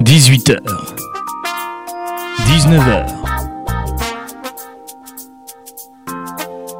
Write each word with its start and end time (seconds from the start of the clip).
18h. 0.00 0.58
19h. 2.46 3.06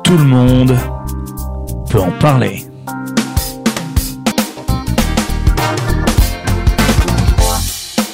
Tout 0.04 0.16
le 0.16 0.24
monde 0.24 0.76
peut 1.90 2.00
en 2.00 2.10
parler. 2.12 2.64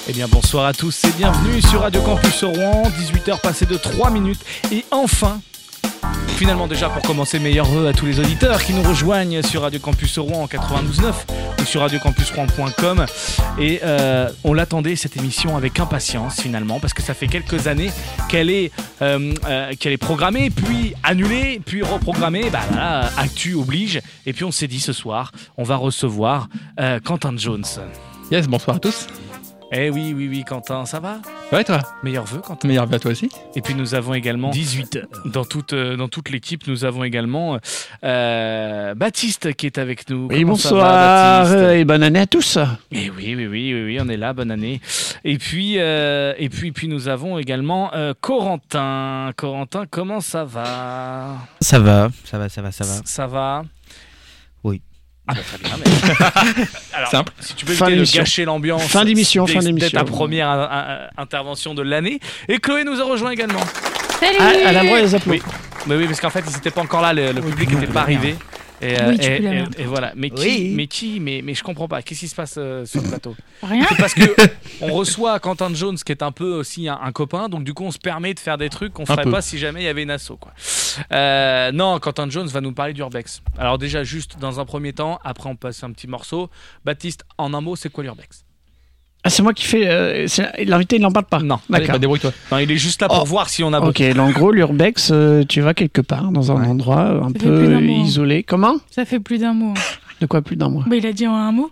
Eh 0.08 0.12
bien 0.12 0.26
bonsoir 0.28 0.66
à 0.66 0.72
tous 0.72 1.04
et 1.04 1.12
bienvenue 1.16 1.60
sur 1.62 1.82
Radio 1.82 2.00
Campus 2.02 2.44
Rouen, 2.44 2.82
18h 2.98 3.40
passées 3.40 3.66
de 3.66 3.76
3 3.76 4.10
minutes 4.10 4.40
et 4.72 4.84
enfin 4.90 5.40
Finalement 6.40 6.66
déjà 6.66 6.88
pour 6.88 7.02
commencer, 7.02 7.38
meilleurs 7.38 7.66
vœux 7.66 7.86
à 7.86 7.92
tous 7.92 8.06
les 8.06 8.18
auditeurs 8.18 8.62
qui 8.64 8.72
nous 8.72 8.82
rejoignent 8.82 9.42
sur 9.42 9.60
Radio 9.60 9.78
Campus 9.78 10.18
Rouen 10.18 10.44
en 10.44 10.46
92.9 10.46 11.12
sur 11.64 11.80
radiocampusrouen.com 11.80 13.06
et 13.58 13.80
euh, 13.82 14.30
on 14.44 14.54
l'attendait 14.54 14.96
cette 14.96 15.16
émission 15.16 15.56
avec 15.56 15.78
impatience 15.78 16.40
finalement 16.40 16.80
parce 16.80 16.94
que 16.94 17.02
ça 17.02 17.14
fait 17.14 17.26
quelques 17.26 17.66
années 17.66 17.90
qu'elle 18.28 18.50
est, 18.50 18.72
euh, 19.02 19.34
euh, 19.46 19.72
qu'elle 19.78 19.92
est 19.92 19.98
programmée, 19.98 20.50
puis 20.50 20.94
annulée, 21.02 21.60
puis 21.64 21.82
reprogrammée, 21.82 22.50
bah 22.50 22.60
voilà, 22.68 23.10
actu 23.16 23.54
oblige 23.54 24.00
et 24.26 24.32
puis 24.32 24.44
on 24.44 24.50
s'est 24.50 24.68
dit 24.68 24.80
ce 24.80 24.92
soir 24.92 25.32
on 25.56 25.64
va 25.64 25.76
recevoir 25.76 26.48
Quentin 27.04 27.36
Jones. 27.36 27.64
Yes, 28.30 28.46
bonsoir 28.46 28.76
à 28.76 28.80
tous. 28.80 29.06
Eh 29.72 29.88
oui, 29.88 30.12
oui, 30.16 30.26
oui, 30.28 30.44
Quentin, 30.44 30.84
ça 30.84 30.98
va? 30.98 31.18
Ouais, 31.52 31.62
toi? 31.62 31.80
Meilleurs 32.02 32.24
vœux, 32.24 32.40
Quentin. 32.40 32.66
Meilleur 32.66 32.86
vœu 32.86 32.96
à 32.96 32.98
toi 32.98 33.12
aussi. 33.12 33.28
Et 33.54 33.60
puis 33.62 33.74
nous 33.74 33.94
avons 33.94 34.14
également 34.14 34.50
18 34.50 34.98
dans 35.26 35.44
toute 35.44 35.74
euh, 35.74 35.96
dans 35.96 36.08
toute 36.08 36.28
l'équipe 36.30 36.66
nous 36.66 36.84
avons 36.84 37.04
également 37.04 37.58
euh, 38.02 38.94
Baptiste 38.94 39.54
qui 39.54 39.66
est 39.66 39.78
avec 39.78 40.10
nous. 40.10 40.26
Oui, 40.28 40.40
Comment 40.40 40.52
bonsoir 40.54 40.82
va, 40.82 41.38
Baptiste? 41.42 41.56
euh, 41.56 41.72
et 41.78 41.84
bonne 41.84 42.02
année 42.02 42.18
à 42.18 42.26
tous. 42.26 42.58
Et 42.90 43.10
oui, 43.10 43.34
oui, 43.36 43.46
oui, 43.46 43.46
oui, 43.46 43.84
oui, 43.84 43.98
on 44.00 44.08
est 44.08 44.16
là, 44.16 44.32
bonne 44.32 44.50
année. 44.50 44.80
Et 45.22 45.38
puis 45.38 45.74
euh, 45.78 46.34
et 46.36 46.48
puis 46.48 46.72
puis 46.72 46.88
nous 46.88 47.06
avons 47.06 47.38
également 47.38 47.94
euh, 47.94 48.12
Corentin. 48.20 49.30
Corentin, 49.36 49.84
comment 49.88 50.20
ça 50.20 50.44
va? 50.44 51.36
Ça 51.60 51.78
va, 51.78 52.08
ça 52.24 52.38
va, 52.38 52.48
ça 52.48 52.60
va, 52.60 52.72
ça 52.72 52.84
va. 52.84 52.94
Ça 53.04 53.26
va? 53.28 53.62
Oui. 54.64 54.82
Ah 55.30 55.34
bah, 55.34 55.40
très 55.46 55.58
bien. 55.58 55.76
mais- 55.78 56.64
Alors, 56.96 57.10
Simple. 57.10 57.32
si 57.40 57.54
tu 57.54 57.64
peux 57.64 57.72
Fin 57.74 57.86
éviter 57.88 58.12
de 58.12 58.16
gâcher 58.18 58.44
l'ambiance. 58.44 58.82
Fin 58.86 59.04
d'émission, 59.04 59.46
fin 59.46 59.60
d'émission. 59.60 59.98
ta 59.98 60.04
première 60.04 60.50
euh, 60.50 60.66
euh, 60.70 61.06
intervention 61.18 61.74
de 61.74 61.82
l'année. 61.82 62.20
Et 62.48 62.58
Chloé 62.58 62.84
nous 62.84 63.00
a 63.00 63.04
rejoint 63.04 63.30
également. 63.30 63.60
Salut 64.18 64.38
À, 64.38 64.68
à 64.68 64.72
la 64.72 64.82
voix 64.82 65.00
des 65.00 65.14
applaudissements. 65.14 65.48
Oui. 65.48 65.86
Mais 65.86 65.94
oui, 65.96 66.06
parce 66.06 66.20
qu'en 66.20 66.30
fait, 66.30 66.44
ils 66.46 66.52
n'étaient 66.54 66.70
pas 66.70 66.82
encore 66.82 67.00
là, 67.00 67.12
le, 67.12 67.32
le 67.32 67.40
public 67.40 67.70
n'était 67.72 67.92
pas 67.92 68.02
arrivé. 68.02 68.34
Et, 68.82 68.98
euh, 69.00 69.10
Oui, 69.10 69.14
et- 69.20 69.36
peux 69.38 69.42
la 69.44 69.50
et- 69.50 69.54
merde. 69.54 69.74
et 69.78 69.84
voilà. 69.84 70.12
Mais 70.16 70.30
qui 70.30 70.42
Oui. 70.46 70.72
Mais 70.74 70.86
qui 70.86 71.20
mais, 71.20 71.42
mais 71.44 71.54
je 71.54 71.62
comprends 71.62 71.88
pas. 71.88 72.02
Qu'est-ce 72.02 72.20
qui 72.20 72.28
se 72.28 72.34
passe 72.34 72.54
euh, 72.58 72.84
sur 72.86 73.02
le 73.02 73.08
plateau? 73.08 73.36
Rien 73.62 73.84
C'est 73.88 73.96
parce 73.98 74.14
que 74.14 74.22
on 74.80 74.92
reçoit 74.92 75.38
Quentin 75.40 75.72
Jones, 75.74 75.96
qui 75.96 76.12
est 76.12 76.22
un 76.22 76.32
peu 76.32 76.52
aussi 76.54 76.88
un, 76.88 76.98
un 77.02 77.12
copain. 77.12 77.48
Donc 77.48 77.64
du 77.64 77.74
coup, 77.74 77.84
on 77.84 77.90
se 77.90 77.98
permet 77.98 78.32
de 78.34 78.40
faire 78.40 78.56
des 78.58 78.70
trucs 78.70 78.92
qu'on 78.92 79.04
ferait 79.06 79.24
peu. 79.24 79.30
pas 79.30 79.42
si 79.42 79.58
jamais 79.58 79.80
il 79.82 79.84
y 79.84 79.88
avait 79.88 80.02
une 80.02 80.10
asso. 80.10 80.32
Quoi. 80.40 80.52
Euh, 81.12 81.72
non, 81.72 81.98
Quentin 81.98 82.28
Jones 82.30 82.48
va 82.48 82.60
nous 82.60 82.72
parler 82.72 82.92
d'Urbex. 82.92 83.42
Alors 83.58 83.78
déjà, 83.78 84.02
juste 84.04 84.38
dans 84.38 84.60
un 84.60 84.64
premier 84.64 84.92
temps, 84.92 85.18
après 85.24 85.48
on 85.48 85.56
passe 85.56 85.82
un 85.84 85.92
petit 85.92 86.06
morceau. 86.08 86.50
Baptiste, 86.84 87.24
en 87.38 87.52
un 87.54 87.60
mot, 87.60 87.76
c'est 87.76 87.90
quoi 87.90 88.04
l'Urbex? 88.04 88.44
Ah, 89.22 89.28
c'est 89.28 89.42
moi 89.42 89.52
qui 89.52 89.64
fais. 89.64 89.82
euh, 89.86 90.26
L'invité, 90.64 90.96
il 90.96 91.02
n'en 91.02 91.10
parle 91.12 91.26
pas. 91.26 91.40
Non. 91.40 91.58
D'accord. 91.68 91.92
bah, 91.92 91.98
débrouille-toi. 91.98 92.32
Non, 92.50 92.58
il 92.58 92.70
est 92.70 92.76
juste 92.78 93.02
là 93.02 93.08
pour 93.08 93.20
Oh. 93.22 93.24
voir 93.26 93.48
si 93.50 93.62
on 93.62 93.72
a. 93.72 93.80
Ok, 93.80 94.02
en 94.18 94.30
gros, 94.30 94.50
l'urbex, 94.50 95.10
euh, 95.12 95.44
tu 95.46 95.60
vas 95.60 95.74
quelque 95.74 96.00
part 96.00 96.30
dans 96.32 96.50
un 96.52 96.60
Ouais. 96.62 96.66
endroit 96.66 97.22
un 97.22 97.30
peu 97.32 97.82
isolé. 97.86 98.42
Comment? 98.42 98.76
Ça 98.90 99.04
fait 99.04 99.20
plus 99.20 99.38
d'un 99.38 99.52
mot. 99.52 99.74
De 100.20 100.26
quoi 100.26 100.40
plus 100.42 100.56
d'un 100.56 100.68
mois? 100.70 100.84
Bah, 100.86 100.96
il 100.96 101.06
a 101.06 101.12
dit 101.12 101.26
en 101.26 101.34
un 101.34 101.52
mot. 101.52 101.70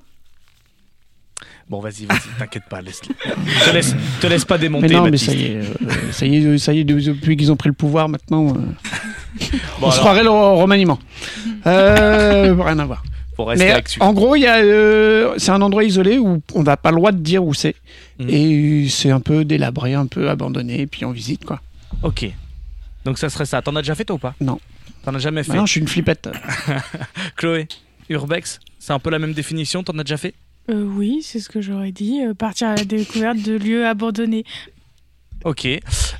Bon, 1.70 1.80
vas-y, 1.80 2.06
vas-y, 2.06 2.38
t'inquiète 2.38 2.62
pas, 2.70 2.80
laisse 2.80 3.00
te 3.02 3.70
laisse, 3.74 3.94
te 4.22 4.26
laisse 4.26 4.46
pas 4.46 4.54
Mais 4.56 4.60
démonter. 4.62 4.88
non, 4.94 5.02
mais 5.10 5.18
ça 5.18 5.34
y 5.34 5.44
est, 5.44 5.56
euh, 5.56 5.64
ça 6.12 6.24
y 6.24 6.36
est, 6.36 6.56
ça 6.58 6.72
y 6.72 6.80
est, 6.80 6.84
depuis 6.84 7.36
qu'ils 7.36 7.52
ont 7.52 7.56
pris 7.56 7.68
le 7.68 7.74
pouvoir 7.74 8.08
maintenant, 8.08 8.48
euh, 8.48 9.44
Bon, 9.78 9.88
on 9.88 9.90
se 9.90 9.98
croirait 9.98 10.22
le 10.22 10.30
remaniement. 10.30 10.98
Euh, 11.66 12.54
rien 12.58 12.78
à 12.78 12.84
voir. 12.86 13.02
Pour 13.38 13.48
rester 13.50 13.66
Mais 13.66 13.72
là-dessus. 13.72 14.00
en 14.02 14.12
gros, 14.12 14.34
il 14.34 14.40
y 14.40 14.46
a, 14.48 14.56
euh, 14.56 15.34
c'est 15.38 15.52
un 15.52 15.62
endroit 15.62 15.84
isolé 15.84 16.18
où 16.18 16.42
on 16.54 16.62
n'a 16.64 16.76
pas 16.76 16.90
le 16.90 16.96
droit 16.96 17.12
de 17.12 17.18
dire 17.18 17.44
où 17.44 17.54
c'est. 17.54 17.76
Mhm. 18.18 18.28
Et 18.30 18.88
c'est 18.88 19.12
un 19.12 19.20
peu 19.20 19.44
délabré, 19.44 19.94
un 19.94 20.06
peu 20.08 20.28
abandonné, 20.28 20.80
et 20.80 20.86
puis 20.88 21.04
on 21.04 21.12
visite 21.12 21.44
quoi. 21.44 21.60
Ok. 22.02 22.28
Donc 23.04 23.16
ça 23.16 23.30
serait 23.30 23.46
ça. 23.46 23.62
T'en 23.62 23.76
as 23.76 23.82
déjà 23.82 23.94
fait 23.94 24.04
toi 24.04 24.16
ou 24.16 24.18
pas? 24.18 24.34
Non. 24.40 24.58
T'en 25.04 25.14
as 25.14 25.20
jamais 25.20 25.44
fait? 25.44 25.50
Maintenant, 25.52 25.66
je 25.66 25.70
suis 25.70 25.80
une 25.80 25.86
flippette. 25.86 26.28
Chloé, 27.36 27.68
Urbex, 28.08 28.58
c'est 28.80 28.92
un 28.92 28.98
peu 28.98 29.10
la 29.10 29.20
même 29.20 29.34
définition, 29.34 29.84
t'en 29.84 29.96
as 30.00 30.02
déjà 30.02 30.16
fait? 30.16 30.34
Euh, 30.68 30.82
oui, 30.82 31.20
c'est 31.22 31.38
ce 31.38 31.48
que 31.48 31.60
j'aurais 31.60 31.92
dit. 31.92 32.20
euh, 32.26 32.34
partir 32.34 32.68
à 32.68 32.74
la 32.74 32.84
découverte 32.84 33.40
de 33.40 33.56
lieux 33.56 33.86
abandonnés. 33.86 34.44
Ok. 35.44 35.68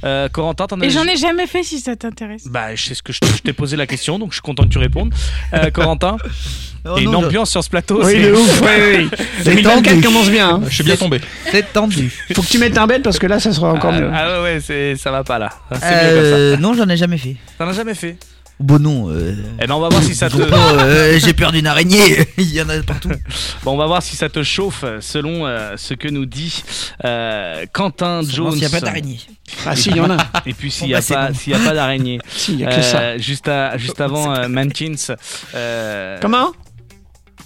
Euh, 0.05 0.29
Corentin, 0.29 0.69
t'en 0.69 0.81
as 0.81 0.85
Et 0.87 0.91
j'en 0.91 1.03
ai 1.05 1.17
jamais 1.17 1.49
fait 1.49 1.65
si 1.65 1.81
ça 1.81 1.97
t'intéresse. 1.97 2.47
Bah, 2.47 2.77
je 2.77 2.85
sais 2.85 2.95
ce 2.95 3.03
que 3.03 3.13
je, 3.13 3.19
je 3.25 3.43
t'ai 3.43 3.53
posé 3.53 3.77
la 3.77 3.89
question, 3.89 4.19
donc 4.21 4.31
je 4.31 4.35
suis 4.37 4.43
content 4.43 4.63
que 4.63 4.69
tu 4.69 4.79
répondes. 4.79 5.13
Euh, 5.55 5.71
Corentin, 5.71 6.17
Oh 6.91 6.97
et 6.99 7.03
une 7.03 7.11
non, 7.11 7.25
ambiance 7.25 7.51
sur 7.51 7.63
ce 7.63 7.69
plateau. 7.71 8.01
oui, 8.05 8.13
c'est- 8.13 8.23
de 8.29 8.33
ouf, 8.33 8.61
oui, 8.63 8.69
oui. 9.13 9.19
C'est 9.43 9.51
2024 9.55 9.83
tendu. 9.95 10.01
commence 10.07 10.31
bien. 10.31 10.49
hein. 10.51 10.61
Je 10.69 10.75
suis 10.75 10.85
bien 10.85 10.97
tombé. 10.97 11.21
C'est 11.51 11.73
tendu. 11.73 12.11
Faut 12.35 12.43
que 12.43 12.47
tu 12.47 12.59
mettes 12.59 12.79
un 12.79 12.87
bête 12.87 13.03
parce 13.03 13.19
que 13.19 13.27
là, 13.27 13.39
ça 13.41 13.53
sera 13.53 13.73
encore 13.73 13.93
Ah, 13.95 14.01
mieux. 14.01 14.11
ah 14.13 14.29
ouais, 14.39 14.43
ouais, 14.43 14.61
c'est- 14.65 14.97
ça 14.97 15.11
va 15.11 15.25
pas 15.25 15.39
là. 15.39 15.51
C'est 15.73 15.77
mieux 15.77 15.81
comme 15.83 15.91
Euh, 15.91 16.57
non, 16.59 16.75
j'en 16.75 16.89
ai 16.89 16.97
jamais 16.97 17.19
fait. 17.19 17.37
ça. 17.59 17.65
T'en 17.65 17.71
as 17.71 17.75
jamais 17.75 17.95
fait? 17.95 18.17
Bon, 18.61 18.81
non. 18.83 19.09
Euh... 19.09 19.37
Eh 19.63 19.69
ben, 19.69 19.75
on 19.75 19.79
va 19.79 19.89
voir 19.89 20.03
si 20.03 20.17
ça 20.17 20.29
te. 20.29 20.37
bon, 20.37 20.45
euh, 20.81 21.17
J'ai 21.25 21.33
peur 21.33 21.53
d'une 21.53 21.69
araignée. 21.69 22.27
Il 22.39 22.53
y 22.53 22.61
en 22.61 22.69
a 22.69 22.77
partout. 22.83 23.09
Bon, 23.63 23.75
on 23.75 23.77
va 23.77 23.87
voir 23.87 24.03
si 24.03 24.17
ça 24.17 24.29
te 24.29 24.43
chauffe 24.43 24.81
euh, 24.83 24.99
selon 25.01 25.47
euh, 25.47 25.75
ce 25.77 25.95
que 25.95 26.09
nous 26.09 26.27
dit 26.27 26.65
euh, 27.05 27.67
Quentin 27.73 28.23
Jones. 28.29 28.51
S'il 28.51 28.61
n'y 28.61 28.67
a 28.67 28.71
pas 28.71 28.81
d'araignée. 28.81 29.21
Ah 29.65 29.77
si, 29.77 29.91
il 29.91 29.97
y 29.97 30.01
en 30.01 30.11
a. 30.11 30.17
Et 30.45 30.55
puis 30.55 30.73
s'il 30.73 30.83
Bon, 30.83 30.89
n'y 30.89 30.95
a, 30.95 31.01
bah, 31.09 31.31
bon. 31.31 31.55
a 31.55 31.59
pas 31.69 31.75
d'araignée. 31.75 32.19
Si, 32.29 32.55
il 32.55 32.61
y 32.61 32.65
a 32.65 32.75
que 32.75 32.83
ça. 32.83 32.99
Euh, 33.01 33.19
juste, 33.19 33.47
à- 33.47 33.79
juste 33.79 34.01
avant 34.01 34.35
euh, 34.35 34.49
Mankins. 34.49 35.15
euh, 35.55 36.19
Comment? 36.21 36.51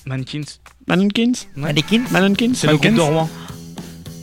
Mankins 0.06 0.42
Manonkins 0.86 1.32
Ouais. 1.56 1.62
Mannequin 1.62 2.02
Manonkins 2.10 2.52
C'est 2.54 2.66
le 2.66 2.76
groupe 2.76 2.94
de 2.94 3.00
Rouen. 3.00 3.30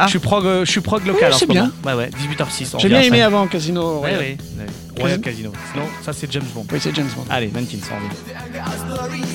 Ah. 0.01 0.05
Je 0.05 0.11
suis 0.11 0.19
prog, 0.19 0.45
euh, 0.45 0.63
je 0.65 0.71
suis 0.71 0.79
prog 0.81 1.05
local 1.05 1.29
Ouais, 1.29 1.35
en 1.35 1.37
c'est 1.37 1.45
ce 1.45 1.51
bien. 1.51 1.71
moment. 1.83 1.97
Ouais, 1.97 2.05
ouais, 2.05 2.09
18h06. 2.09 2.69
on 2.75 2.79
J'ai 2.79 2.87
bien 2.87 3.01
aimé 3.01 3.21
avant 3.21 3.47
Casino 3.47 3.95
Ouais, 3.95 3.97
Royale. 4.15 4.19
ouais. 4.19 4.37
ouais. 4.59 4.65
Royal 5.01 5.19
Casino. 5.21 5.51
Sinon, 5.73 5.85
ça 6.03 6.13
c'est 6.13 6.31
James 6.31 6.45
Bond. 6.53 6.65
Oui, 6.71 6.79
c'est 6.81 6.95
James 6.95 7.09
Bond. 7.15 7.25
Allez, 7.29 7.47
Mankins, 7.47 7.77
on 7.91 7.95
revient. 7.95 9.29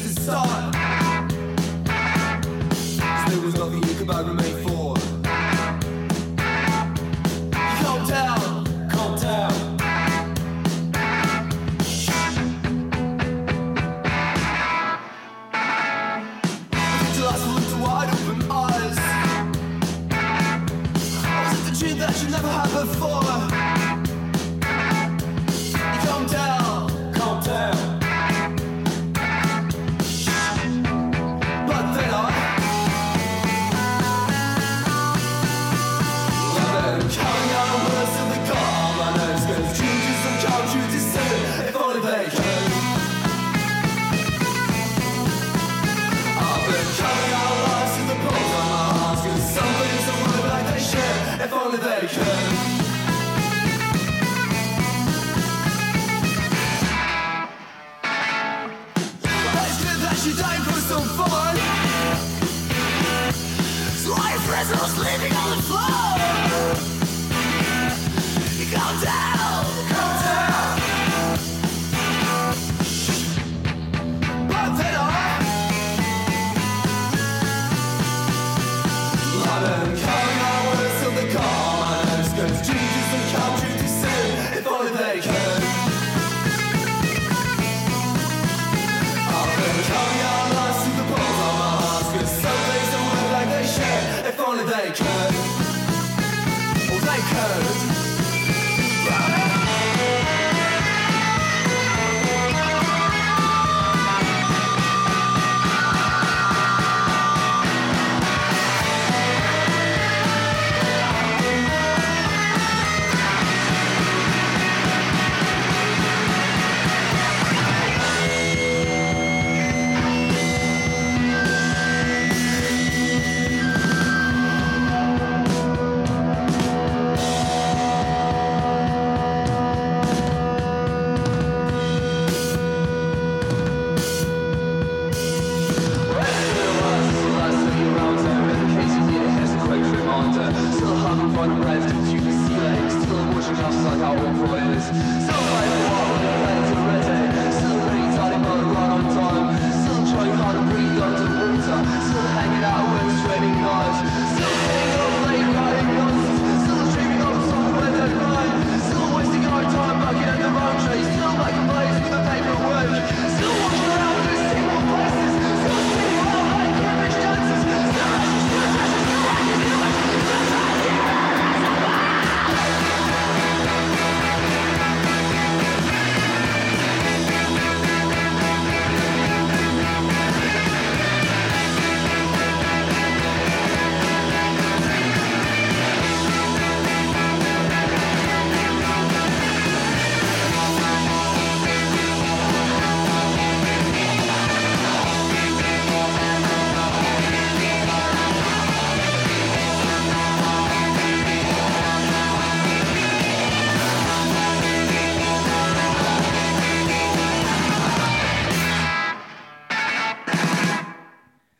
words 97.44 98.13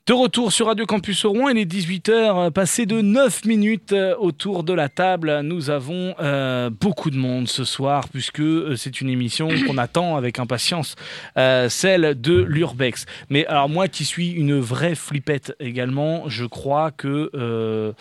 De 0.07 0.13
retour 0.13 0.53
sur 0.53 0.67
Radio 0.67 0.85
Campus 0.85 1.25
Rouen, 1.25 1.49
il 1.49 1.57
est 1.57 1.65
18h, 1.65 2.51
passé 2.51 2.85
de 2.85 3.01
9 3.01 3.47
minutes 3.47 3.95
euh, 3.95 4.15
autour 4.19 4.63
de 4.63 4.75
la 4.75 4.91
table. 4.91 5.41
Nous 5.41 5.71
avons 5.71 6.15
euh, 6.21 6.69
beaucoup 6.69 7.09
de 7.09 7.17
monde 7.17 7.49
ce 7.49 7.65
soir, 7.65 8.11
puisque 8.11 8.41
euh, 8.41 8.77
c'est 8.77 9.01
une 9.01 9.09
émission 9.09 9.49
qu'on 9.67 9.79
attend 9.79 10.17
avec 10.17 10.39
impatience, 10.39 10.95
euh, 11.39 11.71
celle 11.71 12.21
de 12.21 12.35
l'Urbex. 12.35 13.07
Mais 13.31 13.47
alors 13.47 13.71
moi 13.71 13.89
qui 13.89 14.05
suis 14.05 14.31
une 14.33 14.61
vraie 14.61 14.95
flippette 14.95 15.55
également, 15.59 16.29
je 16.29 16.45
crois 16.45 16.91
que 16.91 17.31
euh, 17.35 17.95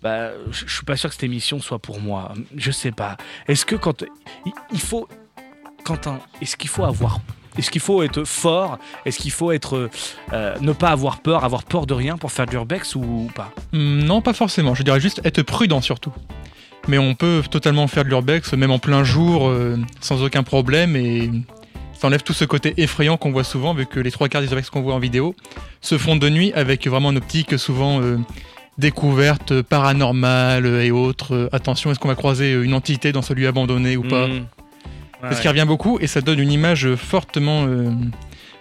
bah, 0.00 0.30
je 0.52 0.72
suis 0.72 0.84
pas 0.84 0.96
sûr 0.96 1.08
que 1.08 1.16
cette 1.16 1.24
émission 1.24 1.58
soit 1.58 1.80
pour 1.80 1.98
moi. 2.00 2.34
Je 2.54 2.70
sais 2.70 2.92
pas. 2.92 3.16
Est-ce 3.48 3.66
que 3.66 3.74
quand 3.74 4.04
il 4.72 4.80
faut... 4.80 5.08
Quentin, 5.84 6.20
est-ce 6.40 6.56
qu'il 6.56 6.70
faut 6.70 6.84
avoir... 6.84 7.18
Est-ce 7.58 7.70
qu'il 7.70 7.80
faut 7.80 8.02
être 8.02 8.24
fort? 8.24 8.78
Est-ce 9.04 9.18
qu'il 9.18 9.30
faut 9.32 9.52
être 9.52 9.90
euh, 10.32 10.54
ne 10.60 10.72
pas 10.72 10.88
avoir 10.90 11.18
peur, 11.18 11.44
avoir 11.44 11.64
peur 11.64 11.86
de 11.86 11.94
rien 11.94 12.16
pour 12.16 12.32
faire 12.32 12.46
de 12.46 12.52
l'urbex 12.52 12.94
ou 12.94 13.30
pas? 13.34 13.50
Hmm, 13.72 14.00
Non, 14.04 14.20
pas 14.22 14.32
forcément. 14.32 14.74
Je 14.74 14.82
dirais 14.82 15.00
juste 15.00 15.20
être 15.24 15.42
prudent 15.42 15.80
surtout. 15.80 16.12
Mais 16.86 16.96
on 16.98 17.14
peut 17.14 17.42
totalement 17.50 17.86
faire 17.88 18.04
de 18.04 18.08
l'urbex, 18.08 18.52
même 18.54 18.70
en 18.70 18.78
plein 18.78 19.04
jour, 19.04 19.48
euh, 19.48 19.76
sans 20.00 20.22
aucun 20.22 20.42
problème. 20.42 20.96
Et 20.96 21.30
ça 21.92 22.06
enlève 22.06 22.22
tout 22.22 22.32
ce 22.32 22.44
côté 22.44 22.72
effrayant 22.76 23.16
qu'on 23.16 23.32
voit 23.32 23.44
souvent, 23.44 23.74
vu 23.74 23.84
que 23.84 24.00
les 24.00 24.10
trois 24.12 24.28
quarts 24.28 24.40
des 24.40 24.48
urbex 24.48 24.70
qu'on 24.70 24.80
voit 24.82 24.94
en 24.94 24.98
vidéo 25.00 25.34
se 25.80 25.98
font 25.98 26.16
de 26.16 26.28
nuit 26.30 26.52
avec 26.54 26.86
vraiment 26.86 27.10
une 27.10 27.18
optique 27.18 27.58
souvent 27.58 28.00
euh, 28.00 28.16
découverte, 28.78 29.60
paranormale 29.62 30.64
euh, 30.66 30.84
et 30.84 30.90
autres. 30.90 31.34
Euh, 31.34 31.48
attention, 31.52 31.90
est-ce 31.90 31.98
qu'on 31.98 32.08
va 32.08 32.14
croiser 32.14 32.52
euh, 32.54 32.62
une 32.62 32.74
entité 32.74 33.12
dans 33.12 33.22
ce 33.22 33.34
lieu 33.34 33.48
abandonné 33.48 33.96
ou 33.96 34.02
pas? 34.02 34.28
Mmh. 34.28 34.46
Ouais, 35.22 35.28
C'est 35.30 35.36
ce 35.36 35.40
qui 35.42 35.48
revient 35.48 35.64
beaucoup 35.66 35.98
et 36.00 36.06
ça 36.06 36.20
donne 36.20 36.38
une 36.38 36.52
image 36.52 36.94
fortement 36.94 37.64
euh, 37.66 37.90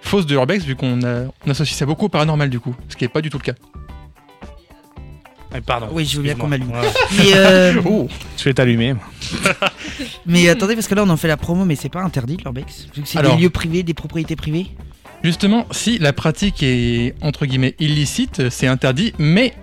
fausse 0.02 0.26
de 0.26 0.32
l'urbex, 0.34 0.64
vu 0.66 0.76
qu'on 0.76 1.00
on 1.04 1.50
associe 1.50 1.78
ça 1.78 1.86
beaucoup 1.86 2.06
au 2.06 2.10
paranormal 2.10 2.50
du 2.50 2.60
coup, 2.60 2.76
ce 2.90 2.96
qui 2.96 3.04
n'est 3.04 3.10
pas 3.10 3.22
du 3.22 3.30
tout 3.30 3.38
le 3.38 3.44
cas. 3.44 3.54
ouais. 5.54 5.62
Pardon. 5.62 5.90
Oui, 5.92 6.06
je 6.06 6.18
veux 6.18 6.24
bien 6.24 6.36
qu'on 6.36 6.48
m'allume. 6.48 6.72
Ouais. 6.72 6.88
Mais, 7.18 7.32
euh, 7.36 7.74
Oh 7.86 8.08
Je 8.38 8.44
vais 8.44 8.54
t'allumer. 8.54 8.96
mais 10.26 10.50
attendez, 10.50 10.76
parce 10.76 10.88
que 10.88 10.96
là 10.96 11.04
on 11.06 11.10
en 11.10 11.18
fait 11.18 11.28
la 11.28 11.38
promo, 11.38 11.64
mais 11.66 11.76
c'est 11.76 11.90
pas 11.90 12.02
interdit 12.02 12.38
l'urbex 12.38 12.88
Vu 12.96 13.04
que 13.04 13.08
c'est 13.08 13.20
Alors- 13.20 13.36
des 13.36 13.42
lieux 13.44 13.50
privés, 13.50 13.84
des 13.84 13.94
propriétés 13.94 14.36
privées 14.36 14.68
Justement, 15.24 15.66
si 15.72 15.98
la 15.98 16.14
pratique 16.14 16.62
est 16.62 17.16
entre 17.22 17.46
guillemets 17.48 17.76
illicite, 17.80 18.50
c'est 18.50 18.68
interdit, 18.68 19.14
mais 19.18 19.54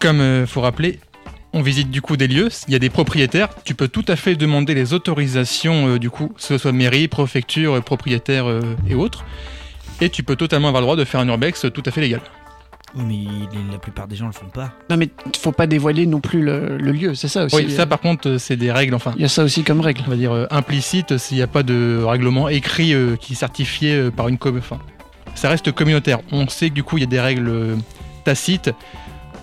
comme 0.00 0.20
il 0.42 0.46
faut 0.46 0.62
rappeler, 0.62 0.98
on 1.56 1.62
visite 1.62 1.90
du 1.90 2.02
coup 2.02 2.16
des 2.18 2.28
lieux, 2.28 2.48
il 2.68 2.72
y 2.72 2.76
a 2.76 2.78
des 2.78 2.90
propriétaires, 2.90 3.48
tu 3.64 3.74
peux 3.74 3.88
tout 3.88 4.04
à 4.08 4.14
fait 4.16 4.34
demander 4.36 4.74
les 4.74 4.92
autorisations 4.92 5.88
euh, 5.88 5.98
du 5.98 6.10
coup, 6.10 6.28
que 6.28 6.42
ce 6.42 6.58
soit 6.58 6.72
mairie, 6.72 7.08
préfecture, 7.08 7.74
euh, 7.76 7.80
propriétaire 7.80 8.46
euh, 8.48 8.60
et 8.88 8.94
autres, 8.94 9.24
et 10.00 10.10
tu 10.10 10.22
peux 10.22 10.36
totalement 10.36 10.68
avoir 10.68 10.82
le 10.82 10.86
droit 10.86 10.96
de 10.96 11.04
faire 11.04 11.20
un 11.20 11.28
urbex 11.28 11.66
tout 11.72 11.82
à 11.86 11.90
fait 11.90 12.02
légal. 12.02 12.20
Oui, 12.94 13.02
mais 13.06 13.14
les- 13.14 13.72
la 13.72 13.78
plupart 13.78 14.06
des 14.06 14.16
gens 14.16 14.26
le 14.26 14.32
font 14.32 14.46
pas. 14.52 14.72
Non, 14.90 14.96
mais 14.96 15.08
faut 15.38 15.52
pas 15.52 15.66
dévoiler 15.66 16.06
non 16.06 16.20
plus 16.20 16.40
le, 16.42 16.76
le 16.78 16.92
lieu, 16.92 17.14
c'est 17.14 17.28
ça 17.28 17.44
aussi. 17.46 17.56
Oui, 17.56 17.70
ça 17.70 17.86
par 17.86 18.00
contre, 18.00 18.28
euh, 18.28 18.38
c'est 18.38 18.56
des 18.56 18.70
règles, 18.70 18.94
enfin, 18.94 19.12
Il 19.16 19.22
y 19.22 19.24
a 19.24 19.28
ça 19.28 19.42
aussi 19.42 19.64
comme 19.64 19.80
règle. 19.80 20.02
on 20.06 20.10
va 20.10 20.16
dire 20.16 20.32
euh, 20.32 20.46
implicite 20.50 21.16
s'il 21.18 21.38
n'y 21.38 21.42
a 21.42 21.46
pas 21.46 21.62
de 21.62 22.02
règlement 22.04 22.48
écrit 22.48 22.92
euh, 22.94 23.16
qui 23.16 23.32
est 23.32 23.36
certifié 23.36 23.94
euh, 23.94 24.10
par 24.10 24.28
une 24.28 24.36
com. 24.38 24.56
Enfin, 24.58 24.78
ça 25.34 25.48
reste 25.48 25.72
communautaire. 25.72 26.20
On 26.32 26.46
sait 26.48 26.68
que 26.70 26.74
du 26.74 26.82
coup 26.84 26.98
il 26.98 27.00
y 27.00 27.04
a 27.04 27.08
des 27.08 27.20
règles 27.20 27.48
euh, 27.48 27.76
tacites. 28.24 28.70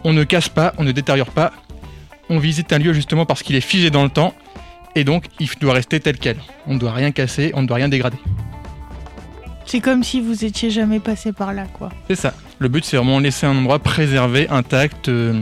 On 0.06 0.12
ne 0.14 0.24
casse 0.26 0.50
pas, 0.50 0.74
on 0.78 0.84
ne 0.84 0.92
détériore 0.92 1.30
pas. 1.32 1.54
On 2.30 2.40
visite 2.40 2.72
un 2.74 2.80
lieu 2.80 2.94
justement 2.94 3.26
parce 3.26 3.44
qu'il 3.44 3.56
est 3.56 3.62
figé 3.62 3.90
dans 3.90 4.04
le 4.04 4.10
temps 4.10 4.34
et 4.96 5.04
donc 5.04 5.26
il 5.40 5.50
doit 5.60 5.74
rester 5.74 6.00
tel 6.00 6.18
quel. 6.18 6.38
On 6.68 6.76
ne 6.76 6.80
doit 6.80 6.94
rien 6.94 7.12
casser, 7.12 7.52
on 7.56 7.62
ne 7.62 7.68
doit 7.68 7.78
rien 7.78 7.90
dégrader. 7.90 8.18
C'est 9.66 9.80
comme 9.80 10.04
si 10.04 10.22
vous 10.22 10.44
étiez 10.46 10.70
jamais 10.70 11.00
passé 11.00 11.32
par 11.32 11.54
là, 11.54 11.66
quoi. 11.66 11.90
C'est 12.08 12.16
ça. 12.16 12.34
Le 12.60 12.68
but 12.68 12.84
c'est 12.86 12.98
vraiment 12.98 13.20
laisser 13.20 13.46
un 13.46 13.58
endroit 13.58 13.80
préservé, 13.80 14.48
intact. 14.50 15.10
euh, 15.10 15.42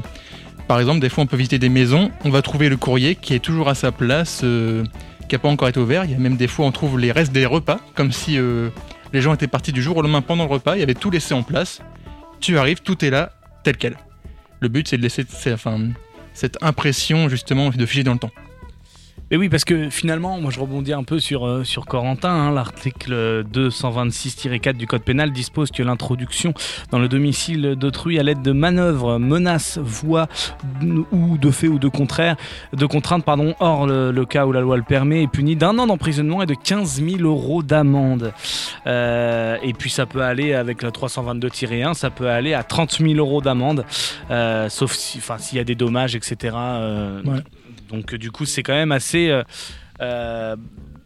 par 0.68 0.80
exemple, 0.80 1.00
des 1.02 1.10
fois 1.10 1.24
on 1.24 1.28
peut 1.28 1.38
visiter 1.38 1.60
des 1.60 1.70
maisons, 1.70 2.12
on 2.24 2.30
va 2.30 2.42
trouver 2.42 2.70
le 2.70 2.78
courrier 2.78 3.16
qui 3.16 3.34
est 3.34 3.40
toujours 3.40 3.68
à 3.68 3.76
sa 3.76 3.92
place, 3.92 4.42
euh, 4.44 4.84
qui 5.28 5.36
n'a 5.36 5.40
pas 5.40 5.50
encore 5.50 5.68
été 5.68 5.80
ouvert. 5.80 6.06
Il 6.06 6.12
y 6.12 6.16
a 6.16 6.18
même 6.18 6.38
des 6.38 6.48
fois 6.48 6.66
on 6.66 6.72
trouve 6.72 6.98
les 7.00 7.12
restes 7.12 7.32
des 7.34 7.46
repas, 7.46 7.80
comme 7.96 8.12
si 8.12 8.38
euh, 8.38 8.70
les 9.12 9.22
gens 9.22 9.34
étaient 9.34 9.48
partis 9.48 9.72
du 9.74 9.82
jour 9.82 9.98
au 9.98 10.02
lendemain 10.02 10.22
pendant 10.22 10.46
le 10.46 10.50
repas, 10.52 10.76
il 10.76 10.80
y 10.80 10.84
avait 10.84 10.94
tout 10.94 11.12
laissé 11.12 11.34
en 11.34 11.44
place. 11.44 11.82
Tu 12.40 12.58
arrives, 12.58 12.82
tout 12.82 13.04
est 13.04 13.10
là, 13.10 13.32
tel 13.64 13.76
quel. 13.78 13.98
Le 14.62 14.70
but 14.70 14.88
c'est 14.88 14.98
de 14.98 15.02
laisser 15.02 15.26
enfin, 15.52 15.80
cette 16.34 16.58
impression 16.62 17.30
justement 17.30 17.70
de 17.70 17.86
figer 17.86 18.04
dans 18.04 18.14
le 18.14 18.20
temps. 18.20 18.32
Mais 19.32 19.38
oui, 19.38 19.48
parce 19.48 19.64
que 19.64 19.90
finalement, 19.90 20.42
moi 20.42 20.52
je 20.52 20.60
rebondis 20.60 20.92
un 20.92 21.04
peu 21.04 21.18
sur, 21.18 21.48
euh, 21.48 21.64
sur 21.64 21.86
Corentin. 21.86 22.30
hein. 22.30 22.52
L'article 22.52 23.46
226-4 23.54 24.74
du 24.74 24.88
Code 24.88 25.04
pénal 25.04 25.32
dispose 25.32 25.72
que 25.72 25.82
l'introduction 25.82 26.54
dans 26.92 27.00
le 27.00 27.08
domicile 27.08 27.78
d'autrui 27.78 28.20
à 28.20 28.24
l'aide 28.24 28.42
de 28.42 28.52
manœuvres, 28.52 29.20
menaces, 29.20 29.78
voies 29.78 30.28
ou 31.14 31.38
de 31.38 31.50
faits 31.50 31.70
ou 31.70 31.80
de 31.80 31.88
contraires, 31.88 32.36
de 32.74 32.86
contraintes, 32.86 33.24
pardon, 33.24 33.56
hors 33.62 33.88
le, 33.88 34.26
cas 34.26 34.46
où 34.46 34.52
la 34.52 34.60
loi 34.60 34.76
le 34.76 34.84
permet, 34.84 35.24
est 35.24 35.32
puni 35.32 35.56
d'un 35.56 35.80
an 35.80 35.88
d'emprisonnement 35.88 36.44
et 36.44 36.46
de 36.46 36.54
15 36.54 37.02
000 37.02 37.22
euros 37.22 37.64
d'amende. 37.64 38.34
Euh, 38.86 39.56
et 39.64 39.72
puis 39.72 39.90
ça 39.90 40.06
peut 40.06 40.24
aller 40.24 40.54
avec 40.54 40.84
le 40.84 40.90
322-1, 40.90 41.94
ça 41.94 42.10
peut 42.10 42.28
aller 42.28 42.54
à 42.54 42.64
30 42.64 42.98
000 43.00 43.14
euros 43.14 43.40
d'amende, 43.40 43.86
euh, 44.30 44.68
sauf 44.68 44.92
si, 44.92 45.22
s'il 45.38 45.58
y 45.58 45.62
a 45.62 45.64
des 45.64 45.76
dommages, 45.76 46.18
etc. 46.18 46.54
donc 47.92 48.14
euh, 48.14 48.18
du 48.18 48.32
coup, 48.32 48.46
c'est 48.46 48.64
quand 48.64 48.74
même 48.74 48.92
assez. 48.92 49.30
euh, 49.30 49.44
euh, 50.02 50.56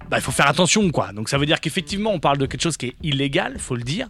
bah, 0.10 0.18
il 0.18 0.22
faut 0.22 0.32
faire 0.32 0.48
attention, 0.48 0.90
quoi. 0.92 1.12
Donc 1.14 1.30
ça 1.30 1.38
veut 1.38 1.48
dire 1.48 1.60
qu'effectivement, 1.60 2.12
on 2.12 2.20
parle 2.20 2.38
de 2.38 2.46
quelque 2.46 2.62
chose 2.62 2.78
qui 2.78 2.88
est 2.88 2.96
illégal, 3.02 3.58
faut 3.58 3.76
le 3.76 3.84
dire. 3.84 4.08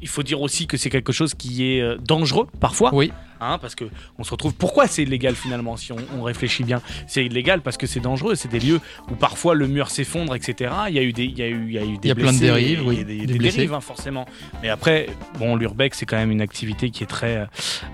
Il- 0.00 0.08
faut 0.08 0.22
dire 0.22 0.40
aussi 0.40 0.66
que 0.66 0.76
c'est 0.76 0.90
quelque 0.90 1.12
chose 1.12 1.34
qui 1.34 1.64
est 1.72 1.80
euh, 1.80 1.96
dangereux 1.98 2.46
parfois. 2.60 2.94
Oui. 2.94 3.12
Hein, 3.40 3.58
parce 3.60 3.74
que 3.74 3.84
on 4.18 4.24
se 4.24 4.30
retrouve. 4.30 4.54
Pourquoi 4.54 4.86
c'est 4.86 5.02
illégal 5.02 5.34
finalement 5.34 5.76
Si 5.76 5.92
on, 5.92 5.96
on 6.18 6.22
réfléchit 6.22 6.62
bien, 6.64 6.80
c'est 7.06 7.24
illégal 7.26 7.60
parce 7.60 7.76
que 7.76 7.86
c'est 7.86 8.00
dangereux. 8.00 8.36
C'est 8.36 8.48
des 8.48 8.60
lieux 8.60 8.80
où 9.10 9.14
parfois 9.16 9.54
le 9.54 9.66
mur 9.66 9.90
s'effondre, 9.90 10.34
etc. 10.34 10.72
Il 10.88 10.94
y 10.94 10.98
a 10.98 11.02
eu 11.02 11.12
des, 11.12 11.24
il 11.24 11.38
y 11.38 11.42
a 11.42 11.48
eu, 11.48 11.64
il 11.66 11.72
y 11.72 11.78
a 11.78 11.82
eu 11.84 11.98
des 11.98 11.98
Il 12.04 12.08
y 12.08 12.10
a 12.12 12.14
plein 12.14 12.32
de 12.32 12.38
dérives, 12.38 12.78
il 12.80 12.84
y 12.84 12.86
a 12.86 12.88
oui, 12.88 13.04
des, 13.04 13.26
des 13.26 13.38
dérives 13.38 13.74
hein, 13.74 13.80
forcément. 13.80 14.24
Mais 14.62 14.70
après, 14.70 15.08
bon, 15.38 15.56
l'urbex 15.56 15.98
c'est 15.98 16.06
quand 16.06 16.16
même 16.16 16.30
une 16.30 16.40
activité 16.40 16.90
qui 16.90 17.02
est 17.02 17.06
très, 17.08 17.46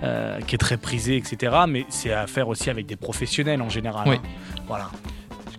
euh, 0.04 0.38
qui 0.47 0.54
est 0.54 0.59
très 0.59 0.76
prisée, 0.76 1.16
etc. 1.16 1.57
Mais 1.66 1.85
c'est 1.88 2.12
à 2.12 2.26
faire 2.28 2.47
aussi 2.49 2.71
avec 2.71 2.87
des 2.87 2.97
professionnels 2.97 3.62
en 3.62 3.71
général. 3.71 4.09
Oui. 4.09 4.16
hein. 4.16 4.28
Voilà. 4.69 4.90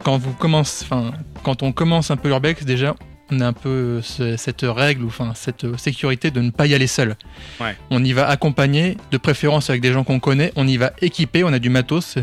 quand 0.04 0.18
vous 0.18 0.34
commence, 0.34 0.84
enfin, 0.84 1.12
quand 1.44 1.64
on 1.64 1.72
commence 1.74 2.12
un 2.12 2.18
peu 2.18 2.30
l'urbex, 2.30 2.64
déjà, 2.64 2.96
on 3.32 3.40
a 3.40 3.48
un 3.48 3.54
peu 3.54 4.02
ce- 4.02 4.36
cette 4.38 4.62
règle 4.64 5.04
ou 5.04 5.08
enfin 5.08 5.32
cette 5.36 5.66
sécurité 5.78 6.32
de 6.32 6.42
ne 6.42 6.50
pas 6.52 6.68
y 6.68 6.74
aller 6.74 6.88
seul. 6.88 7.16
Ouais. 7.60 7.76
On 7.90 8.04
y 8.04 8.14
va 8.14 8.28
accompagné, 8.28 8.98
de 9.12 9.18
préférence 9.18 9.70
avec 9.70 9.82
des 9.82 9.94
gens 9.94 10.04
qu'on 10.04 10.20
connaît. 10.20 10.52
On 10.56 10.68
y 10.68 10.78
va 10.78 10.92
équipé, 11.02 11.44
on 11.44 11.54
a 11.54 11.60
du 11.60 11.70
matos. 11.70 12.18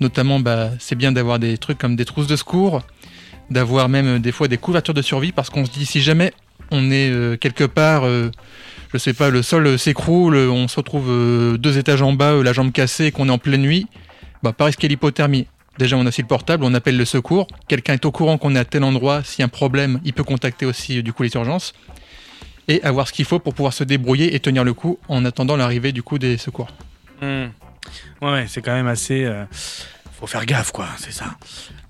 Notamment, 0.00 0.40
bah, 0.40 0.70
c'est 0.78 0.96
bien 0.96 1.12
d'avoir 1.12 1.38
des 1.38 1.58
trucs 1.58 1.78
comme 1.78 1.96
des 1.96 2.04
trousses 2.04 2.26
de 2.26 2.36
secours, 2.36 2.82
d'avoir 3.50 3.88
même 3.88 4.06
euh, 4.06 4.18
des 4.18 4.32
fois 4.32 4.48
des 4.48 4.56
couvertures 4.58 4.94
de 4.94 5.02
survie 5.02 5.32
parce 5.32 5.50
qu'on 5.50 5.64
se 5.66 5.70
dit 5.70 5.86
si 5.86 6.00
jamais 6.00 6.32
on 6.70 6.90
est 6.90 7.10
euh, 7.10 7.36
quelque 7.36 7.64
part, 7.64 8.04
euh, 8.06 8.30
je 8.92 8.98
sais 8.98 9.12
pas, 9.12 9.30
le 9.30 9.42
sol 9.42 9.66
euh, 9.66 9.78
s'écroule, 9.78 10.34
euh, 10.36 10.48
on 10.50 10.66
se 10.66 10.76
retrouve 10.76 11.06
euh, 11.10 11.56
deux 11.58 11.78
étages 11.78 12.02
en 12.02 12.12
bas, 12.12 12.32
euh, 12.32 12.42
la 12.42 12.52
jambe 12.52 12.72
cassée, 12.72 13.06
et 13.06 13.10
qu'on 13.12 13.28
est 13.28 13.32
en 13.32 13.38
pleine 13.38 13.60
nuit, 13.62 13.86
bah, 14.42 14.52
pas 14.52 14.64
risquer 14.66 14.88
l'hypothermie. 14.88 15.46
Déjà, 15.78 15.96
on 15.96 16.04
a 16.06 16.08
aussi 16.08 16.22
le 16.22 16.28
portable, 16.28 16.64
on 16.64 16.72
appelle 16.74 16.96
le 16.96 17.04
secours. 17.04 17.48
Quelqu'un 17.68 17.94
est 17.94 18.04
au 18.04 18.12
courant 18.12 18.38
qu'on 18.38 18.54
est 18.54 18.58
à 18.58 18.64
tel 18.64 18.84
endroit. 18.84 19.24
S'il 19.24 19.40
y 19.40 19.42
a 19.42 19.46
un 19.46 19.48
problème, 19.48 20.00
il 20.04 20.12
peut 20.12 20.22
contacter 20.24 20.66
aussi 20.66 20.98
euh, 20.98 21.02
du 21.02 21.12
coup 21.12 21.22
les 21.24 21.34
urgences 21.34 21.74
et 22.68 22.82
avoir 22.82 23.08
ce 23.08 23.12
qu'il 23.12 23.24
faut 23.24 23.38
pour 23.38 23.54
pouvoir 23.54 23.72
se 23.72 23.84
débrouiller 23.84 24.34
et 24.34 24.40
tenir 24.40 24.64
le 24.64 24.72
coup 24.72 24.98
en 25.08 25.24
attendant 25.24 25.56
l'arrivée 25.56 25.92
du 25.92 26.02
coup 26.02 26.18
des 26.18 26.36
secours. 26.38 26.68
Hmm. 27.20 27.46
Ouais, 28.22 28.46
c'est 28.48 28.62
quand 28.62 28.72
même 28.72 28.86
assez. 28.86 29.24
euh, 29.24 29.44
faut 30.18 30.26
faire 30.26 30.46
gaffe, 30.46 30.70
quoi, 30.72 30.86
c'est 30.96 31.12
ça. 31.12 31.24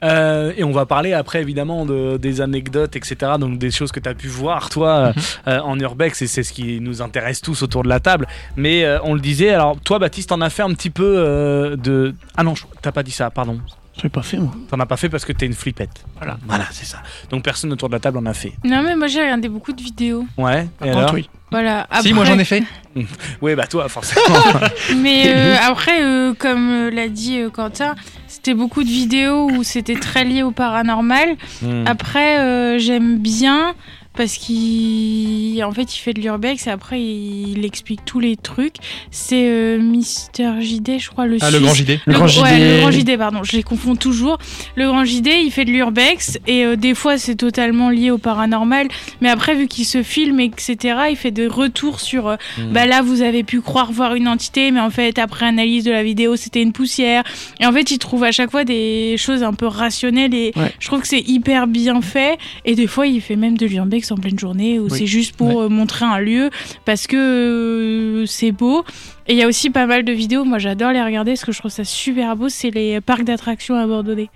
Euh, 0.02 0.52
et 0.56 0.64
on 0.64 0.72
va 0.72 0.86
parler 0.86 1.12
après, 1.12 1.40
évidemment, 1.42 1.84
de, 1.86 2.16
des 2.16 2.40
anecdotes, 2.40 2.96
etc. 2.96 3.16
Donc, 3.38 3.58
des 3.58 3.70
choses 3.70 3.92
que 3.92 4.00
tu 4.00 4.08
as 4.08 4.14
pu 4.14 4.28
voir, 4.28 4.70
toi, 4.70 5.08
Mhm. 5.14 5.22
euh, 5.48 5.60
en 5.60 5.78
urbex, 5.78 6.22
et 6.22 6.26
c'est 6.26 6.42
ce 6.42 6.52
qui 6.52 6.80
nous 6.80 7.02
intéresse 7.02 7.40
tous 7.40 7.62
autour 7.62 7.82
de 7.82 7.88
la 7.88 8.00
table. 8.00 8.26
Mais 8.56 8.84
euh, 8.84 8.98
on 9.02 9.14
le 9.14 9.20
disait, 9.20 9.50
alors, 9.50 9.78
toi, 9.80 9.98
Baptiste, 9.98 10.30
t'en 10.30 10.40
as 10.40 10.50
fait 10.50 10.62
un 10.62 10.72
petit 10.74 10.90
peu 10.90 11.14
euh, 11.18 11.76
de. 11.76 12.14
Ah 12.36 12.42
non, 12.42 12.54
t'as 12.82 12.92
pas 12.92 13.02
dit 13.02 13.10
ça, 13.12 13.30
pardon. 13.30 13.60
Je 13.96 14.02
l'ai 14.02 14.08
pas 14.08 14.22
fait, 14.22 14.38
moi. 14.38 14.52
T'en 14.68 14.80
as 14.80 14.86
pas 14.86 14.96
fait 14.96 15.08
parce 15.08 15.24
que 15.24 15.32
t'es 15.32 15.46
une 15.46 15.54
flippette. 15.54 16.04
Voilà, 16.16 16.36
voilà, 16.46 16.64
c'est 16.72 16.84
ça. 16.84 16.98
Donc, 17.30 17.44
personne 17.44 17.72
autour 17.72 17.88
de 17.88 17.94
la 17.94 18.00
table 18.00 18.18
en 18.18 18.26
a 18.26 18.34
fait. 18.34 18.52
Non, 18.64 18.82
mais 18.82 18.96
moi 18.96 19.06
j'ai 19.06 19.20
regardé 19.20 19.48
beaucoup 19.48 19.72
de 19.72 19.80
vidéos. 19.82 20.26
Ouais, 20.36 20.66
et 20.84 20.90
alors 20.90 21.14
oui. 21.14 21.28
Voilà. 21.52 21.86
Si, 22.02 22.12
moi 22.12 22.24
Après- 22.24 22.34
j'en 22.34 22.40
ai 22.40 22.44
fait. 22.44 22.62
Oui, 23.40 23.54
bah, 23.54 23.66
toi, 23.68 23.88
forcément. 23.88 24.24
Mais 24.96 25.24
euh, 25.28 25.56
après, 25.62 26.02
euh, 26.02 26.32
comme 26.36 26.70
euh, 26.70 26.90
l'a 26.90 27.08
dit 27.08 27.38
euh, 27.38 27.50
Quentin, 27.50 27.94
c'était 28.28 28.54
beaucoup 28.54 28.82
de 28.82 28.88
vidéos 28.88 29.48
où 29.50 29.62
c'était 29.64 29.94
très 29.96 30.24
lié 30.24 30.42
au 30.42 30.50
paranormal. 30.52 31.36
Hmm. 31.62 31.84
Après, 31.86 32.38
euh, 32.40 32.78
j'aime 32.78 33.18
bien 33.18 33.74
parce 34.16 34.36
qu'en 34.38 35.72
fait, 35.72 35.96
il 35.96 35.98
fait 36.00 36.12
de 36.12 36.20
l'urbex 36.20 36.66
et 36.66 36.70
après, 36.70 37.00
il, 37.02 37.64
explique 37.64 38.04
tous 38.04 38.20
les 38.20 38.36
trucs. 38.36 38.76
C'est 39.10 39.46
euh, 39.48 39.78
Mister 39.78 40.50
JD, 40.60 40.98
je 40.98 41.08
crois, 41.08 41.26
le 41.26 41.38
Ah, 41.40 41.50
le 41.50 41.58
grand 41.60 41.72
JD. 41.74 41.98
Le 42.06 42.12
grand 42.12 42.24
ouais, 42.26 42.30
JD. 42.30 42.60
le 42.60 42.80
grand 42.80 42.90
JD, 42.90 43.16
pardon, 43.18 43.42
je 43.42 43.52
les 43.56 43.62
confonds 43.62 43.96
toujours. 43.96 44.38
Le 44.76 44.86
grand 44.86 45.04
JD, 45.04 45.28
il 45.44 45.50
fait 45.50 45.64
de 45.64 45.70
l'urbex 45.70 46.38
et 46.46 46.64
euh, 46.64 46.76
des 46.76 46.94
fois 46.94 47.16
c'est 47.18 47.34
totalement 47.36 47.88
lié 47.90 48.10
au 48.10 48.18
paranormal, 48.18 48.88
mais 49.20 49.30
après 49.30 49.54
vu 49.54 49.66
qu'il 49.66 49.84
se 49.86 50.02
filme 50.02 50.40
etc, 50.40 50.76
il 51.10 51.16
fait 51.16 51.30
des 51.30 51.46
retours 51.46 52.00
sur 52.00 52.28
euh, 52.28 52.36
Hmm. 52.58 52.72
bah 52.72 52.86
là 52.86 53.00
vous 53.02 53.22
avez 53.22 53.42
pu 53.42 53.60
croire 53.62 53.90
voir 53.90 54.14
une 54.14 54.28
entité, 54.28 54.70
mais 54.70 54.80
en 54.80 54.90
fait 54.90 55.18
après 55.18 55.46
analyse 55.46 55.84
de 55.84 55.90
la 55.90 56.02
vidéo 56.02 56.36
c'était 56.36 56.62
une 56.62 56.72
poussière. 56.72 57.24
Et 57.60 57.66
en 57.66 57.72
fait 57.72 57.90
il 57.90 57.98
trouve 57.98 58.22
à 58.24 58.32
chaque 58.32 58.50
fois 58.50 58.64
des 58.64 59.16
choses 59.16 59.42
un 59.42 59.54
peu 59.54 59.66
rationnelles 59.66 60.34
et 60.34 60.52
Ouais. 60.56 60.72
je 60.78 60.86
trouve 60.86 61.00
que 61.00 61.08
c'est 61.08 61.20
hyper 61.26 61.66
bien 61.66 62.00
fait. 62.02 62.38
Et 62.64 62.74
des 62.74 62.86
fois 62.86 63.06
il 63.06 63.20
fait 63.20 63.36
même 63.36 63.56
de 63.56 63.66
l'urbex 63.66 64.03
en 64.12 64.16
pleine 64.16 64.38
journée 64.38 64.78
où 64.78 64.84
Oui. 64.84 64.98
c'est 64.98 65.06
juste 65.06 65.36
pour 65.36 65.62
euh, 65.62 65.68
montrer 65.68 66.04
un 66.04 66.18
lieu 66.18 66.50
parce 66.84 67.06
que 67.06 67.16
euh, 67.16 68.26
c'est 68.26 68.52
beau. 68.52 68.84
Et 69.26 69.32
il 69.34 69.38
y 69.38 69.42
a 69.42 69.46
aussi 69.48 69.70
pas 69.70 69.86
mal 69.86 70.04
de 70.04 70.12
vidéos, 70.12 70.44
moi 70.44 70.58
j'adore 70.58 70.92
les 70.92 71.02
regarder 71.02 71.32
parce 71.32 71.44
que 71.44 71.52
je 71.52 71.58
trouve 71.58 71.70
ça 71.70 71.84
super 71.84 72.36
beau, 72.36 72.48
c'est 72.48 72.70
les 72.70 73.00
parcs 73.00 73.24
d'attractions 73.24 73.76
abandonnés. 73.76 74.30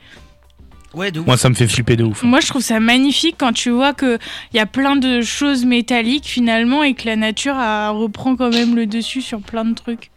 Ouais, 0.94 1.10
de 1.10 1.20
ouf. 1.20 1.26
Moi, 1.26 1.36
ça 1.36 1.50
me 1.50 1.54
fait 1.54 1.68
flipper 1.68 1.96
de 1.96 2.04
ouf. 2.04 2.22
Moi 2.22 2.40
je 2.40 2.46
trouve 2.46 2.62
ça 2.62 2.80
magnifique 2.80 3.34
quand 3.38 3.52
tu 3.52 3.68
vois 3.70 3.92
qu'il 3.92 4.18
y 4.54 4.58
a 4.58 4.64
plein 4.66 4.96
de 4.96 5.20
choses 5.20 5.66
métalliques 5.66 6.24
finalement 6.26 6.82
et 6.82 6.94
que 6.94 7.06
la 7.06 7.16
nature 7.16 7.54
a- 7.56 7.90
reprend 7.90 8.36
quand 8.36 8.50
même 8.50 8.74
le 8.74 8.86
dessus 8.86 9.20
sur 9.20 9.40
plein 9.40 9.66
de 9.66 9.74
trucs. 9.74 10.10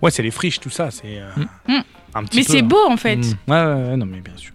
Ouais, 0.00 0.10
c'est 0.10 0.22
les 0.22 0.30
friches, 0.30 0.60
tout 0.60 0.70
ça. 0.70 0.90
C'est 0.90 1.18
euh, 1.20 1.28
Mm. 1.68 1.74
un 2.14 2.24
petit 2.24 2.38
Mais 2.38 2.42
c'est 2.42 2.60
hein. 2.60 2.66
beau 2.66 2.80
en 2.88 2.96
fait. 2.96 3.16
Mm. 3.16 3.22
Ouais, 3.48 3.64
ouais, 3.64 3.88
ouais, 3.90 3.96
non, 3.96 4.06
mais 4.06 4.20
bien 4.20 4.36
sûr. 4.36 4.52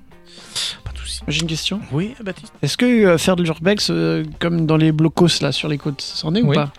J'ai 1.27 1.41
une 1.41 1.47
question. 1.47 1.79
Oui, 1.91 2.13
Baptiste 2.23 2.53
Est-ce 2.61 2.77
que 2.77 2.85
euh, 2.85 3.17
faire 3.17 3.35
de 3.35 3.43
l'urbex, 3.43 3.87
euh, 3.89 4.23
comme 4.39 4.65
dans 4.65 4.77
les 4.77 4.91
blocos 4.91 5.41
là 5.41 5.51
sur 5.51 5.67
les 5.69 5.77
côtes, 5.77 6.01
c'en 6.01 6.33
est 6.35 6.41
ou 6.41 6.51
pas? 6.51 6.71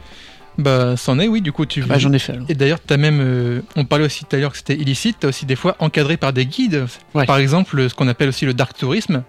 Bah, 0.56 0.96
c'en 0.96 1.18
est, 1.18 1.26
oui, 1.26 1.40
du 1.40 1.50
coup, 1.50 1.66
tu 1.66 1.82
Bah, 1.82 1.98
J'en 1.98 2.12
ai 2.12 2.18
fait 2.20 2.32
alors. 2.34 2.46
Et 2.48 2.54
d'ailleurs, 2.54 2.78
tu 2.86 2.92
as 2.94 2.96
même, 2.96 3.18
euh, 3.20 3.60
on 3.74 3.84
parlait 3.84 4.04
aussi 4.04 4.24
tout 4.24 4.36
à 4.36 4.38
l'heure 4.38 4.52
que 4.52 4.56
c'était 4.58 4.76
illicite, 4.76 5.16
tu 5.20 5.26
as 5.26 5.28
aussi 5.30 5.46
des 5.46 5.56
fois 5.56 5.74
encadré 5.80 6.16
par 6.16 6.32
des 6.32 6.46
guides. 6.46 6.86
Ouais. 7.14 7.26
Par 7.26 7.38
exemple, 7.38 7.88
ce 7.88 7.94
qu'on 7.94 8.06
appelle 8.06 8.28
aussi 8.28 8.46
le 8.46 8.54
dark 8.54 8.76
tourisme. 8.78 9.24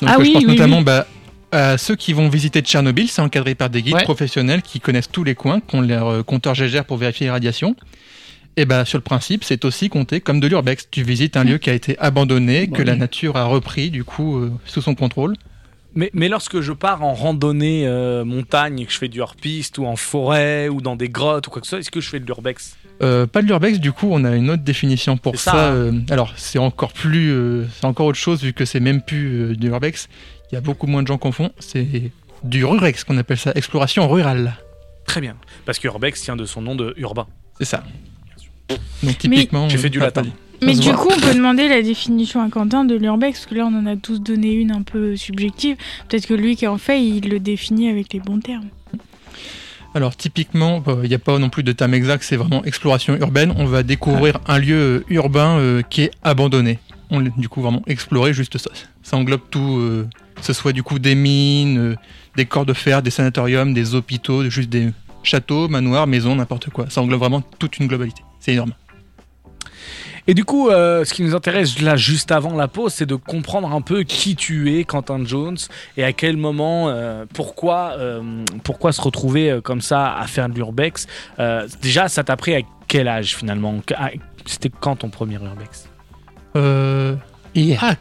Donc, 0.00 0.08
Ah 0.12 0.14
euh, 0.14 0.20
oui, 0.20 0.28
je 0.28 0.32
pense 0.34 0.42
oui, 0.44 0.48
notamment 0.50 0.78
oui. 0.78 0.84
bah, 0.84 1.06
à 1.50 1.78
ceux 1.78 1.96
qui 1.96 2.12
vont 2.12 2.28
visiter 2.28 2.60
Tchernobyl, 2.60 3.08
c'est 3.08 3.22
encadré 3.22 3.54
par 3.56 3.70
des 3.70 3.82
guides 3.82 3.94
Ouais. 3.94 4.04
professionnels 4.04 4.62
qui 4.62 4.78
connaissent 4.80 5.10
tous 5.10 5.24
les 5.24 5.34
coins, 5.34 5.60
qui 5.60 5.74
ont 5.74 5.80
leur 5.80 6.06
euh, 6.08 6.22
compteur 6.22 6.54
GGR 6.54 6.84
pour 6.84 6.96
vérifier 6.98 7.26
les 7.26 7.30
radiations. 7.32 7.74
Et 8.58 8.64
bah, 8.64 8.84
sur 8.84 8.98
le 8.98 9.04
principe, 9.04 9.44
c'est 9.44 9.64
aussi 9.64 9.88
compté 9.88 10.20
comme 10.20 10.40
de 10.40 10.48
l'urbex. 10.48 10.88
Tu 10.90 11.04
visites 11.04 11.36
un 11.36 11.44
lieu 11.44 11.58
qui 11.58 11.70
a 11.70 11.74
été 11.74 11.96
abandonné, 12.00 12.66
Bah 12.66 12.76
que 12.76 12.82
la 12.82 12.96
nature 12.96 13.36
a 13.36 13.44
repris, 13.44 13.90
du 13.90 14.02
coup, 14.02 14.36
euh, 14.38 14.50
sous 14.64 14.80
son 14.80 14.96
contrôle. 14.96 15.36
mais, 15.94 16.10
mais 16.12 16.28
lorsque 16.28 16.60
je 16.60 16.72
pars 16.72 17.04
en 17.04 17.14
randonnée 17.14 17.86
euh, 17.86 18.24
montagne 18.24 18.80
et 18.80 18.84
que 18.84 18.92
je 18.92 18.98
fais 18.98 19.06
du 19.06 19.20
hors-piste 19.20 19.78
ou 19.78 19.86
en 19.86 19.94
forêt 19.94 20.68
ou 20.68 20.80
dans 20.80 20.96
des 20.96 21.08
grottes 21.08 21.46
ou 21.46 21.50
quoi 21.50 21.60
que 21.60 21.68
ce 21.68 21.70
soit, 21.70 21.78
est-ce 21.78 21.92
que 21.92 22.00
je 22.00 22.08
fais 22.08 22.18
de 22.18 22.26
l'urbex? 22.26 22.76
Euh, 23.00 23.28
pas 23.28 23.42
de 23.42 23.46
l'urbex, 23.46 23.78
du 23.78 23.92
coup, 23.92 24.08
on 24.10 24.24
a 24.24 24.34
une 24.34 24.50
autre 24.50 24.64
définition 24.64 25.16
pour 25.16 25.38
ça. 25.38 25.52
ça, 25.52 25.68
hein. 25.68 25.74
euh, 25.74 25.92
alors, 26.10 26.32
c'est 26.36 26.58
encore 26.58 26.92
plus, 26.92 27.30
euh, 27.30 27.64
c'est 27.76 27.84
encore 27.84 28.06
autre 28.06 28.18
chose 28.18 28.42
vu 28.42 28.52
que 28.52 28.64
c'est 28.64 28.80
même 28.80 29.02
plus 29.02 29.52
euh, 29.52 29.54
de 29.54 29.66
l'urbex. 29.68 30.08
Il 30.50 30.56
y 30.56 30.58
a 30.58 30.60
beaucoup 30.60 30.88
moins 30.88 31.02
de 31.02 31.06
gens 31.06 31.18
qui 31.18 31.28
en 31.28 31.32
font. 31.32 31.52
C'est 31.60 32.10
du 32.42 32.64
rurex 32.64 33.04
qu'on 33.04 33.18
appelle 33.18 33.38
ça, 33.38 33.52
exploration 33.54 34.08
rurale. 34.08 34.56
Très 35.06 35.20
bien. 35.20 35.36
Parce 35.64 35.78
que 35.78 35.86
urbex 35.86 36.20
tient 36.22 36.34
de 36.34 36.44
son 36.44 36.60
nom 36.60 36.74
de 36.74 36.92
urbain. 36.96 37.28
C'est 37.58 37.64
ça. 37.64 37.84
Donc 39.02 39.18
typiquement, 39.18 39.68
J'ai 39.68 39.78
fait 39.78 39.90
du 39.90 40.00
ah, 40.00 40.06
latin. 40.06 40.22
Mais 40.62 40.74
du 40.74 40.92
coup, 40.92 41.08
on 41.14 41.20
peut 41.20 41.34
demander 41.34 41.68
la 41.68 41.82
définition 41.82 42.42
à 42.42 42.48
Quentin 42.48 42.84
de 42.84 42.96
l'urbex, 42.96 43.38
parce 43.38 43.46
que 43.46 43.54
là, 43.54 43.66
on 43.66 43.78
en 43.78 43.86
a 43.86 43.96
tous 43.96 44.20
donné 44.20 44.52
une 44.52 44.72
un 44.72 44.82
peu 44.82 45.16
subjective. 45.16 45.76
Peut-être 46.08 46.26
que 46.26 46.34
lui 46.34 46.56
qui 46.56 46.66
en 46.66 46.78
fait, 46.78 47.02
il 47.02 47.28
le 47.28 47.38
définit 47.38 47.88
avec 47.88 48.12
les 48.12 48.20
bons 48.20 48.40
termes. 48.40 48.68
Alors 49.94 50.16
typiquement, 50.16 50.82
euh, 50.86 51.00
il 51.02 51.08
n'y 51.08 51.14
a 51.14 51.18
pas 51.18 51.38
non 51.38 51.48
plus 51.48 51.62
de 51.62 51.72
terme 51.72 51.94
exact, 51.94 52.22
c'est 52.22 52.36
vraiment 52.36 52.62
exploration 52.64 53.16
urbaine. 53.16 53.54
On 53.56 53.64
va 53.64 53.82
découvrir 53.82 54.38
un 54.46 54.58
lieu 54.58 54.76
euh, 54.76 55.04
urbain 55.08 55.58
euh, 55.58 55.82
qui 55.82 56.02
est 56.02 56.10
abandonné. 56.22 56.78
On 57.10 57.20
l'a 57.20 57.30
du 57.36 57.48
coup 57.48 57.62
vraiment 57.62 57.82
explorer 57.86 58.34
juste 58.34 58.58
ça. 58.58 58.70
Ça 59.02 59.16
englobe 59.16 59.40
tout, 59.50 59.78
euh, 59.78 60.06
que 60.36 60.44
ce 60.44 60.52
soit 60.52 60.72
du 60.72 60.82
coup 60.82 60.98
des 60.98 61.14
mines, 61.14 61.78
euh, 61.78 61.96
des 62.36 62.44
corps 62.44 62.66
de 62.66 62.74
fer, 62.74 63.02
des 63.02 63.10
sanatoriums, 63.10 63.72
des 63.72 63.94
hôpitaux, 63.94 64.48
juste 64.50 64.68
des 64.68 64.90
châteaux, 65.22 65.68
manoirs, 65.68 66.06
maisons, 66.06 66.36
n'importe 66.36 66.68
quoi. 66.70 66.90
Ça 66.90 67.00
englobe 67.00 67.20
vraiment 67.20 67.40
toute 67.58 67.78
une 67.78 67.86
globalité. 67.86 68.22
C'est 68.48 68.54
énorme. 68.54 68.72
Et 70.26 70.32
du 70.32 70.46
coup, 70.46 70.70
euh, 70.70 71.04
ce 71.04 71.12
qui 71.12 71.22
nous 71.22 71.34
intéresse 71.34 71.82
là 71.82 71.96
juste 71.96 72.32
avant 72.32 72.56
la 72.56 72.66
pause, 72.66 72.94
c'est 72.94 73.04
de 73.04 73.14
comprendre 73.14 73.70
un 73.70 73.82
peu 73.82 74.04
qui 74.04 74.36
tu 74.36 74.74
es, 74.74 74.84
Quentin 74.84 75.22
Jones, 75.22 75.58
et 75.98 76.04
à 76.04 76.14
quel 76.14 76.38
moment, 76.38 76.88
euh, 76.88 77.26
pourquoi, 77.34 77.92
euh, 77.98 78.22
pourquoi 78.64 78.92
se 78.92 79.02
retrouver 79.02 79.60
comme 79.62 79.82
ça 79.82 80.16
à 80.16 80.26
faire 80.26 80.48
de 80.48 80.54
l'urbex. 80.54 81.06
Déjà, 81.82 82.08
ça 82.08 82.24
t'a 82.24 82.38
pris 82.38 82.54
à 82.54 82.60
quel 82.86 83.06
âge 83.06 83.36
finalement? 83.36 83.82
C'était 84.46 84.70
quand 84.70 84.96
ton 84.96 85.10
premier 85.10 85.34
urbex? 85.34 85.90
Euh... 86.56 87.16
Hier. 87.54 87.78
Ah 87.82 87.96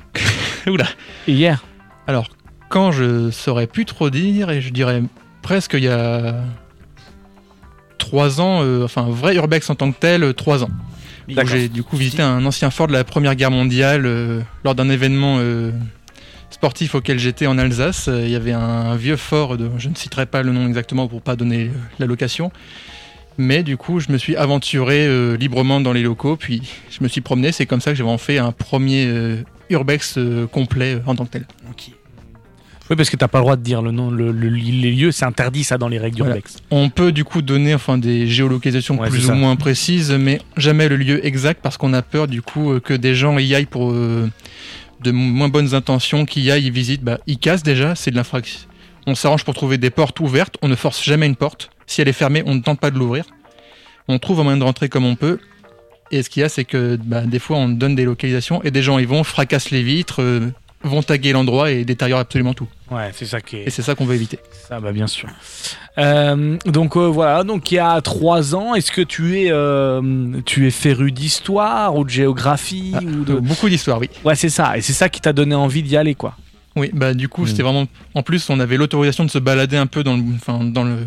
Oula 0.70 0.88
Hier. 1.28 1.62
Alors, 2.08 2.30
quand 2.70 2.94
je 2.94 3.32
saurais 3.32 3.68
plus 3.68 3.84
trop 3.84 4.10
dire, 4.10 4.50
et 4.50 4.62
je 4.62 4.70
dirais 4.70 5.04
presque 5.42 5.74
il 5.74 5.84
y 5.84 5.90
a 5.90 6.36
trois 7.98 8.40
ans, 8.42 8.62
euh, 8.64 8.86
enfin 8.86 9.08
vrai 9.10 9.36
urbex 9.36 9.70
en 9.70 9.76
tant 9.76 9.92
que 9.92 10.00
tel, 10.00 10.24
euh, 10.24 10.34
trois 10.34 10.64
ans. 10.64 10.70
J'ai 11.46 11.68
du 11.68 11.84
coup 11.84 11.98
visité 11.98 12.22
un 12.22 12.46
ancien 12.46 12.70
fort 12.70 12.88
de 12.88 12.94
la 12.94 13.04
Première 13.04 13.36
Guerre 13.36 13.52
mondiale 13.52 14.06
euh, 14.06 14.42
lors 14.64 14.76
d'un 14.76 14.90
événement 14.90 15.38
euh, 15.40 15.72
sportif 16.50 16.96
auquel 16.96 17.20
j'étais 17.20 17.48
en 17.48 17.58
Alsace. 17.58 18.08
Euh, 18.08 18.24
Il 18.26 18.32
y 18.32 18.36
avait 18.36 18.54
un 18.54 18.96
vieux 18.96 19.18
fort, 19.18 19.58
de, 19.58 19.70
je 19.78 19.90
ne 19.90 19.96
citerai 19.96 20.26
pas 20.26 20.42
le 20.42 20.54
nom 20.54 20.66
exactement 20.68 21.08
pour 21.08 21.22
pas 21.22 21.36
donner 21.36 21.66
euh, 21.66 21.72
la 22.00 22.06
location. 22.06 22.52
Mais 23.38 23.62
du 23.62 23.78
coup, 23.78 24.00
je 24.00 24.12
me 24.12 24.18
suis 24.18 24.36
aventuré 24.36 25.06
euh, 25.06 25.36
librement 25.38 25.80
dans 25.82 25.94
les 25.94 26.02
locaux, 26.02 26.38
puis 26.38 26.62
je 26.90 27.04
me 27.04 27.08
suis 27.08 27.22
promené. 27.22 27.52
C'est 27.52 27.66
comme 27.66 27.82
ça 27.82 27.92
que 27.92 27.98
j'ai 27.98 28.04
vraiment 28.04 28.18
fait 28.18 28.38
un 28.40 28.52
premier 28.52 29.06
euh, 29.08 29.44
urbex 29.70 30.16
euh, 30.18 30.48
complet 30.48 30.96
euh, 30.96 31.02
en 31.06 31.16
tant 31.16 31.26
que 31.26 31.32
tel. 31.32 31.46
Oui, 32.90 32.96
parce 32.96 33.10
que 33.10 33.18
t'as 33.18 33.28
pas 33.28 33.40
le 33.40 33.44
droit 33.44 33.56
de 33.58 33.62
dire 33.64 33.82
le 33.82 33.92
nom, 33.92 34.10
le, 34.10 34.32
le- 34.32 34.50
les 34.50 34.92
lieux, 34.94 35.12
c'est 35.12 35.26
interdit 35.26 35.64
ça 35.66 35.78
dans 35.78 35.90
les 35.90 35.98
règles 36.00 36.18
Voilà. 36.20 36.34
d'urbex. 36.36 36.58
On 36.72 36.90
peut 36.90 37.12
du 37.12 37.24
coup 37.26 37.42
donner 37.42 37.74
enfin 37.76 37.98
des 37.98 38.28
géolocalisations 38.28 38.98
Ouais, 39.00 39.10
plus 39.10 39.26
ou 39.26 39.28
ça. 39.28 39.34
moins 39.34 39.56
précises, 39.58 40.12
mais 40.12 40.40
jamais 40.56 40.88
le 40.88 40.96
lieu 40.96 41.26
exact 41.26 41.60
parce 41.62 41.78
qu'on 41.78 41.94
a 41.94 42.02
peur 42.02 42.28
du 42.28 42.42
coup 42.42 42.72
euh, 42.72 42.80
que 42.80 42.94
des 42.94 43.14
gens 43.14 43.38
y 43.38 43.54
aillent 43.56 43.66
pour 43.66 43.92
euh, 43.92 44.30
de 45.02 45.12
moins 45.12 45.50
bonnes 45.50 45.76
intentions, 45.76 46.26
qui 46.26 46.42
y 46.42 46.50
aillent, 46.52 46.66
ils 46.68 46.72
visitent, 46.72 47.04
bah, 47.04 47.20
ils 47.28 47.38
cassent 47.40 47.64
déjà, 47.64 47.94
c'est 47.96 48.12
de 48.12 48.16
l'infraction. 48.16 48.60
On 49.06 49.16
s'arrange 49.16 49.44
pour 49.44 49.54
trouver 49.54 49.78
des 49.78 49.90
portes 49.90 50.20
ouvertes, 50.20 50.58
on 50.62 50.68
ne 50.70 50.76
force 50.76 51.04
jamais 51.04 51.26
une 51.26 51.36
porte. 51.36 51.70
Si 51.88 52.02
elle 52.02 52.08
est 52.08 52.14
fermée, 52.14 52.42
on 52.46 52.56
ne 52.56 52.62
tente 52.62 52.80
pas 52.80 52.90
de 52.92 52.98
l'ouvrir. 52.98 53.26
On 54.08 54.18
trouve 54.20 54.40
un 54.40 54.44
moyen 54.44 54.58
de 54.58 54.64
rentrer 54.64 54.88
comme 54.90 55.06
on 55.06 55.16
peut. 55.16 55.40
Et 56.12 56.24
ce 56.24 56.30
qu'il 56.30 56.40
y 56.42 56.44
a, 56.44 56.50
c'est 56.50 56.64
que 56.64 56.98
bah, 57.04 57.22
des 57.22 57.40
fois, 57.40 57.58
on 57.58 57.68
donne 57.70 57.96
des 57.96 58.06
localisations 58.06 58.64
et 58.64 58.72
des 58.72 58.82
gens 58.82 58.98
y 58.98 59.06
vont, 59.06 59.24
fracassent 59.26 59.72
les 59.72 59.84
vitres, 59.84 60.22
euh, 60.22 60.50
vont 60.84 61.04
taguer 61.04 61.32
l'endroit 61.34 61.70
et 61.72 61.84
détériorent 61.86 62.20
absolument 62.20 62.54
tout. 62.54 62.68
Ouais, 62.90 63.12
c'est 63.14 63.26
ça 63.26 63.42
qui 63.42 63.58
est. 63.58 63.68
Et 63.68 63.70
c'est 63.70 63.82
ça 63.82 63.96
qu'on 63.96 64.06
veut 64.06 64.16
éviter. 64.16 64.40
Ça, 64.70 64.80
bah 64.80 64.92
bien 64.94 65.08
sûr. 65.08 65.28
Euh, 65.98 66.58
donc 66.66 66.96
euh, 66.96 67.08
voilà, 67.08 67.44
donc 67.44 67.72
il 67.72 67.76
y 67.76 67.80
a 67.80 68.00
trois 68.02 68.56
ans, 68.56 68.76
est-ce 68.76 68.92
que 68.92 69.02
tu 69.02 69.40
es, 69.40 69.52
euh, 69.52 70.40
tu 70.46 70.68
es 70.68 70.72
féru 70.72 71.12
d'histoire 71.12 71.96
ou 71.98 72.06
de 72.06 72.10
géographie 72.10 72.94
Ah, 72.96 73.00
ou 73.04 73.24
de... 73.26 73.34
Beaucoup 73.36 73.68
d'histoires, 73.68 74.00
oui. 74.00 74.10
Ouais, 74.24 74.36
c'est 74.36 74.50
ça. 74.50 74.78
Et 74.78 74.82
c'est 74.82 74.94
ça 74.94 75.10
qui 75.10 75.20
t'a 75.20 75.34
donné 75.34 75.54
envie 75.56 75.84
d'y 75.84 75.98
aller, 75.98 76.16
quoi. 76.16 76.38
Oui, 76.78 76.90
bah 76.94 77.14
du 77.14 77.28
coup, 77.28 77.44
Mm. 77.44 77.48
c'était 77.48 77.64
vraiment. 77.64 77.88
En 78.14 78.24
plus, 78.24 78.50
on 78.50 78.60
avait 78.60 78.78
l'autorisation 78.78 79.26
de 79.26 79.32
se 79.32 79.40
balader 79.40 79.76
un 79.78 79.88
peu 79.88 80.04
dans 80.04 80.16
le, 80.16 80.24
enfin, 80.36 80.64
dans 80.64 80.84
le, 80.84 80.98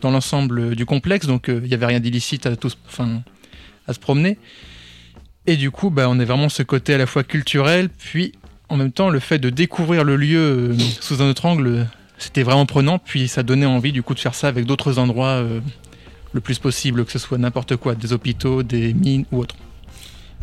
dans 0.00 0.10
l'ensemble 0.10 0.74
du 0.74 0.86
complexe, 0.86 1.26
donc 1.26 1.46
il 1.48 1.66
y 1.68 1.74
avait 1.74 1.86
rien 1.86 2.00
d'illicite 2.00 2.46
à 2.46 2.56
tous, 2.56 2.76
enfin, 2.88 3.22
à 3.86 3.92
se 3.92 3.98
promener. 4.00 4.38
Et 5.46 5.56
du 5.56 5.70
coup, 5.70 5.90
bah, 5.90 6.06
on 6.08 6.18
est 6.18 6.24
vraiment 6.24 6.48
ce 6.48 6.62
côté 6.62 6.94
à 6.94 6.98
la 6.98 7.06
fois 7.06 7.22
culturel, 7.22 7.88
puis 7.90 8.32
en 8.70 8.76
même 8.76 8.92
temps, 8.92 9.10
le 9.10 9.20
fait 9.20 9.38
de 9.38 9.50
découvrir 9.50 10.04
le 10.04 10.16
lieu 10.16 10.38
euh, 10.38 10.78
sous 11.00 11.22
un 11.22 11.28
autre 11.28 11.44
angle, 11.46 11.66
euh, 11.66 11.84
c'était 12.18 12.42
vraiment 12.42 12.66
prenant. 12.66 12.98
Puis 12.98 13.28
ça 13.28 13.42
donnait 13.42 13.66
envie 13.66 13.92
du 13.92 14.02
coup 14.02 14.14
de 14.14 14.20
faire 14.20 14.34
ça 14.34 14.48
avec 14.48 14.64
d'autres 14.64 14.98
endroits 14.98 15.42
euh, 15.42 15.60
le 16.32 16.40
plus 16.40 16.58
possible, 16.58 17.04
que 17.04 17.12
ce 17.12 17.18
soit 17.18 17.38
n'importe 17.38 17.76
quoi, 17.76 17.94
des 17.94 18.12
hôpitaux, 18.12 18.62
des 18.62 18.94
mines 18.94 19.24
ou 19.32 19.40
autre. 19.40 19.56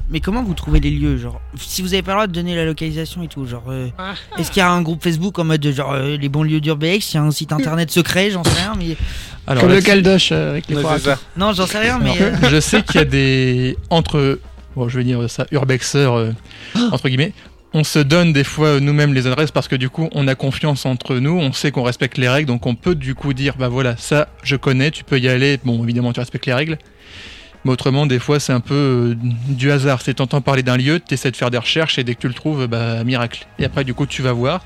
Mais 0.09 0.21
comment 0.21 0.41
vous 0.41 0.53
trouvez 0.53 0.79
les 0.79 0.89
lieux 0.89 1.17
genre 1.17 1.41
Si 1.57 1.81
vous 1.81 1.93
avez 1.93 2.01
pas 2.01 2.11
le 2.11 2.15
droit 2.15 2.27
de 2.27 2.31
donner 2.31 2.55
la 2.55 2.63
localisation 2.63 3.23
et 3.23 3.27
tout, 3.27 3.45
genre 3.45 3.65
euh, 3.67 3.89
est-ce 4.37 4.51
qu'il 4.51 4.61
y 4.61 4.63
a 4.63 4.71
un 4.71 4.81
groupe 4.81 5.03
Facebook 5.03 5.37
en 5.37 5.43
mode 5.43 5.59
de, 5.59 5.71
genre 5.71 5.91
euh, 5.93 6.15
les 6.15 6.29
bons 6.29 6.43
lieux 6.43 6.61
d'urbex, 6.61 7.13
il 7.13 7.17
y 7.17 7.19
a 7.19 7.23
un 7.23 7.31
site 7.31 7.51
internet 7.51 7.91
secret, 7.91 8.31
j'en 8.31 8.43
sais 8.43 8.51
rien 8.51 8.73
mais 8.77 8.95
Alors, 9.47 9.63
Comme 9.63 9.73
le 9.73 9.81
caldoche 9.81 10.29
euh, 10.31 10.51
avec 10.51 10.69
les 10.69 10.81
ça. 10.81 11.19
non, 11.35 11.51
j'en 11.51 11.67
sais 11.67 11.79
rien 11.79 11.99
mais 11.99 12.17
Alors, 12.17 12.43
euh, 12.43 12.49
je 12.49 12.59
sais 12.61 12.83
qu'il 12.83 12.95
y 12.95 12.99
a 12.99 13.05
des 13.05 13.77
entre 13.89 14.39
bon, 14.77 14.87
je 14.87 14.97
vais 14.97 15.03
dire 15.03 15.29
ça 15.29 15.45
urbexeurs 15.51 16.15
euh, 16.15 16.31
entre 16.91 17.09
guillemets. 17.09 17.33
On 17.79 17.83
se 17.83 17.99
donne 17.99 18.33
des 18.33 18.43
fois 18.43 18.69
euh, 18.69 18.79
nous-mêmes 18.79 19.13
les 19.13 19.27
adresses 19.27 19.51
parce 19.51 19.67
que 19.67 19.75
du 19.75 19.87
coup 19.87 20.09
on 20.11 20.27
a 20.27 20.33
confiance 20.33 20.87
entre 20.87 21.17
nous, 21.17 21.37
on 21.37 21.53
sait 21.53 21.69
qu'on 21.69 21.83
respecte 21.83 22.17
les 22.17 22.27
règles, 22.27 22.47
donc 22.47 22.65
on 22.65 22.73
peut 22.73 22.95
du 22.95 23.13
coup 23.13 23.33
dire 23.33 23.55
bah 23.55 23.67
voilà 23.67 23.95
ça 23.97 24.29
je 24.41 24.55
connais, 24.55 24.89
tu 24.89 25.03
peux 25.03 25.19
y 25.19 25.29
aller. 25.29 25.59
Bon 25.63 25.83
évidemment 25.83 26.11
tu 26.11 26.19
respectes 26.19 26.47
les 26.47 26.55
règles, 26.55 26.79
mais 27.63 27.71
autrement 27.71 28.07
des 28.07 28.17
fois 28.17 28.39
c'est 28.39 28.51
un 28.51 28.61
peu 28.61 28.73
euh, 28.73 29.15
du 29.49 29.69
hasard. 29.69 30.01
C'est 30.01 30.15
t'entends 30.15 30.41
parler 30.41 30.63
d'un 30.63 30.75
lieu, 30.75 30.99
t'essaies 30.99 31.29
de 31.29 31.35
faire 31.35 31.51
des 31.51 31.59
recherches 31.59 31.99
et 31.99 32.03
dès 32.03 32.15
que 32.15 32.21
tu 32.21 32.27
le 32.27 32.33
trouves 32.33 32.65
bah 32.65 33.03
miracle. 33.03 33.45
Et 33.59 33.65
après 33.65 33.83
du 33.83 33.93
coup 33.93 34.07
tu 34.07 34.23
vas 34.23 34.33
voir. 34.33 34.65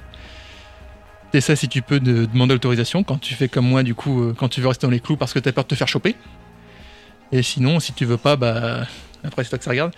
T'essaies 1.34 1.58
si 1.58 1.68
tu 1.68 1.82
peux 1.82 2.00
de 2.00 2.24
demander 2.28 2.54
l'autorisation 2.54 3.04
quand 3.04 3.20
tu 3.20 3.34
fais 3.34 3.50
comme 3.50 3.68
moi 3.68 3.84
du 3.84 3.94
coup 3.94 4.22
euh, 4.22 4.34
quand 4.34 4.48
tu 4.48 4.62
veux 4.62 4.70
rester 4.70 4.88
dans 4.88 4.92
les 4.92 5.02
clous 5.02 5.18
parce 5.18 5.34
que 5.34 5.40
t'as 5.40 5.52
peur 5.52 5.66
de 5.66 5.68
te 5.68 5.76
faire 5.76 5.90
choper. 5.90 6.16
Et 7.34 7.44
sinon, 7.44 7.82
si 7.82 7.92
tu 7.92 8.06
veux 8.06 8.16
pas, 8.16 8.38
bah 8.38 8.88
après 9.26 9.44
c'est 9.44 9.50
toi 9.50 9.58
que 9.58 9.66
ça 9.66 9.72
regarde. 9.72 9.92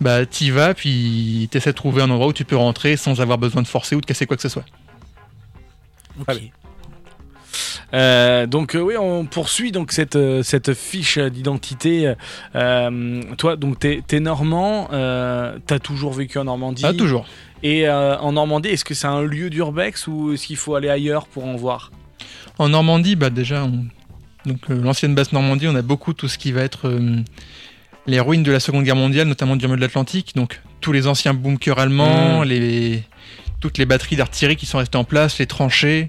Bah 0.00 0.24
t'y 0.24 0.50
vas, 0.50 0.72
puis 0.74 1.48
t'essaies 1.50 1.70
de 1.72 1.76
trouver 1.76 2.02
un 2.02 2.10
endroit 2.10 2.28
où 2.28 2.32
tu 2.32 2.44
peux 2.44 2.56
rentrer 2.56 2.96
sans 2.96 3.20
avoir 3.20 3.36
besoin 3.38 3.60
de 3.62 3.66
forcer 3.68 3.96
ou 3.96 4.00
de 4.00 4.06
casser 4.06 4.26
quoi 4.26 4.36
que 4.36 4.42
ce 4.42 4.48
soit. 4.48 4.64
ok. 6.20 6.36
Euh, 7.92 8.46
donc 8.46 8.76
euh, 8.76 8.80
oui, 8.80 8.94
on 8.96 9.24
poursuit 9.26 9.72
donc 9.72 9.90
cette, 9.90 10.14
euh, 10.14 10.42
cette 10.44 10.74
fiche 10.74 11.18
d'identité. 11.18 12.14
Euh, 12.54 13.22
toi, 13.36 13.56
donc 13.56 13.80
t'es 13.80 14.02
es 14.12 14.20
normand, 14.20 14.86
t'as 14.90 15.78
toujours 15.82 16.12
vécu 16.12 16.38
en 16.38 16.44
Normandie? 16.44 16.84
Ah 16.86 16.94
toujours. 16.94 17.26
Et 17.62 17.88
en 17.90 18.32
Normandie, 18.32 18.70
est-ce 18.70 18.84
que 18.84 18.94
c'est 18.94 19.06
un 19.08 19.22
lieu 19.22 19.50
d'urbex 19.50 20.06
ou 20.06 20.32
est-ce 20.32 20.46
qu'il 20.46 20.56
faut 20.56 20.76
aller 20.76 20.88
ailleurs 20.88 21.26
pour 21.26 21.44
en 21.44 21.56
voir? 21.56 21.90
En 22.58 22.68
Normandie, 22.68 23.16
bah 23.16 23.28
déjà, 23.30 23.64
on- 23.64 23.84
donc 24.46 24.68
l'ancienne 24.68 25.14
basse 25.14 25.32
Normandie, 25.32 25.68
on 25.68 25.74
a 25.74 25.82
beaucoup 25.82 26.14
tout 26.14 26.28
ce 26.28 26.38
qui 26.38 26.52
va 26.52 26.62
être 26.62 26.88
les 28.06 28.20
ruines 28.20 28.42
de 28.42 28.52
la 28.52 28.60
Seconde 28.60 28.84
Guerre 28.84 28.96
mondiale, 28.96 29.28
notamment 29.28 29.56
du 29.56 29.66
milieu 29.66 29.76
de 29.76 29.80
l'Atlantique. 29.82 30.34
Donc 30.34 30.60
tous 30.80 30.92
les 30.92 31.06
anciens 31.06 31.34
bunkers 31.34 31.78
allemands, 31.78 32.40
Mm. 32.40 32.44
les 32.44 33.02
toutes 33.60 33.76
les 33.76 33.84
batteries 33.84 34.16
d'artillerie 34.16 34.56
qui 34.56 34.64
sont 34.64 34.78
restées 34.78 34.96
en 34.96 35.04
place, 35.04 35.38
les 35.38 35.46
tranchées. 35.46 36.08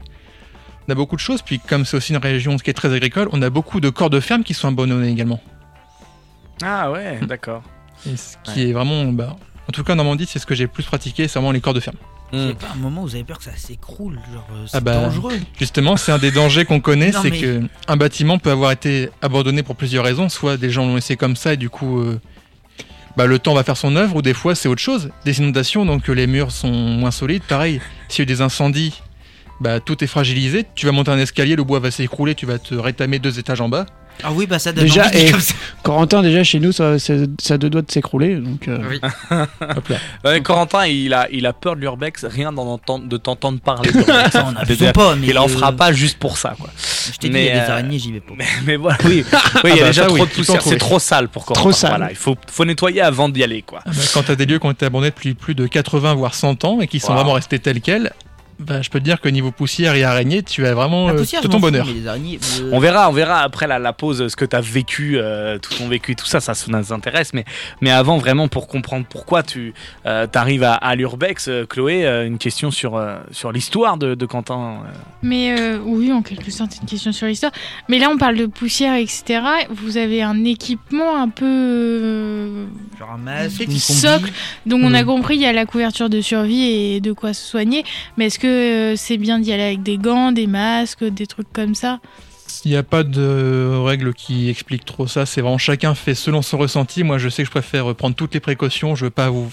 On 0.88 0.92
a 0.92 0.96
beaucoup 0.96 1.16
de 1.18 1.22
choses. 1.22 1.42
Puis 1.42 1.60
comme 1.60 1.84
c'est 1.86 1.98
aussi 1.98 2.14
une 2.14 2.18
région 2.20 2.56
qui 2.58 2.70
est 2.70 2.74
très 2.74 2.94
agricole, 2.94 3.28
on 3.34 3.42
a 3.42 3.50
beaucoup 3.50 3.82
de 3.82 3.90
corps 3.90 4.10
de 4.10 4.20
ferme 4.22 4.44
qui 4.44 4.54
sont 4.54 4.70
abandonnés 4.70 5.10
également. 5.10 5.42
Ah 6.64 6.92
ouais, 6.92 7.20
d'accord. 7.28 7.64
Et 8.10 8.16
ce 8.16 8.38
qui 8.44 8.70
est 8.70 8.72
vraiment, 8.74 9.06
bah, 9.12 9.36
en 9.68 9.72
tout 9.72 9.84
cas 9.84 9.94
en 9.94 9.98
Normandie, 9.98 10.26
c'est 10.26 10.40
ce 10.40 10.46
que 10.46 10.56
j'ai 10.56 10.64
le 10.64 10.70
plus 10.70 10.84
pratiqué, 10.84 11.28
c'est 11.28 11.40
vraiment 11.40 11.52
les 11.52 11.62
corps 11.62 11.74
de 11.74 11.80
ferme. 11.80 11.98
C'est 12.34 12.58
pas 12.58 12.68
un 12.74 12.78
moment 12.78 13.02
où 13.04 13.08
vous 13.08 13.16
avez 13.16 13.24
peur 13.24 13.38
que 13.40 13.44
ça 13.44 13.56
s'écroule, 13.56 14.20
genre 14.34 14.48
euh, 14.54 14.64
c'est 14.68 14.78
Ah 14.78 14.80
bah, 14.80 14.94
dangereux. 15.02 15.34
Justement, 15.60 15.98
c'est 15.98 16.12
un 16.12 16.18
des 16.18 16.32
dangers 16.32 16.66
qu'on 16.66 16.80
connaît, 16.80 17.12
c'est 17.12 17.30
mais- 17.30 17.40
que 17.42 17.62
un 17.88 17.98
bâtiment 17.98 18.38
peut 18.40 18.52
avoir 18.52 18.72
été 18.72 19.10
abandonné 19.22 19.64
pour 19.64 19.76
plusieurs 19.76 20.04
raisons. 20.06 20.30
Soit 20.30 20.58
des 20.58 20.70
gens 20.70 20.86
l'ont 20.86 20.96
laissé 20.96 21.18
comme 21.18 21.36
ça 21.36 21.54
et 21.54 21.58
du 21.58 21.70
coup, 21.70 22.00
euh, 22.00 22.20
bah, 23.18 23.26
le 23.26 23.40
temps 23.40 23.54
va 23.54 23.64
faire 23.64 23.78
son 23.78 23.96
œuvre, 23.96 24.16
ou 24.16 24.22
des 24.22 24.34
fois 24.34 24.56
c'est 24.56 24.70
autre 24.70 24.82
chose. 24.82 25.10
Des 25.26 25.40
inondations, 25.40 25.86
donc 25.86 26.10
euh, 26.10 26.14
les 26.14 26.28
murs 26.28 26.52
sont 26.52 26.72
moins 26.72 27.12
solides. 27.12 27.44
Pareil, 27.44 27.82
s'il 28.08 28.20
y 28.20 28.22
a 28.22 28.24
eu 28.24 28.26
des 28.28 28.42
incendies, 28.42 29.02
bah, 29.60 29.80
tout 29.80 30.04
est 30.04 30.08
fragilisé. 30.08 30.66
Tu 30.76 30.86
vas 30.86 30.92
monter 30.92 31.12
un 31.12 31.20
escalier, 31.20 31.56
le 31.56 31.64
bois 31.64 31.80
va 31.80 31.92
s'écrouler, 31.92 32.34
tu 32.36 32.46
vas 32.46 32.58
te 32.60 32.74
rétamer 32.76 33.20
deux 33.20 33.38
étages 33.40 33.62
en 33.62 33.70
bas. 33.70 33.86
Ah 34.24 34.32
oui, 34.34 34.46
bah 34.48 34.60
ça 34.60 34.72
donne 34.72 34.84
Déjà, 34.86 35.06
envie 35.08 35.18
dit 35.18 35.26
et- 35.28 35.32
comme 35.32 35.40
ça. 35.40 35.54
Corentin, 35.84 36.22
déjà 36.22 36.44
chez 36.44 36.60
nous, 36.60 36.72
ça, 36.72 37.00
ça, 37.00 37.14
ça 37.42 37.56
a 37.56 37.58
deux 37.58 37.70
doigts 37.70 37.82
de 37.82 37.92
s'écrouler. 37.92 38.36
Donc, 38.36 38.68
euh, 38.68 38.80
Oui. 38.90 39.00
Hop 39.32 39.88
là. 39.90 39.98
Ouais, 40.24 40.42
Corentin, 40.42 40.86
il 40.86 41.14
a, 41.14 41.28
il 41.32 41.46
a 41.46 41.54
peur 41.54 41.76
de 41.76 41.82
l'urbex, 41.82 42.26
rien 42.26 42.52
d'en 42.52 42.66
entendre- 42.68 43.08
de 43.08 43.18
t'entendre 43.18 43.60
parler. 43.60 43.90
Ça, 44.32 44.48
on 44.48 44.56
a 44.56 44.94
pas, 44.94 45.16
mais 45.16 45.28
il 45.28 45.38
en 45.40 45.48
fera 45.48 45.72
pas 45.72 45.92
juste 45.92 46.18
pour 46.20 46.38
ça, 46.38 46.56
quoi. 46.60 46.70
Je 47.12 47.18
t'ai 47.18 47.28
dit, 47.30 47.34
Mais, 47.34 47.46
il 47.46 47.48
y 47.48 47.50
a 47.52 47.54
des 47.66 47.70
euh, 47.70 47.74
araignées, 47.74 48.00
j'y 48.00 48.12
vais 48.12 48.20
pas. 48.20 48.34
Mais, 48.38 48.46
mais 48.66 48.76
voilà, 48.76 48.98
oui, 49.06 49.26
oui 49.64 49.70
il 49.74 49.76
y 49.78 49.80
a 49.80 49.84
bah, 49.84 49.88
déjà 49.88 50.02
ça, 50.04 50.08
trop 50.08 50.16
oui, 50.16 50.22
de 50.22 50.26
poussière, 50.34 50.62
c'est 50.62 50.78
trop 50.78 51.00
sale 51.00 51.28
pour 51.30 51.46
Corentin. 51.46 51.62
Trop 51.62 51.72
sale. 51.72 51.90
Voilà, 51.92 52.12
il 52.12 52.16
faut, 52.18 52.36
faut 52.52 52.66
nettoyer 52.66 53.02
avant 53.02 53.30
d'y 53.30 53.44
aller, 53.44 53.62
quoi. 53.64 53.80
Ah 53.86 53.90
bah, 53.90 54.02
quand 54.14 54.24
tu 54.24 54.32
as 54.32 54.36
des 54.36 54.46
lieux 54.46 54.60
qui 54.60 54.66
ont 54.68 54.72
été 54.72 54.86
abandonnés 54.86 55.10
depuis 55.12 55.34
plus 55.34 55.56
de 55.56 55.66
80 55.68 56.14
voire 56.14 56.36
100 56.36 56.64
ans 56.66 56.80
et 56.82 56.88
qui 56.88 57.00
sont 57.00 57.10
Wow. 57.12 57.16
vraiment 57.16 57.34
restés 57.34 57.60
tels 57.60 57.82
quels, 57.82 58.12
bah, 58.66 58.82
je 58.82 58.90
peux 58.90 59.00
te 59.00 59.04
dire 59.04 59.20
que 59.22 59.28
niveau 59.30 59.52
poussière 59.52 59.96
et 59.96 60.04
araignées, 60.04 60.44
tu 60.44 60.66
as 60.66 60.74
vraiment 60.74 61.10
euh, 61.10 61.14
poussière, 61.18 61.42
tout 61.42 61.48
ton 61.48 61.58
fous, 61.58 61.62
bonheur. 61.62 61.86
araignées, 62.08 62.40
euh, 62.62 62.70
On 62.72 62.80
verra, 62.80 63.10
on 63.10 63.14
verra 63.14 63.42
après 63.42 63.68
la, 63.68 63.80
la 63.80 63.94
pause 63.94 64.28
ce 64.28 64.36
que 64.36 64.46
tu 64.46 64.56
as 64.56 64.62
vécu, 64.62 65.18
euh, 65.18 65.58
tout 65.60 65.74
ton 65.74 65.88
vécu 65.88 66.12
et 66.14 66.16
tout 66.16 66.26
ça, 66.26 66.40
ça, 66.40 66.54
ça 66.54 66.66
nous 66.70 66.94
intéresse. 66.94 67.34
Mais, 67.34 67.46
mais 67.82 67.92
avant, 67.92 68.18
vraiment, 68.18 68.48
pour 68.48 68.68
comprendre 68.68 69.06
pourquoi 69.10 69.44
tu 69.44 69.74
arrives 70.06 70.64
à, 70.64 70.74
à 70.76 70.96
l'Urbex, 70.96 71.48
euh, 71.48 71.66
Chloé, 71.66 72.06
euh, 72.06 72.26
une 72.26 72.38
question 72.38 72.72
sur, 72.72 72.96
euh, 72.96 73.18
sur 73.32 73.52
l'histoire 73.52 73.98
de, 73.98 74.16
de 74.16 74.26
Quentin. 74.26 74.82
euh. 74.86 74.90
Mais 75.24 75.56
euh, 75.60 75.80
oui, 75.84 76.12
en 76.12 76.22
quelque 76.22 76.52
sorte, 76.52 76.72
c'est 76.74 76.82
une 76.82 76.88
question 76.88 77.12
sur 77.12 77.28
l'histoire. 77.28 77.52
Mais 77.90 78.00
là, 78.00 78.10
on 78.12 78.18
parle 78.18 78.38
de 78.38 78.46
poussière, 78.46 78.96
etc. 78.96 79.42
Vous 79.70 79.98
avez 79.98 80.22
un 80.22 80.44
équipement 80.46 81.18
un 81.22 81.30
peu. 81.30 81.46
euh, 81.46 82.66
genre 83.00 83.12
un 83.16 83.18
masque, 83.18 83.62
une 83.62 83.72
socle. 83.78 84.32
Donc, 84.66 84.82
on 84.84 84.94
a 84.94 85.02
Mhm. 85.02 85.06
compris, 85.08 85.36
il 85.36 85.42
y 85.42 85.46
a 85.46 85.54
la 85.54 85.66
couverture 85.66 86.10
de 86.10 86.22
survie 86.22 86.64
et 86.70 87.00
de 87.02 87.12
quoi 87.12 87.34
se 87.34 87.44
soigner. 87.46 87.84
Mais 88.18 88.26
est-ce 88.28 88.40
que 88.40 88.51
euh, 88.52 88.96
c'est 88.96 89.18
bien 89.18 89.40
d'y 89.40 89.52
aller 89.52 89.64
avec 89.64 89.84
des 89.84 89.98
gants, 89.98 90.32
des 90.32 90.48
masques, 90.48 91.04
des 91.04 91.28
trucs 91.28 91.52
comme 91.52 91.76
ça 91.76 92.00
Il 92.66 92.72
n'y 92.72 92.78
a 92.78 92.84
pas 92.84 93.04
de 93.04 93.76
règle 93.84 94.14
qui 94.14 94.50
explique 94.50 94.86
trop 94.86 95.08
ça. 95.08 95.26
C'est 95.26 95.42
vraiment 95.42 95.58
chacun 95.58 95.96
fait 95.96 96.16
selon 96.16 96.42
son 96.42 96.58
ressenti. 96.58 97.04
Moi, 97.04 97.18
je 97.18 97.30
sais 97.30 97.44
que 97.44 97.48
je 97.48 97.52
préfère 97.52 97.94
prendre 97.96 98.16
toutes 98.16 98.34
les 98.34 98.40
précautions. 98.40 98.96
Je 98.96 99.06
veux 99.06 99.12
pas 99.12 99.30
vous. 99.30 99.50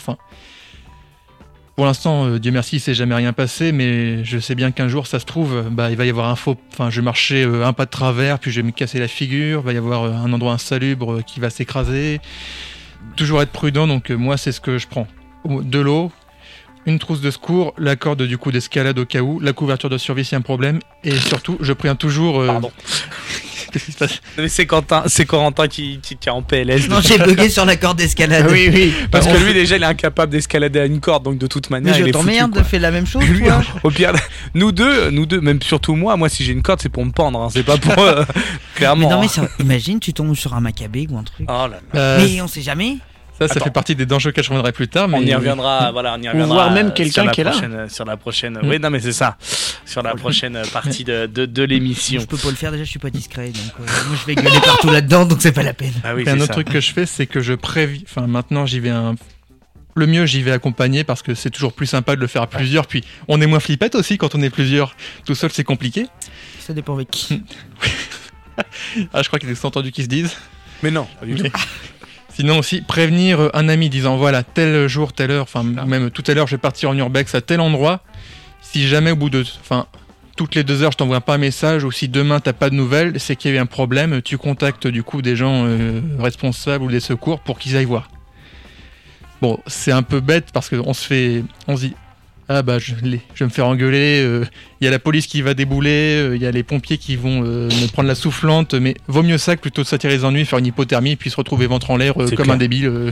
Pour 1.76 1.86
l'instant, 1.86 2.26
euh, 2.26 2.38
Dieu 2.38 2.50
merci, 2.50 2.76
il 2.76 2.80
s'est 2.80 2.94
jamais 2.94 3.14
rien 3.14 3.32
passé. 3.32 3.72
Mais 3.72 4.24
je 4.24 4.38
sais 4.38 4.54
bien 4.54 4.72
qu'un 4.72 4.88
jour, 4.88 5.06
ça 5.06 5.20
se 5.20 5.26
trouve, 5.26 5.68
bah, 5.70 5.90
il 5.90 5.96
va 5.96 6.06
y 6.06 6.10
avoir 6.10 6.28
un 6.28 6.36
faux. 6.36 6.56
Enfin, 6.72 6.90
je 6.90 7.00
vais 7.00 7.04
marcher 7.04 7.44
euh, 7.44 7.64
un 7.66 7.72
pas 7.72 7.84
de 7.84 7.90
travers, 7.90 8.38
puis 8.38 8.50
je 8.50 8.60
vais 8.60 8.66
me 8.66 8.72
casser 8.72 8.98
la 8.98 9.08
figure. 9.08 9.60
Il 9.62 9.66
va 9.66 9.72
y 9.72 9.76
avoir 9.76 10.04
un 10.04 10.32
endroit 10.32 10.52
insalubre 10.52 11.22
qui 11.24 11.40
va 11.40 11.50
s'écraser. 11.50 12.20
Toujours 13.16 13.42
être 13.42 13.52
prudent. 13.52 13.86
Donc, 13.86 14.10
moi, 14.10 14.36
c'est 14.36 14.52
ce 14.52 14.60
que 14.60 14.76
je 14.78 14.88
prends. 14.88 15.06
De 15.44 15.78
l'eau. 15.78 16.10
Une 16.88 16.98
trousse 16.98 17.20
de 17.20 17.30
secours, 17.30 17.74
la 17.78 17.96
corde 17.96 18.22
du 18.22 18.38
coup 18.38 18.50
d'escalade 18.50 18.98
au 18.98 19.04
cas 19.04 19.20
où, 19.20 19.40
la 19.40 19.52
couverture 19.52 19.90
de 19.90 19.98
survie 19.98 20.24
s'il 20.24 20.32
y 20.32 20.36
a 20.36 20.38
un 20.38 20.42
problème, 20.42 20.78
et 21.04 21.14
surtout, 21.14 21.58
je 21.60 21.72
préviens 21.74 21.94
toujours. 21.96 22.40
euh, 22.40 22.46
Pardon. 22.46 22.72
Qu'est-ce 23.70 23.84
qui 23.84 23.92
se 23.92 23.98
passe 23.98 24.20
Mais 24.38 24.48
c'est 24.48 24.64
Quentin, 24.64 25.02
c'est 25.06 25.26
Corentin 25.26 25.68
qui, 25.68 26.00
qui, 26.02 26.16
qui 26.16 26.28
est 26.30 26.32
en 26.32 26.40
PLS. 26.40 26.88
Non, 26.88 27.00
j'ai 27.02 27.18
bugué 27.18 27.50
sur 27.50 27.66
la 27.66 27.76
corde 27.76 27.98
d'escalade. 27.98 28.46
oui, 28.50 28.70
oui. 28.72 28.94
Parce 29.10 29.26
que 29.26 29.34
fait- 29.34 29.44
lui, 29.44 29.52
déjà, 29.52 29.76
il 29.76 29.82
est 29.82 29.86
incapable 29.86 30.32
d'escalader 30.32 30.80
à 30.80 30.86
une 30.86 31.00
corde, 31.00 31.24
donc 31.24 31.36
de 31.36 31.46
toute 31.46 31.68
manière, 31.68 31.92
Mais 31.92 31.98
il 32.00 32.04
je 32.04 32.08
est 32.08 32.12
foutu, 32.14 32.24
t'emmerde 32.24 32.54
de 32.54 32.62
faire 32.62 32.80
la 32.80 32.90
même 32.90 33.06
chose, 33.06 33.22
Lui, 33.26 33.44
toi. 33.44 33.60
au 33.84 33.90
pire, 33.90 34.12
nous 34.54 34.72
deux, 34.72 35.10
nous 35.10 35.26
deux, 35.26 35.42
même 35.42 35.60
surtout 35.60 35.94
moi, 35.94 36.16
moi 36.16 36.30
si 36.30 36.42
j'ai 36.44 36.52
une 36.54 36.62
corde 36.62 36.80
c'est 36.80 36.88
pour 36.88 37.04
me 37.04 37.10
pendre, 37.12 37.42
hein, 37.42 37.48
c'est 37.52 37.62
pas 37.62 37.76
pour 37.76 37.98
euh, 37.98 38.24
Mais 38.34 38.42
clairement. 38.76 39.10
non, 39.10 39.20
mais 39.20 39.26
hein. 39.26 39.28
ça- 39.28 39.48
imagine, 39.60 40.00
tu 40.00 40.14
tombes 40.14 40.34
sur 40.34 40.54
un 40.54 40.60
macabé 40.60 41.06
ou 41.10 41.18
un 41.18 41.24
truc. 41.24 41.46
Oh 41.50 41.52
là 41.52 41.68
là. 41.68 42.00
Euh, 42.00 42.18
Mais 42.24 42.40
on 42.40 42.48
sait 42.48 42.62
jamais. 42.62 42.96
Ça, 43.38 43.46
ça 43.46 43.52
Attends. 43.54 43.64
fait 43.66 43.70
partie 43.70 43.94
des 43.94 44.04
dangers 44.04 44.32
que 44.32 44.42
je 44.42 44.48
reviendrai 44.48 44.72
plus 44.72 44.88
tard. 44.88 45.06
Mais 45.06 45.16
On 45.18 45.20
y 45.22 45.32
reviendra, 45.34 45.90
voilà, 45.92 46.16
on 46.18 46.22
y 46.22 46.28
reviendra. 46.28 46.54
voit 46.64 46.70
même 46.74 46.88
euh, 46.88 46.90
quelqu'un 46.90 47.12
sur 47.12 47.24
la 47.24 47.30
qui 47.32 47.40
est 47.40 47.44
là. 47.44 47.50
prochaine- 47.52 47.88
Sur 47.88 48.04
la 48.04 48.16
prochaine, 48.16 48.58
oui, 48.64 48.78
non, 48.80 48.90
mais 48.90 48.98
c'est 49.00 49.12
ça. 49.12 49.36
Sur 49.86 50.02
la 50.02 50.14
prochaine 50.16 50.56
euh, 50.56 50.64
partie 50.72 51.04
de, 51.04 51.26
de, 51.26 51.46
de 51.46 51.62
l'émission. 51.62 52.20
Je 52.20 52.26
peux 52.26 52.36
pas 52.36 52.50
le 52.50 52.56
faire 52.56 52.72
déjà, 52.72 52.82
je 52.84 52.90
suis 52.90 52.98
pas 52.98 53.10
discret. 53.10 53.48
Donc 53.50 53.72
euh, 53.80 53.84
moi 54.08 54.16
je 54.20 54.26
vais 54.26 54.34
gueuler 54.34 54.60
partout 54.60 54.90
là-dedans, 54.90 55.24
donc 55.24 55.38
c'est 55.40 55.52
pas 55.52 55.62
la 55.62 55.72
peine. 55.74 55.92
Ah 56.02 56.14
oui, 56.16 56.28
un 56.28 56.34
autre 56.36 56.46
ça. 56.46 56.52
truc 56.54 56.68
que 56.68 56.80
je 56.80 56.92
fais, 56.92 57.06
c'est 57.06 57.26
que 57.26 57.40
je 57.40 57.54
préviens. 57.54 58.02
Enfin, 58.08 58.26
maintenant, 58.26 58.66
j'y 58.66 58.80
vais 58.80 58.90
un. 58.90 59.14
Le 59.94 60.06
mieux, 60.06 60.26
j'y 60.26 60.42
vais 60.42 60.52
accompagné 60.52 61.02
parce 61.04 61.22
que 61.22 61.34
c'est 61.34 61.50
toujours 61.50 61.72
plus 61.72 61.86
sympa 61.86 62.14
de 62.16 62.20
le 62.20 62.26
faire 62.28 62.42
à 62.42 62.46
plusieurs. 62.46 62.86
Puis, 62.86 63.02
on 63.26 63.40
est 63.40 63.46
moins 63.46 63.58
flippette 63.60 63.94
aussi 63.96 64.16
quand 64.18 64.34
on 64.36 64.42
est 64.42 64.50
plusieurs. 64.50 64.94
Tout 65.24 65.34
seul, 65.34 65.50
c'est 65.52 65.64
compliqué. 65.64 66.06
Ça 66.60 66.72
dépend 66.72 66.94
avec 66.94 67.10
qui. 67.10 67.42
Ah, 69.14 69.22
je 69.22 69.28
crois 69.28 69.38
qu'ils 69.38 69.50
ont 69.52 69.66
entendu 69.66 69.92
qu'ils 69.92 70.04
se 70.04 70.08
disent. 70.08 70.36
Mais 70.82 70.90
non, 70.90 71.06
pas 71.20 71.26
du 71.26 71.34
tout. 71.36 71.44
Sinon 72.38 72.60
aussi, 72.60 72.82
prévenir 72.82 73.40
euh, 73.40 73.50
un 73.52 73.68
ami 73.68 73.90
disant 73.90 74.16
voilà, 74.16 74.44
tel 74.44 74.86
jour, 74.86 75.12
telle 75.12 75.32
heure, 75.32 75.42
enfin, 75.42 75.64
même 75.64 76.12
tout 76.12 76.22
à 76.28 76.34
l'heure, 76.34 76.46
je 76.46 76.54
vais 76.54 76.60
partir 76.60 76.90
en 76.90 76.96
urbex 76.96 77.34
à 77.34 77.40
tel 77.40 77.60
endroit. 77.60 78.00
Si 78.60 78.86
jamais 78.86 79.10
au 79.10 79.16
bout 79.16 79.28
de. 79.28 79.44
Enfin, 79.60 79.86
toutes 80.36 80.54
les 80.54 80.62
deux 80.62 80.84
heures, 80.84 80.92
je 80.92 80.98
t'envoie 80.98 81.20
pas 81.20 81.34
un 81.34 81.38
message, 81.38 81.82
ou 81.82 81.90
si 81.90 82.08
demain 82.08 82.38
t'as 82.38 82.52
pas 82.52 82.70
de 82.70 82.76
nouvelles, 82.76 83.18
c'est 83.18 83.34
qu'il 83.34 83.50
y 83.50 83.54
a 83.54 83.56
eu 83.56 83.60
un 83.60 83.66
problème, 83.66 84.22
tu 84.22 84.38
contactes 84.38 84.86
du 84.86 85.02
coup 85.02 85.20
des 85.20 85.34
gens 85.34 85.64
euh, 85.66 86.00
responsables 86.20 86.84
ou 86.84 86.88
des 86.92 87.00
secours 87.00 87.40
pour 87.40 87.58
qu'ils 87.58 87.76
aillent 87.76 87.86
voir. 87.86 88.08
Bon, 89.42 89.58
c'est 89.66 89.90
un 89.90 90.04
peu 90.04 90.20
bête 90.20 90.52
parce 90.52 90.68
qu'on 90.68 90.94
se 90.94 91.04
fait. 91.04 91.42
On 91.66 91.76
se 91.76 91.86
dit 91.86 91.96
ah 92.48 92.62
bah 92.62 92.78
je, 92.78 92.94
vais 92.94 93.20
me 93.40 93.48
faire 93.48 93.66
engueuler, 93.66 94.22
euh, 94.24 94.44
il 94.80 94.84
y 94.84 94.88
a 94.88 94.90
la 94.90 94.98
police 94.98 95.26
qui 95.26 95.42
va 95.42 95.54
débouler, 95.54 96.16
euh, 96.16 96.36
il 96.36 96.42
y 96.42 96.46
a 96.46 96.50
les 96.50 96.62
pompiers 96.62 96.98
qui 96.98 97.16
vont 97.16 97.42
euh, 97.44 97.68
me 97.68 97.92
prendre 97.92 98.08
la 98.08 98.14
soufflante, 98.14 98.74
mais 98.74 98.94
vaut 99.06 99.22
mieux 99.22 99.38
ça 99.38 99.56
que 99.56 99.60
plutôt 99.60 99.82
de 99.82 99.86
s'attirer 99.86 100.14
les 100.14 100.24
ennuis, 100.24 100.44
faire 100.46 100.58
une 100.58 100.66
hypothermie, 100.66 101.16
puis 101.16 101.30
se 101.30 101.36
retrouver 101.36 101.66
ventre 101.66 101.90
en 101.90 101.96
l'air 101.96 102.14
euh, 102.20 102.26
comme 102.28 102.44
clair. 102.44 102.50
un 102.50 102.56
débile, 102.56 102.86
euh, 102.86 103.10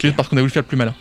juste 0.00 0.16
parce 0.16 0.28
qu'on 0.28 0.36
a 0.36 0.40
voulu 0.40 0.52
faire 0.52 0.62
le 0.62 0.68
plus 0.68 0.76
malin. 0.76 0.94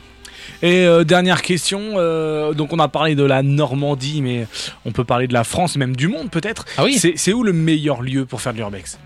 Et 0.62 0.86
euh, 0.86 1.04
dernière 1.04 1.42
question, 1.42 1.82
euh, 1.96 2.54
donc 2.54 2.74
on 2.74 2.80
a 2.80 2.88
parlé 2.88 3.16
de 3.16 3.24
la 3.24 3.44
Normandie, 3.44 4.22
mais 4.22 4.48
on 4.86 4.92
peut 4.92 5.04
parler 5.04 5.28
de 5.28 5.34
la 5.34 5.44
France, 5.44 5.78
même 5.78 5.96
du 5.96 6.08
monde 6.08 6.32
peut-être. 6.32 6.66
Ah 6.78 6.84
oui 6.84 6.98
C'est 6.98 7.14
c'est 7.16 7.34
où 7.34 7.44
le 7.44 7.54
meilleur 7.54 8.02
lieu 8.02 8.26
pour 8.26 8.42
faire 8.42 8.54
de 8.54 8.58
l'urbex? 8.58 8.98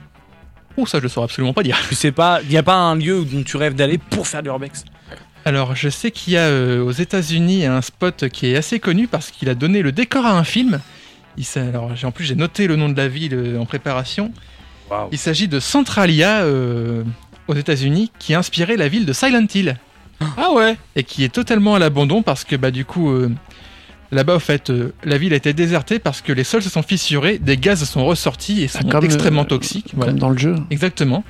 Oh 0.77 0.85
ça 0.85 0.99
je 0.99 1.03
le 1.03 1.09
saurais 1.09 1.25
absolument 1.25 1.53
pas 1.53 1.63
dire. 1.63 1.77
Tu 1.89 1.95
sais 1.95 2.11
pas, 2.11 2.39
il 2.43 2.49
n'y 2.49 2.57
a 2.57 2.63
pas 2.63 2.75
un 2.75 2.95
lieu 2.95 3.25
dont 3.25 3.43
tu 3.43 3.57
rêves 3.57 3.75
d'aller 3.75 3.97
pour 3.97 4.27
faire 4.27 4.41
de 4.41 4.47
l'urbex? 4.47 4.85
Alors 5.45 5.75
je 5.75 5.89
sais 5.89 6.11
qu'il 6.11 6.33
y 6.33 6.37
a 6.37 6.47
euh, 6.47 6.83
aux 6.83 6.91
États-Unis 6.91 7.65
un 7.65 7.81
spot 7.81 8.29
qui 8.29 8.47
est 8.47 8.55
assez 8.55 8.79
connu 8.79 9.07
parce 9.07 9.31
qu'il 9.31 9.49
a 9.49 9.55
donné 9.55 9.81
le 9.81 9.91
décor 9.91 10.25
à 10.25 10.37
un 10.37 10.43
film. 10.43 10.79
Il 11.37 11.45
alors 11.55 11.91
en 12.03 12.11
plus 12.11 12.25
j'ai 12.25 12.35
noté 12.35 12.67
le 12.67 12.75
nom 12.75 12.89
de 12.89 12.97
la 12.97 13.07
ville 13.07 13.33
euh, 13.33 13.59
en 13.59 13.65
préparation. 13.65 14.31
Il 15.13 15.17
s'agit 15.17 15.47
de 15.47 15.61
Centralia 15.61 16.41
euh, 16.41 17.03
aux 17.47 17.55
États-Unis 17.55 18.11
qui 18.19 18.33
a 18.33 18.39
inspiré 18.39 18.75
la 18.75 18.89
ville 18.89 19.05
de 19.05 19.13
Silent 19.13 19.47
Hill. 19.53 19.77
Ah 20.37 20.51
ouais 20.51 20.77
et 20.95 21.03
qui 21.03 21.23
est 21.23 21.33
totalement 21.33 21.75
à 21.75 21.79
l'abandon 21.79 22.21
parce 22.21 22.43
que 22.43 22.55
bah 22.55 22.71
du 22.71 22.85
coup 22.85 23.09
euh, 23.09 23.31
là-bas 24.11 24.35
au 24.35 24.39
fait 24.39 24.69
euh, 24.69 24.93
la 25.03 25.17
ville 25.17 25.33
a 25.33 25.37
été 25.37 25.53
désertée 25.53 25.99
parce 25.99 26.21
que 26.21 26.31
les 26.31 26.43
sols 26.43 26.61
se 26.61 26.69
sont 26.69 26.83
fissurés, 26.83 27.37
des 27.39 27.57
gaz 27.57 27.83
sont 27.83 28.05
ressortis 28.05 28.61
et 28.61 28.67
sont 28.67 28.83
comme, 28.83 29.05
extrêmement 29.05 29.43
euh, 29.43 29.45
toxiques. 29.45 29.91
Voilà. 29.95 30.11
Comme 30.11 30.19
dans 30.19 30.29
le 30.29 30.37
jeu. 30.37 30.55
Exactement. 30.69 31.23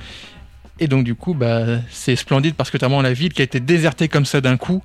Et 0.80 0.88
donc 0.88 1.04
du 1.04 1.14
coup 1.14 1.34
bah 1.34 1.64
c'est 1.90 2.16
splendide 2.16 2.54
parce 2.54 2.70
que 2.70 2.78
t'as 2.78 2.86
vraiment 2.88 3.02
la 3.02 3.12
ville 3.12 3.32
qui 3.32 3.42
a 3.42 3.44
été 3.44 3.60
désertée 3.60 4.08
comme 4.08 4.24
ça 4.24 4.40
d'un 4.40 4.56
coup. 4.56 4.82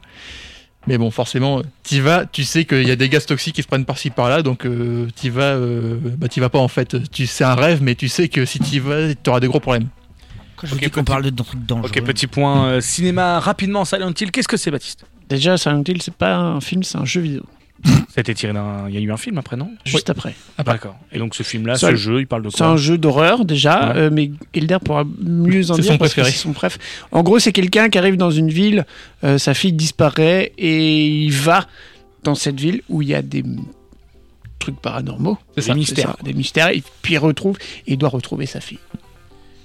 Mais 0.85 0.97
bon, 0.97 1.11
forcément, 1.11 1.61
t'y 1.83 1.99
vas, 1.99 2.25
tu 2.25 2.45
sais 2.45 2.63
qu'il 2.63 2.87
y 2.87 2.91
a 2.91 2.95
des 2.95 3.09
gaz 3.09 3.25
toxiques 3.25 3.55
qui 3.55 3.61
se 3.61 3.67
prennent 3.67 3.83
par-ci 3.83 4.09
par-là, 4.09 4.41
donc 4.41 4.65
euh, 4.65 5.07
t'y 5.15 5.29
vas, 5.29 5.41
euh, 5.55 5.97
bah 6.17 6.29
t'y 6.29 6.39
vas 6.39 6.47
pas 6.47 6.59
en 6.59 6.69
fait. 6.69 6.95
Tu 7.11 7.27
c'est 7.27 7.43
un 7.43 7.55
rêve, 7.55 7.83
mais 7.83 7.93
tu 7.95 8.07
sais 8.07 8.29
que 8.29 8.45
si 8.45 8.57
t'y 8.59 8.79
vas, 8.79 9.13
t'auras 9.15 9.41
des 9.41 9.47
gros 9.47 9.59
problèmes. 9.59 9.89
Quand 10.55 10.65
je 10.67 10.73
Ok, 10.75 10.79
vous 10.79 10.85
dis 10.85 10.91
qu'on 10.91 11.01
petit- 11.01 11.11
parle 11.11 11.23
de 11.23 11.43
trucs 11.43 11.65
dangereux. 11.65 11.89
Ok, 11.89 12.01
petit 12.05 12.27
point 12.27 12.67
euh, 12.67 12.79
cinéma 12.81 13.39
rapidement, 13.41 13.83
Silent 13.83 14.13
Hill, 14.17 14.31
qu'est-ce 14.31 14.47
que 14.47 14.55
c'est 14.55 14.71
Baptiste? 14.71 15.03
Déjà, 15.27 15.57
Silent 15.57 15.83
Hill, 15.85 16.01
c'est 16.01 16.13
pas 16.13 16.35
un 16.37 16.61
film, 16.61 16.83
c'est 16.83 16.97
un 16.97 17.03
jeu 17.05 17.19
vidéo. 17.19 17.43
Ça 17.85 17.93
a 18.17 18.21
été 18.21 18.33
tiré 18.33 18.53
d'un. 18.53 18.85
Il 18.89 18.95
y 18.95 18.97
a 18.97 19.01
eu 19.01 19.11
un 19.11 19.17
film 19.17 19.37
après, 19.37 19.55
non? 19.55 19.69
Juste 19.85 20.09
après. 20.09 20.33
D'accord. 20.65 20.97
Et 21.11 21.19
donc 21.19 21.35
ce 21.35 21.43
film-là, 21.43 21.75
ce 21.75 21.95
jeu, 21.95 22.19
il 22.21 22.27
parle 22.27 22.41
de 22.41 22.49
C'est 22.49 22.63
un 22.63 22.75
jeu 22.77 22.97
d'horreur 22.97 23.45
déjà, 23.45 23.89
Ouais. 23.93 23.97
euh, 23.99 24.09
mais 24.11 24.31
Hilder 24.55 24.77
pourra 24.83 25.03
mieux 25.19 25.69
en 25.69 25.75
C'est 25.75 25.81
dire 25.83 25.91
son 25.93 25.97
parce 25.99 26.11
que 26.13 26.21
préféré. 26.21 26.31
c'est 26.31 26.37
son 26.43 26.53
préf. 26.53 26.79
En 27.11 27.21
gros, 27.21 27.37
c'est 27.39 27.51
quelqu'un 27.51 27.89
qui 27.89 27.97
arrive 27.97 28.17
dans 28.17 28.31
une 28.31 28.49
ville, 28.49 28.85
euh, 29.23 29.37
sa 29.37 29.53
fille 29.53 29.73
disparaît 29.73 30.51
et 30.57 31.05
il 31.05 31.31
va 31.31 31.67
dans 32.23 32.35
cette 32.35 32.59
ville 32.59 32.81
où 32.89 33.01
il 33.03 33.09
y 33.09 33.13
a 33.15 33.21
des 33.21 33.43
trucs 34.59 34.79
paranormaux. 34.81 35.37
Des 35.55 35.73
mystères. 35.75 36.17
des 36.23 36.33
mystères, 36.33 36.69
et 36.69 36.81
puis 37.03 37.13
il 37.13 37.17
retrouve 37.19 37.57
et 37.85 37.93
il 37.93 37.97
doit 37.97 38.09
retrouver 38.09 38.47
sa 38.47 38.59
fille. 38.59 38.79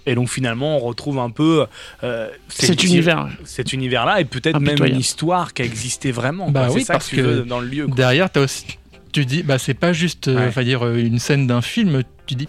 Et 0.07 0.15
donc 0.15 0.29
finalement, 0.29 0.77
on 0.77 0.81
retrouve 0.81 1.19
un 1.19 1.31
peu 1.31 1.67
euh, 2.03 2.29
Cet 2.49 2.83
univers. 2.85 3.29
cet 3.45 3.73
univers-là 3.73 4.21
et 4.21 4.25
peut-être 4.25 4.59
même 4.61 4.85
une 4.85 4.99
histoire 4.99 5.55
qui 5.55 5.63
a 5.63 5.65
existé 5.65 6.11
vraiment. 6.13 6.51
Bah 6.51 6.67
quoi. 6.67 6.75
oui, 6.77 6.85
ça 6.85 6.95
parce 6.95 7.09
tu 7.09 7.17
que 7.17 7.43
dans 7.43 7.61
le 7.61 7.69
lieu. 7.69 7.87
quoi. 7.87 7.95
Derrière, 7.95 8.29
aussi, 8.37 8.67
tu 9.13 9.25
dis, 9.25 9.43
bah 9.43 9.59
c'est 9.59 9.75
pas 9.75 9.93
juste, 9.93 10.29
euh, 10.29 10.51
Ouais. 10.55 10.65
dire 10.65 10.85
euh, 10.85 10.97
une 10.97 11.19
scène 11.19 11.47
d'un 11.47 11.63
film. 11.63 12.03
Tu 12.27 12.35
dis, 12.35 12.49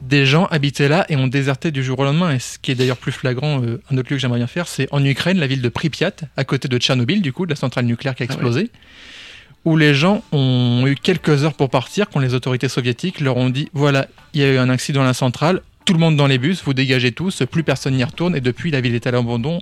des 0.00 0.26
gens 0.26 0.46
habitaient 0.46 0.88
là 0.88 1.06
et 1.08 1.16
ont 1.16 1.28
déserté 1.28 1.70
du 1.70 1.82
jour 1.84 1.98
au 2.00 2.04
lendemain. 2.04 2.32
Et 2.34 2.38
ce 2.38 2.58
qui 2.58 2.70
est 2.72 2.74
d'ailleurs 2.74 2.96
plus 2.96 3.12
flagrant, 3.12 3.62
euh, 3.62 3.80
un 3.90 3.96
autre 3.98 4.10
lieu 4.10 4.16
que 4.16 4.18
j'aimerais 4.18 4.38
bien 4.38 4.46
faire, 4.48 4.68
c'est 4.68 4.88
en 4.92 5.04
Ukraine, 5.04 5.38
la 5.38 5.46
ville 5.46 5.62
de 5.62 5.68
Pripyat, 5.68 6.12
à 6.36 6.44
côté 6.44 6.68
de 6.68 6.76
Tchernobyl, 6.78 7.22
du 7.22 7.32
coup, 7.32 7.46
de 7.46 7.50
la 7.50 7.56
centrale 7.56 7.84
nucléaire 7.86 8.14
qui 8.14 8.22
a 8.22 8.26
Ah 8.28 8.32
ouais. 8.32 8.34
explosé, 8.34 8.70
où 9.64 9.76
les 9.76 9.94
gens 9.94 10.22
ont 10.32 10.84
eu 10.86 10.96
quelques 10.96 11.44
heures 11.44 11.54
pour 11.54 11.70
partir 11.70 12.10
quand 12.10 12.18
les 12.18 12.34
autorités 12.34 12.68
soviétiques 12.68 13.20
leur 13.20 13.36
ont 13.36 13.48
dit, 13.48 13.68
voilà, 13.72 14.08
il 14.34 14.40
y 14.40 14.44
a 14.44 14.52
eu 14.52 14.56
un 14.58 14.68
accident 14.68 15.02
à 15.02 15.04
la 15.04 15.14
centrale. 15.14 15.62
Tout 15.84 15.92
le 15.94 15.98
monde 15.98 16.16
dans 16.16 16.26
les 16.28 16.38
bus, 16.38 16.62
vous 16.64 16.74
dégagez 16.74 17.10
tous, 17.12 17.42
plus 17.50 17.64
personne 17.64 17.94
n'y 17.96 18.04
retourne, 18.04 18.36
et 18.36 18.40
depuis 18.40 18.70
la 18.70 18.80
ville 18.80 18.94
est 18.94 19.06
à 19.06 19.10
l'abandon, 19.10 19.60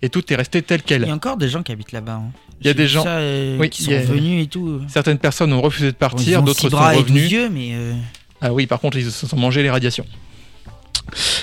et 0.00 0.08
tout 0.08 0.32
est 0.32 0.36
resté 0.36 0.62
tel 0.62 0.82
quel. 0.82 1.02
Il 1.02 1.08
y 1.08 1.10
a 1.10 1.14
encore 1.14 1.36
des 1.36 1.48
gens 1.48 1.62
qui 1.62 1.72
habitent 1.72 1.92
là-bas. 1.92 2.20
hein. 2.24 2.30
Il 2.60 2.66
y 2.68 2.70
a 2.70 2.74
des 2.74 2.86
gens- 2.86 3.02
ça, 3.02 3.16
euh, 3.18 3.58
Oui, 3.58 3.68
qui 3.68 3.82
sont 3.82 3.92
a- 3.92 3.98
venus 3.98 4.44
et 4.44 4.46
tout. 4.46 4.80
Certaines 4.88 5.18
personnes 5.18 5.52
ont 5.52 5.60
refusé 5.60 5.86
de 5.90 5.96
partir, 5.96 6.42
d'autres 6.42 6.70
sont 6.70 6.76
revenus. 6.76 7.32
mais 7.52 7.70
euh, 7.74 7.92
Ah 8.40 8.52
oui, 8.52 8.66
par 8.66 8.78
contre, 8.80 8.96
ils 8.96 9.10
se 9.10 9.26
sont 9.26 9.36
mangés 9.36 9.62
les 9.62 9.70
radiations. 9.70 10.06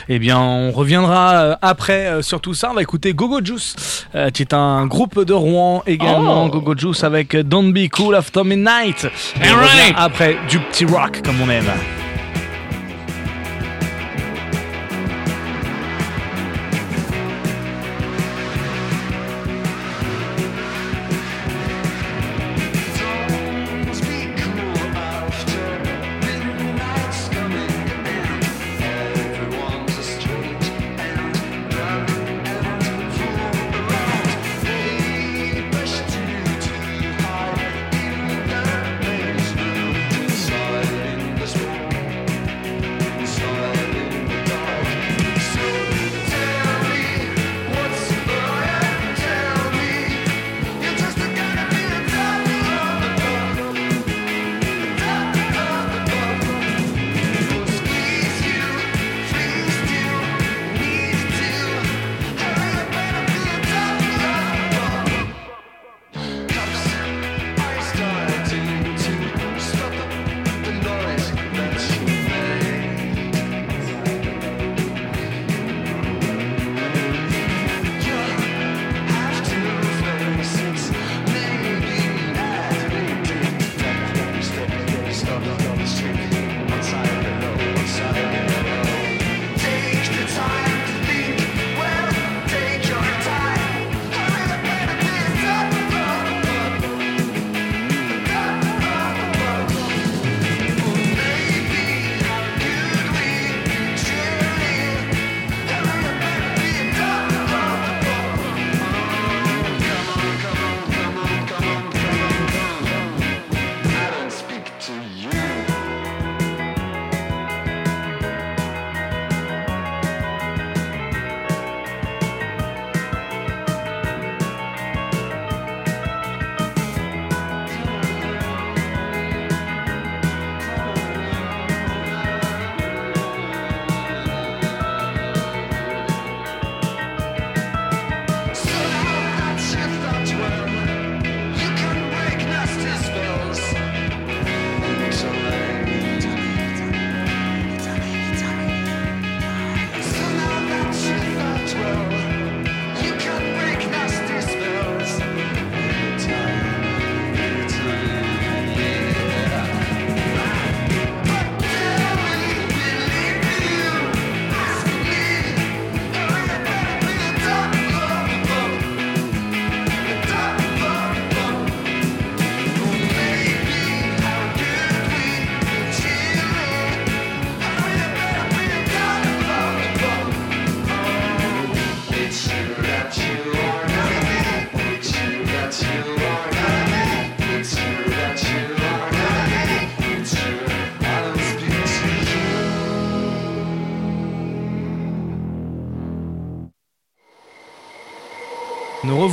Eh 0.10 0.20
bien, 0.20 0.38
on 0.40 0.72
reviendra 0.72 1.34
euh, 1.36 1.56
après 1.62 2.22
sur 2.22 2.42
tout 2.42 2.54
ça. 2.54 2.72
On 2.72 2.74
va 2.74 2.82
écouter 2.82 3.14
Gogo 3.14 3.44
Juice, 3.44 4.06
qui 4.34 4.42
est 4.42 4.54
un 4.54 4.86
groupe 4.88 5.24
de 5.24 5.34
Rouen 5.34 5.84
également. 5.88 6.46
Oh. 6.46 6.50
Gogo 6.50 6.76
Juice 6.78 7.04
avec 7.04 7.36
Don't 7.36 7.72
Be 7.72 7.88
Cool 7.90 8.16
After 8.16 8.44
Midnight. 8.44 9.06
Et 9.06 9.10
on 9.50 9.54
Alright. 9.58 9.70
revient 9.72 9.94
après 9.96 10.38
du 10.50 10.60
petit 10.60 10.86
rock 10.86 11.22
comme 11.24 11.40
on 11.42 11.50
aime. 11.50 11.72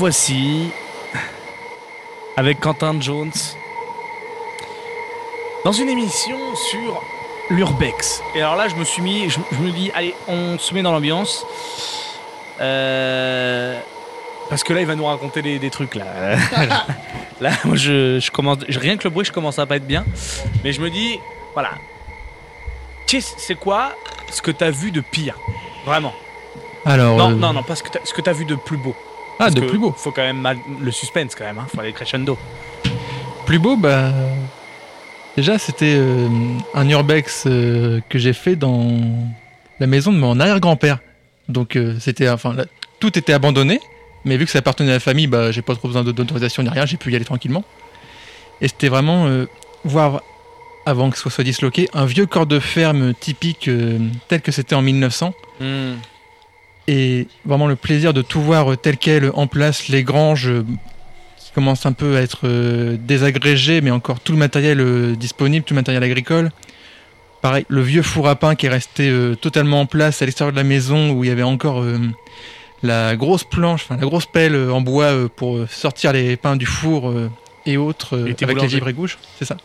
Revoici 0.00 0.70
avec 2.38 2.58
Quentin 2.58 2.98
Jones 3.02 3.30
dans 5.62 5.72
une 5.72 5.90
émission 5.90 6.38
sur 6.70 7.02
l'urbex. 7.50 8.22
Et 8.34 8.40
alors 8.40 8.56
là, 8.56 8.66
je 8.68 8.76
me 8.76 8.84
suis 8.84 9.02
mis, 9.02 9.28
je, 9.28 9.38
je 9.52 9.58
me 9.58 9.70
dis, 9.70 9.90
allez, 9.94 10.14
on 10.26 10.58
se 10.58 10.72
met 10.72 10.80
dans 10.80 10.92
l'ambiance. 10.92 11.44
Euh, 12.62 13.78
parce 14.48 14.64
que 14.64 14.72
là, 14.72 14.80
il 14.80 14.86
va 14.86 14.94
nous 14.94 15.04
raconter 15.04 15.42
des, 15.42 15.58
des 15.58 15.68
trucs 15.68 15.94
là. 15.94 16.06
là, 16.56 16.86
là, 17.42 17.50
moi, 17.66 17.76
je, 17.76 18.18
je 18.20 18.30
commence, 18.30 18.60
rien 18.70 18.96
que 18.96 19.04
le 19.04 19.10
bruit, 19.10 19.26
je 19.26 19.32
commence 19.32 19.58
à 19.58 19.66
pas 19.66 19.76
être 19.76 19.86
bien. 19.86 20.06
Mais 20.64 20.72
je 20.72 20.80
me 20.80 20.88
dis, 20.88 21.20
voilà. 21.52 21.72
C'est 23.06 23.54
quoi 23.56 23.92
ce 24.30 24.40
que 24.40 24.50
t'as 24.50 24.70
vu 24.70 24.92
de 24.92 25.02
pire? 25.02 25.36
Vraiment. 25.84 26.14
Alors, 26.86 27.18
Non, 27.18 27.32
euh, 27.32 27.34
non, 27.34 27.52
non, 27.52 27.62
pas 27.62 27.74
ce 27.76 27.82
que 27.82 28.20
t'as 28.22 28.32
vu 28.32 28.46
de 28.46 28.54
plus 28.54 28.78
beau. 28.78 28.94
Ah, 29.40 29.50
de 29.50 29.60
plus 29.60 29.78
beau. 29.78 29.92
Faut 29.96 30.10
quand 30.10 30.22
même 30.22 30.46
le 30.80 30.90
suspense 30.90 31.34
quand 31.34 31.44
même. 31.44 31.58
Hein. 31.58 31.66
Faut 31.72 31.80
aller 31.80 31.92
crescendo. 31.92 32.38
Plus 33.46 33.58
beau, 33.58 33.76
bah. 33.76 34.10
Déjà, 35.36 35.58
c'était 35.58 35.94
euh, 35.96 36.28
un 36.74 36.88
urbex 36.88 37.44
euh, 37.46 38.00
que 38.08 38.18
j'ai 38.18 38.32
fait 38.32 38.56
dans 38.56 39.00
la 39.78 39.86
maison 39.86 40.12
de 40.12 40.18
mon 40.18 40.38
arrière-grand-père. 40.38 40.98
Donc, 41.48 41.76
euh, 41.76 41.96
c'était. 42.00 42.28
Enfin, 42.28 42.52
là, 42.52 42.64
tout 42.98 43.18
était 43.18 43.32
abandonné. 43.32 43.80
Mais 44.24 44.36
vu 44.36 44.44
que 44.44 44.50
ça 44.50 44.58
appartenait 44.58 44.90
à 44.90 44.94
la 44.94 45.00
famille, 45.00 45.26
bah, 45.26 45.50
j'ai 45.50 45.62
pas 45.62 45.74
trop 45.74 45.88
besoin 45.88 46.04
d'autorisation 46.04 46.62
ni 46.62 46.68
rien. 46.68 46.84
J'ai 46.84 46.98
pu 46.98 47.10
y 47.10 47.16
aller 47.16 47.24
tranquillement. 47.24 47.64
Et 48.60 48.68
c'était 48.68 48.90
vraiment 48.90 49.26
voir, 49.84 50.22
avant 50.86 51.10
que 51.10 51.18
ce 51.18 51.28
soit 51.28 51.44
disloqué, 51.44 51.88
un 51.92 52.04
vieux 52.04 52.26
corps 52.26 52.46
de 52.46 52.58
ferme 52.58 53.14
typique 53.14 53.68
euh, 53.68 53.98
tel 54.28 54.40
que 54.40 54.52
c'était 54.52 54.74
en 54.74 54.82
1900. 54.82 55.34
Et 56.90 57.28
vraiment 57.44 57.68
le 57.68 57.76
plaisir 57.76 58.12
de 58.12 58.22
tout 58.22 58.40
voir 58.40 58.76
tel 58.76 58.96
quel 58.96 59.30
en 59.34 59.46
place, 59.46 59.88
les 59.88 60.02
granges 60.02 60.48
euh, 60.48 60.64
qui 61.36 61.52
commencent 61.52 61.86
un 61.86 61.92
peu 61.92 62.16
à 62.16 62.20
être 62.20 62.40
euh, 62.44 62.96
désagrégées, 62.98 63.80
mais 63.80 63.90
encore 63.90 64.20
tout 64.20 64.32
le 64.32 64.38
matériel 64.38 64.80
euh, 64.80 65.14
disponible, 65.14 65.64
tout 65.64 65.74
le 65.74 65.80
matériel 65.80 66.02
agricole. 66.02 66.50
Pareil, 67.42 67.64
le 67.68 67.80
vieux 67.80 68.02
four 68.02 68.28
à 68.28 68.36
pain 68.36 68.54
qui 68.54 68.66
est 68.66 68.70
resté 68.70 69.10
totalement 69.40 69.80
en 69.80 69.86
place 69.86 70.20
à 70.20 70.26
l'extérieur 70.26 70.52
de 70.52 70.58
la 70.58 70.64
maison 70.64 71.12
où 71.12 71.24
il 71.24 71.28
y 71.28 71.30
avait 71.30 71.42
encore 71.42 71.82
la 72.82 73.16
grosse 73.16 73.44
planche, 73.44 73.84
enfin 73.84 73.96
la 73.96 74.06
grosse 74.06 74.26
pelle 74.26 74.54
en 74.70 74.82
bois 74.82 75.26
pour 75.34 75.66
sortir 75.70 76.12
les 76.12 76.36
pains 76.36 76.56
du 76.56 76.66
four 76.66 77.14
et 77.64 77.78
autres 77.78 78.28
était 78.28 78.44
avec 78.44 78.60
les 78.60 78.68
boulanger. 78.68 78.92
gauche, 78.92 79.18
c'est 79.38 79.46
ça. 79.46 79.56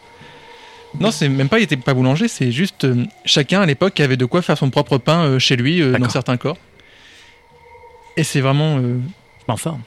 Non, 0.99 1.11
c'est 1.11 1.29
même 1.29 1.49
pas, 1.49 1.59
il 1.59 1.63
était 1.63 1.77
pas 1.77 1.93
boulanger, 1.93 2.27
c'est 2.27 2.51
juste 2.51 2.85
euh, 2.85 3.05
chacun 3.25 3.61
à 3.61 3.65
l'époque 3.65 3.99
avait 3.99 4.17
de 4.17 4.25
quoi 4.25 4.41
faire 4.41 4.57
son 4.57 4.69
propre 4.69 4.97
pain 4.97 5.25
euh, 5.25 5.39
chez 5.39 5.55
lui 5.55 5.81
euh, 5.81 5.97
dans 5.97 6.09
certains 6.09 6.37
corps. 6.37 6.57
Et 8.17 8.23
c'est 8.23 8.41
vraiment 8.41 8.77
euh, 8.77 8.99
Enfin. 9.47 9.77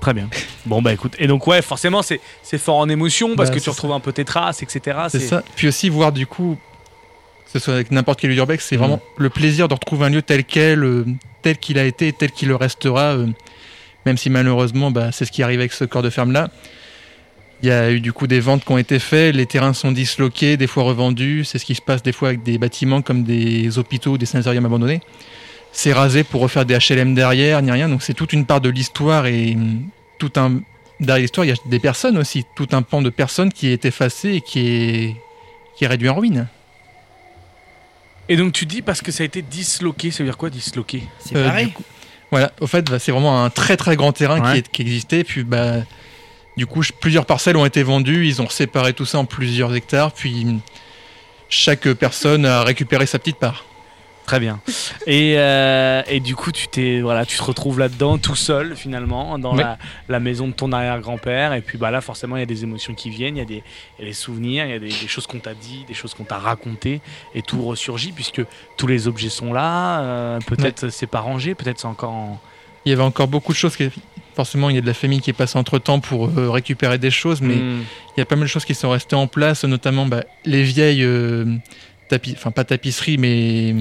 Très 0.00 0.12
bien. 0.12 0.28
Bon 0.66 0.82
bah 0.82 0.92
écoute. 0.92 1.14
Et 1.18 1.26
donc 1.26 1.46
ouais, 1.46 1.62
forcément 1.62 2.02
c'est 2.02 2.20
c'est 2.42 2.58
fort 2.58 2.76
en 2.76 2.88
émotion 2.88 3.34
parce 3.34 3.48
Bah, 3.50 3.56
que 3.56 3.60
tu 3.60 3.70
retrouves 3.70 3.92
un 3.92 4.00
peu 4.00 4.12
tes 4.12 4.24
traces, 4.26 4.62
etc. 4.62 4.98
C'est 5.08 5.18
ça. 5.20 5.42
Puis 5.56 5.66
aussi 5.68 5.88
voir 5.88 6.12
du 6.12 6.26
coup, 6.26 6.58
que 7.46 7.50
ce 7.50 7.58
soit 7.58 7.74
avec 7.74 7.90
n'importe 7.90 8.20
quel 8.20 8.30
lieu 8.30 8.36
urbex, 8.36 8.64
c'est 8.64 8.76
Mhm. 8.76 8.80
vraiment 8.80 9.00
le 9.16 9.30
plaisir 9.30 9.68
de 9.68 9.74
retrouver 9.74 10.04
un 10.06 10.10
lieu 10.10 10.22
tel 10.22 10.44
quel, 10.44 10.84
euh, 10.84 11.04
tel 11.42 11.56
qu'il 11.56 11.78
a 11.78 11.84
été, 11.84 12.12
tel 12.12 12.30
qu'il 12.30 12.48
le 12.48 12.56
restera, 12.56 13.14
euh, 13.14 13.26
même 14.04 14.18
si 14.18 14.28
malheureusement, 14.28 14.90
bah, 14.90 15.10
c'est 15.12 15.24
ce 15.24 15.32
qui 15.32 15.42
arrive 15.42 15.60
avec 15.60 15.72
ce 15.72 15.84
corps 15.84 16.02
de 16.02 16.10
ferme 16.10 16.30
là. 16.32 16.50
Il 17.62 17.68
y 17.70 17.72
a 17.72 17.90
eu 17.90 18.00
du 18.00 18.12
coup 18.12 18.26
des 18.26 18.38
ventes 18.38 18.64
qui 18.66 18.70
ont 18.72 18.78
été 18.78 18.98
faites, 18.98 19.34
les 19.34 19.46
terrains 19.46 19.72
sont 19.72 19.90
disloqués, 19.92 20.58
des 20.58 20.66
fois 20.66 20.82
revendus. 20.84 21.44
C'est 21.44 21.58
ce 21.58 21.64
qui 21.64 21.74
se 21.74 21.80
passe 21.80 22.02
des 22.02 22.12
fois 22.12 22.28
avec 22.28 22.42
des 22.42 22.58
bâtiments 22.58 23.00
comme 23.00 23.22
des 23.24 23.78
hôpitaux 23.78 24.12
ou 24.12 24.18
des 24.18 24.26
sanatoriums 24.26 24.66
abandonnés. 24.66 25.00
C'est 25.78 25.92
rasé 25.92 26.24
pour 26.24 26.40
refaire 26.40 26.64
des 26.64 26.74
HLM 26.78 27.14
derrière, 27.14 27.60
ni 27.60 27.70
rien. 27.70 27.88
Donc 27.90 28.02
c'est 28.02 28.14
toute 28.14 28.32
une 28.32 28.46
part 28.46 28.62
de 28.62 28.70
l'histoire 28.70 29.26
et 29.26 29.52
hum, 29.54 29.82
tout 30.18 30.32
un 30.36 30.60
derrière 31.00 31.20
l'histoire, 31.22 31.44
il 31.44 31.50
y 31.50 31.52
a 31.52 31.56
des 31.66 31.78
personnes 31.78 32.16
aussi, 32.16 32.46
tout 32.56 32.68
un 32.72 32.80
pan 32.80 33.02
de 33.02 33.10
personnes 33.10 33.52
qui 33.52 33.68
est 33.68 33.84
effacé 33.84 34.30
et 34.36 34.40
qui 34.40 34.60
est 34.60 35.16
qui 35.76 35.84
est 35.84 35.86
réduit 35.86 36.08
en 36.08 36.14
ruine. 36.14 36.48
Et 38.30 38.36
donc 38.38 38.54
tu 38.54 38.64
dis 38.64 38.80
parce 38.80 39.02
que 39.02 39.12
ça 39.12 39.22
a 39.22 39.26
été 39.26 39.42
disloqué, 39.42 40.10
ça 40.10 40.18
veut 40.24 40.30
dire 40.30 40.38
quoi 40.38 40.48
disloqué? 40.48 41.02
C'est 41.18 41.36
Euh, 41.36 41.46
pareil. 41.46 41.70
coup- 41.72 41.82
Voilà, 42.30 42.50
au 42.60 42.66
fait, 42.66 42.90
bah, 42.90 42.98
c'est 42.98 43.12
vraiment 43.12 43.44
un 43.44 43.50
très 43.50 43.76
très 43.76 43.94
grand 43.96 44.12
terrain 44.12 44.40
Ouais. 44.40 44.52
qui, 44.52 44.58
est- 44.58 44.68
qui 44.72 44.82
existait. 44.82 45.22
Puis, 45.24 45.44
bah, 45.44 45.74
du 46.56 46.66
coup, 46.66 46.80
plusieurs 47.00 47.24
parcelles 47.26 47.56
ont 47.56 47.64
été 47.66 47.82
vendues. 47.84 48.26
Ils 48.26 48.42
ont 48.42 48.48
séparé 48.48 48.94
tout 48.94 49.04
ça 49.04 49.18
en 49.18 49.26
plusieurs 49.26 49.72
hectares. 49.76 50.10
Puis, 50.12 50.44
chaque 51.48 51.92
personne 51.92 52.44
a 52.46 52.64
récupéré 52.64 53.06
sa 53.06 53.18
petite 53.20 53.36
part. 53.36 53.64
Très 54.26 54.40
bien. 54.40 54.60
Et, 55.06 55.34
euh, 55.38 56.02
et 56.08 56.18
du 56.18 56.34
coup, 56.34 56.50
tu 56.50 56.66
t'es 56.66 57.00
voilà, 57.00 57.24
tu 57.24 57.38
te 57.38 57.42
retrouves 57.44 57.78
là-dedans 57.78 58.18
tout 58.18 58.34
seul 58.34 58.74
finalement 58.74 59.38
dans 59.38 59.54
la, 59.54 59.78
la 60.08 60.18
maison 60.18 60.48
de 60.48 60.52
ton 60.52 60.72
arrière-grand-père. 60.72 61.52
Et 61.52 61.60
puis 61.60 61.78
bah 61.78 61.92
là, 61.92 62.00
forcément, 62.00 62.36
il 62.36 62.40
y 62.40 62.42
a 62.42 62.46
des 62.46 62.64
émotions 62.64 62.92
qui 62.94 63.08
viennent, 63.08 63.36
il 63.36 63.38
y 63.38 63.42
a 63.42 63.46
des, 63.46 63.62
y 64.00 64.02
a 64.02 64.04
des 64.04 64.12
souvenirs, 64.12 64.64
il 64.66 64.70
y 64.72 64.74
a 64.74 64.78
des, 64.80 64.88
des 64.88 65.06
choses 65.08 65.28
qu'on 65.28 65.38
t'a 65.38 65.54
dit, 65.54 65.84
des 65.86 65.94
choses 65.94 66.12
qu'on 66.12 66.24
t'a 66.24 66.38
racontées, 66.38 67.00
et 67.36 67.42
tout 67.42 67.62
ressurgit 67.62 68.10
puisque 68.10 68.42
tous 68.76 68.88
les 68.88 69.06
objets 69.06 69.28
sont 69.28 69.52
là. 69.52 70.00
euh, 70.00 70.38
peut-être 70.44 70.88
c'est 70.88 71.06
pas 71.06 71.20
rangé, 71.20 71.54
peut-être 71.54 71.78
c'est 71.78 71.86
encore 71.86 72.10
en. 72.12 72.40
Il 72.84 72.90
y 72.90 72.92
avait 72.92 73.02
encore 73.04 73.28
beaucoup 73.28 73.52
de 73.52 73.58
choses. 73.58 73.76
Qui... 73.76 73.90
Forcément, 74.34 74.70
il 74.70 74.74
y 74.76 74.78
a 74.78 74.82
de 74.82 74.86
la 74.86 74.94
famille 74.94 75.20
qui 75.20 75.30
est 75.30 75.34
passée 75.34 75.56
entre 75.58 75.78
temps 75.78 76.00
pour 76.00 76.28
euh, 76.36 76.50
récupérer 76.50 76.98
des 76.98 77.10
choses. 77.12 77.40
Mais 77.40 77.54
Hmm. 77.54 77.82
il 78.16 78.20
y 78.20 78.22
a 78.22 78.26
pas 78.26 78.34
mal 78.36 78.44
de 78.46 78.50
choses 78.50 78.64
qui 78.64 78.74
sont 78.74 78.90
restées 78.90 79.16
en 79.16 79.28
place, 79.28 79.62
notamment 79.64 80.04
bah, 80.06 80.24
les 80.44 80.62
vieilles 80.64 81.04
euh, 81.04 81.44
tapis, 82.08 82.34
enfin 82.36 82.50
pas 82.50 82.64
tapisseries, 82.64 83.18
mais 83.18 83.74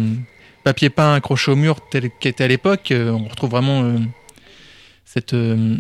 papier 0.66 0.90
peint 0.90 1.14
accroché 1.14 1.52
au 1.52 1.56
mur 1.56 1.78
tel 1.90 2.10
qu'était 2.20 2.44
à 2.44 2.48
l'époque. 2.50 2.92
Euh, 2.92 3.12
on 3.12 3.28
retrouve 3.30 3.52
vraiment 3.52 3.84
euh, 3.84 3.98
cette. 5.06 5.34
euh, 5.34 5.78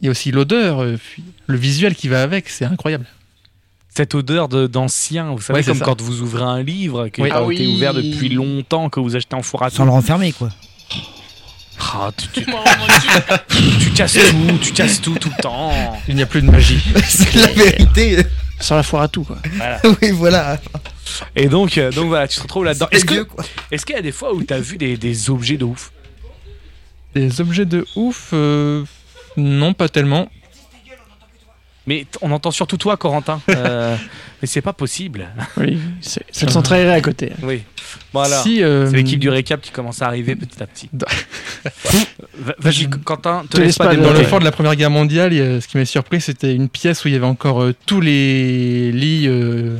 il 0.00 0.06
y 0.06 0.08
a 0.08 0.12
aussi 0.12 0.30
l'odeur, 0.30 0.82
euh, 0.82 0.96
le 1.46 1.56
visuel 1.58 1.94
qui 1.96 2.06
va 2.08 2.22
avec, 2.22 2.48
c'est 2.48 2.64
incroyable. 2.64 3.06
Cette 3.88 4.14
odeur 4.14 4.48
de- 4.48 4.66
d'ancien, 4.66 5.32
vous 5.32 5.40
savez, 5.40 5.58
Ouais, 5.60 5.64
comme 5.64 5.78
ça. 5.78 5.84
quand 5.84 6.00
vous 6.00 6.22
ouvrez 6.22 6.44
un 6.44 6.62
livre 6.62 7.08
qui 7.08 7.22
Oui. 7.22 7.30
a 7.30 7.38
Ah 7.38 7.52
été 7.52 7.66
oui. 7.66 7.74
ouvert 7.74 7.92
depuis 7.92 8.28
longtemps, 8.28 8.88
que 8.88 9.00
vous 9.00 9.16
achetez 9.16 9.34
en 9.34 9.42
four 9.42 9.62
à 9.64 9.68
Sans 9.70 9.84
le 9.84 9.90
renfermer, 9.90 10.32
quoi. 10.32 10.48
Ah, 11.92 12.10
tu, 12.16 12.28
tu- 12.28 12.46
tu 13.80 13.90
casses 13.90 14.12
tout, 14.14 14.58
tu 14.62 14.72
casses 14.72 15.00
tout 15.00 15.14
tout 15.18 15.30
le 15.36 15.42
temps. 15.42 15.72
Il 16.08 16.14
n'y 16.14 16.22
a 16.22 16.26
plus 16.26 16.40
de 16.42 16.50
magie. 16.50 16.80
c'est 17.08 17.34
la 17.34 17.48
vérité. 17.48 18.24
Sur 18.60 18.76
la 18.76 18.82
foire 18.82 19.02
à 19.02 19.08
tout, 19.08 19.24
quoi. 19.24 19.38
oui, 20.02 20.10
voilà. 20.12 20.58
Et 21.36 21.48
donc, 21.48 21.78
euh, 21.78 21.90
donc 21.90 22.08
voilà, 22.08 22.28
tu 22.28 22.36
te 22.36 22.42
retrouves 22.42 22.64
là-dedans. 22.64 22.88
Est-ce 22.90 23.04
qu'il 23.84 23.94
y 23.94 23.98
a 23.98 24.02
des 24.02 24.12
fois 24.12 24.34
où 24.34 24.42
tu 24.42 24.52
as 24.52 24.60
vu 24.60 24.76
des, 24.76 24.96
des 24.96 25.30
objets 25.30 25.56
de 25.56 25.64
ouf? 25.64 25.92
Des 27.14 27.40
objets 27.40 27.64
de 27.64 27.86
ouf, 27.96 28.30
euh, 28.32 28.84
non, 29.36 29.72
pas 29.72 29.88
tellement. 29.88 30.30
Mais 31.86 32.06
on 32.20 32.30
entend 32.30 32.50
surtout 32.50 32.76
toi, 32.76 32.96
Corentin. 32.96 33.40
Euh, 33.50 33.96
mais 34.40 34.46
c'est 34.46 34.62
pas 34.62 34.72
possible. 34.72 35.28
Oui, 35.58 35.78
c'est 36.00 36.46
le 36.46 36.50
centre 36.50 36.72
aéré 36.72 36.94
à 36.94 37.00
côté. 37.02 37.32
Oui. 37.42 37.62
Voilà. 38.12 38.42
Si, 38.42 38.62
euh, 38.62 38.88
C'est 38.88 38.96
l'équipe 38.96 39.18
du 39.18 39.28
récap 39.28 39.60
qui 39.60 39.70
commence 39.70 40.00
à 40.00 40.06
arriver 40.06 40.34
petit 40.34 40.62
à 40.62 40.66
petit. 40.66 40.88
Vas-y, 42.58 42.88
Quentin, 42.88 43.42
te, 43.42 43.48
Te 43.48 43.56
laisse 43.58 43.66
laisse 43.66 43.76
pas 43.78 43.88
pas 43.88 43.96
Dans 43.96 44.12
le 44.12 44.24
fort 44.24 44.38
de 44.38 44.44
la 44.44 44.52
Première 44.52 44.76
Guerre 44.76 44.90
mondiale, 44.90 45.32
ce 45.60 45.66
qui 45.66 45.76
m'a 45.76 45.84
surpris, 45.84 46.22
c'était 46.22 46.54
une 46.54 46.70
pièce 46.70 47.04
où 47.04 47.08
il 47.08 47.14
y 47.14 47.16
avait 47.16 47.26
encore 47.26 47.62
euh, 47.62 47.74
tous 47.84 48.00
les 48.00 48.92
lits, 48.92 49.26
euh, 49.26 49.76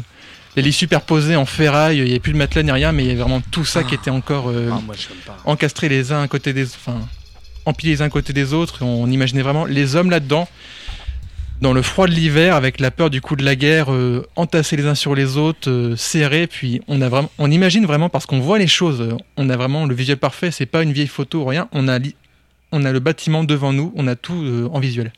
les 0.57 0.63
lits 0.63 0.73
superposés 0.73 1.37
en 1.37 1.47
ferraille. 1.47 1.99
Il 1.99 2.05
n'y 2.05 2.11
avait 2.11 2.21
plus 2.21 2.33
de 2.33 2.39
matelas 2.39 2.63
ni 2.63 2.73
rien, 2.73 2.93
mais 2.93 3.05
il 3.05 3.07
y 3.07 3.11
avait 3.11 3.21
vraiment 3.21 3.41
tout 3.41 3.65
ça 3.65 3.85
qui 3.85 3.95
était 3.95 4.11
encore 4.11 4.49
euh, 4.49 4.71
Ah, 4.73 4.81
moi, 4.85 4.95
encastré 5.45 5.89
les 5.89 6.13
uns 6.13 6.23
à 6.23 6.29
côté 6.29 6.53
des, 6.53 6.67
enfin, 6.67 7.01
empilés 7.67 7.93
les 7.93 8.03
uns 8.03 8.07
à 8.07 8.11
côté 8.11 8.33
des 8.33 8.53
autres. 8.53 8.85
On 8.85 9.11
imaginait 9.11 9.43
vraiment 9.43 9.65
les 9.65 9.97
hommes 9.97 10.11
là-dedans, 10.11 10.49
dans 11.61 11.73
le 11.73 11.83
froid 11.83 12.07
de 12.07 12.13
l'hiver, 12.13 12.57
avec 12.57 12.81
la 12.81 12.91
peur 12.91 13.11
du 13.11 13.21
coup 13.21 13.37
de 13.37 13.45
la 13.45 13.55
guerre, 13.55 13.93
euh, 13.93 14.27
entassés 14.37 14.77
les 14.77 14.87
uns 14.87 14.95
sur 14.95 15.15
les 15.15 15.37
autres, 15.37 15.71
euh, 15.71 15.97
serrés. 15.97 16.47
Puis 16.47 16.81
on 16.89 17.01
a 17.01 17.09
vraiment, 17.09 17.31
on 17.39 17.51
imagine 17.51 17.87
vraiment 17.87 18.09
parce 18.09 18.27
qu'on 18.27 18.41
voit 18.41 18.59
les 18.59 18.67
choses. 18.67 19.17
On 19.37 19.49
a 19.51 19.57
vraiment 19.57 19.87
le 19.87 19.95
visuel 19.95 20.19
parfait. 20.19 20.51
C'est 20.51 20.67
pas 20.67 20.83
une 20.83 20.93
vieille 20.93 21.07
photo 21.07 21.43
ou 21.43 21.45
rien. 21.45 21.69
On 21.73 21.87
a, 21.89 21.99
on 22.73 22.85
a 22.85 22.93
le 22.93 23.01
bâtiment 23.01 23.45
devant 23.45 23.73
nous. 23.73 23.93
On 23.95 24.09
a 24.09 24.17
tout 24.17 24.69
en 24.73 24.81
visuel. 24.81 25.13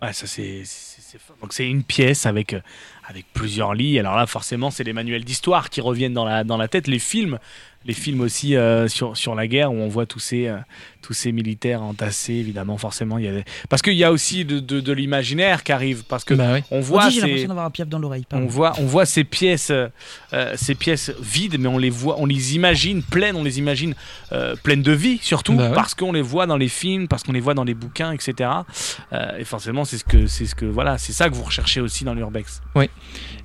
Ouais, 0.00 0.12
ça 0.12 0.26
c'est. 0.26 0.62
Donc 1.40 1.52
c'est 1.52 1.68
une 1.68 1.82
pièce 1.82 2.26
avec 2.26 2.54
avec 3.08 3.26
plusieurs 3.32 3.74
lits. 3.74 3.98
Alors 3.98 4.16
là, 4.16 4.26
forcément, 4.26 4.70
c'est 4.70 4.84
les 4.84 4.92
manuels 4.92 5.24
d'histoire 5.24 5.70
qui 5.70 5.80
reviennent 5.80 6.14
dans 6.14 6.24
la 6.24 6.44
dans 6.44 6.56
la 6.56 6.68
tête, 6.68 6.88
les 6.88 6.98
films, 6.98 7.38
les 7.86 7.94
films 7.94 8.20
aussi 8.20 8.56
euh, 8.56 8.88
sur 8.88 9.16
sur 9.16 9.34
la 9.34 9.46
guerre 9.46 9.72
où 9.72 9.76
on 9.76 9.88
voit 9.88 10.06
tous 10.06 10.18
ces 10.18 10.46
euh, 10.48 10.56
tous 11.02 11.12
ces 11.12 11.30
militaires 11.32 11.82
entassés. 11.82 12.34
Évidemment, 12.34 12.76
forcément, 12.78 13.18
il 13.18 13.24
y 13.24 13.28
a 13.28 13.32
des... 13.32 13.44
parce 13.68 13.80
qu'il 13.80 13.94
y 13.94 14.02
a 14.02 14.10
aussi 14.10 14.44
de, 14.44 14.58
de, 14.58 14.80
de 14.80 14.92
l'imaginaire 14.92 15.62
qui 15.62 15.70
arrive 15.70 16.02
parce 16.08 16.24
que 16.24 16.34
Bah 16.34 16.54
oui. 16.54 16.60
on 16.72 16.80
voit 16.80 17.08
dit, 17.08 17.14
ces- 17.14 17.20
l'impression 17.20 17.48
d'avoir 17.48 17.66
un 17.66 17.70
piaf 17.70 17.88
dans 17.88 18.00
l'oreille. 18.00 18.24
on 18.32 18.46
voit, 18.46 18.72
on 18.78 18.86
voit 18.86 19.06
ces 19.06 19.22
pièces, 19.22 19.70
euh, 19.70 20.52
ces 20.56 20.74
pièces 20.74 21.12
vides, 21.22 21.58
mais 21.60 21.68
on 21.68 21.78
les 21.78 21.90
voit, 21.90 22.16
on 22.18 22.26
les 22.26 22.56
imagine 22.56 23.02
pleines, 23.04 23.36
on 23.36 23.44
les 23.44 23.58
imagine 23.58 23.94
euh, 24.32 24.56
pleines 24.56 24.82
de 24.82 24.90
vie, 24.92 25.18
surtout 25.22 25.54
Bah 25.54 25.68
ouais. 25.68 25.74
parce 25.74 25.94
qu'on 25.94 26.10
les 26.12 26.22
voit 26.22 26.46
dans 26.46 26.56
les 26.56 26.68
films, 26.68 27.06
parce 27.06 27.22
qu'on 27.22 27.32
les 27.32 27.40
voit 27.40 27.54
dans 27.54 27.62
les 27.64 27.74
bouquins, 27.74 28.10
etc. 28.12 28.50
Euh, 29.12 29.38
et 29.38 29.44
forcément, 29.44 29.84
c'est 29.84 29.98
ce 29.98 30.04
que, 30.04 30.26
c'est 30.26 30.46
ce 30.46 30.56
que, 30.56 30.66
voilà, 30.66 30.98
c'est 30.98 31.12
ça 31.12 31.28
que 31.28 31.34
vous 31.34 31.44
recherchez 31.44 31.80
aussi 31.80 32.02
dans 32.04 32.14
l'urbex. 32.14 32.62
Et 32.82 32.88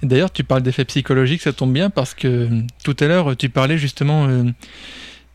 D'ailleurs, 0.07 0.31
tu 0.31 0.43
parles 0.43 0.63
d'effets 0.63 0.85
psychologiques, 0.85 1.43
ça 1.43 1.53
tombe 1.53 1.71
bien 1.73 1.91
parce 1.91 2.15
que 2.15 2.27
euh, 2.27 2.61
tout 2.83 2.95
à 2.99 3.05
l'heure, 3.05 3.37
tu 3.37 3.49
parlais 3.49 3.77
justement 3.77 4.25
euh, 4.27 4.30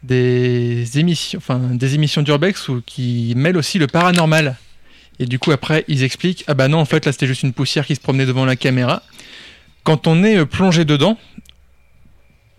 des 0.02 0.98
émissions, 0.98 1.38
enfin 1.38 1.58
des 1.58 1.94
émissions 1.94 2.22
d'urbex 2.22 2.68
où 2.68 2.82
qui 2.84 3.32
mêlent 3.36 3.56
aussi 3.56 3.78
le 3.78 3.86
paranormal. 3.86 4.56
Et 5.18 5.26
du 5.26 5.38
coup 5.38 5.50
après 5.52 5.84
ils 5.88 6.02
expliquent 6.04 6.44
ah 6.46 6.54
bah 6.54 6.68
non 6.68 6.78
en 6.78 6.84
fait 6.84 7.06
là 7.06 7.12
c'était 7.12 7.26
juste 7.26 7.42
une 7.42 7.52
poussière 7.54 7.86
qui 7.86 7.94
se 7.94 8.00
promenait 8.00 8.26
devant 8.26 8.44
la 8.44 8.56
caméra. 8.56 9.02
Quand 9.82 10.06
on 10.06 10.22
est 10.24 10.36
euh, 10.36 10.44
plongé 10.44 10.84
dedans, 10.84 11.18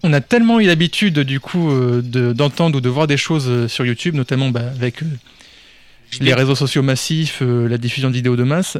on 0.04 0.12
a 0.14 0.22
tellement 0.22 0.60
eu 0.60 0.66
l'habitude 0.66 1.20
du 1.20 1.40
coup 1.40 1.70
euh, 1.72 2.02
de- 2.02 2.34
d'entendre 2.34 2.78
ou 2.78 2.82
de 2.82 2.90
voir 2.90 3.08
des 3.08 3.18
choses 3.18 3.48
euh, 3.48 3.68
sur 3.68 3.86
YouTube, 3.86 4.16
notamment 4.16 4.50
bah, 4.50 4.62
avec 4.76 5.04
euh, 5.04 5.06
les 6.20 6.34
réseaux 6.34 6.56
sociaux 6.56 6.84
massifs, 6.84 7.40
euh, 7.42 7.68
la 7.70 7.78
diffusion 7.78 8.10
de 8.10 8.16
vidéos 8.16 8.36
de 8.36 8.44
masse, 8.44 8.78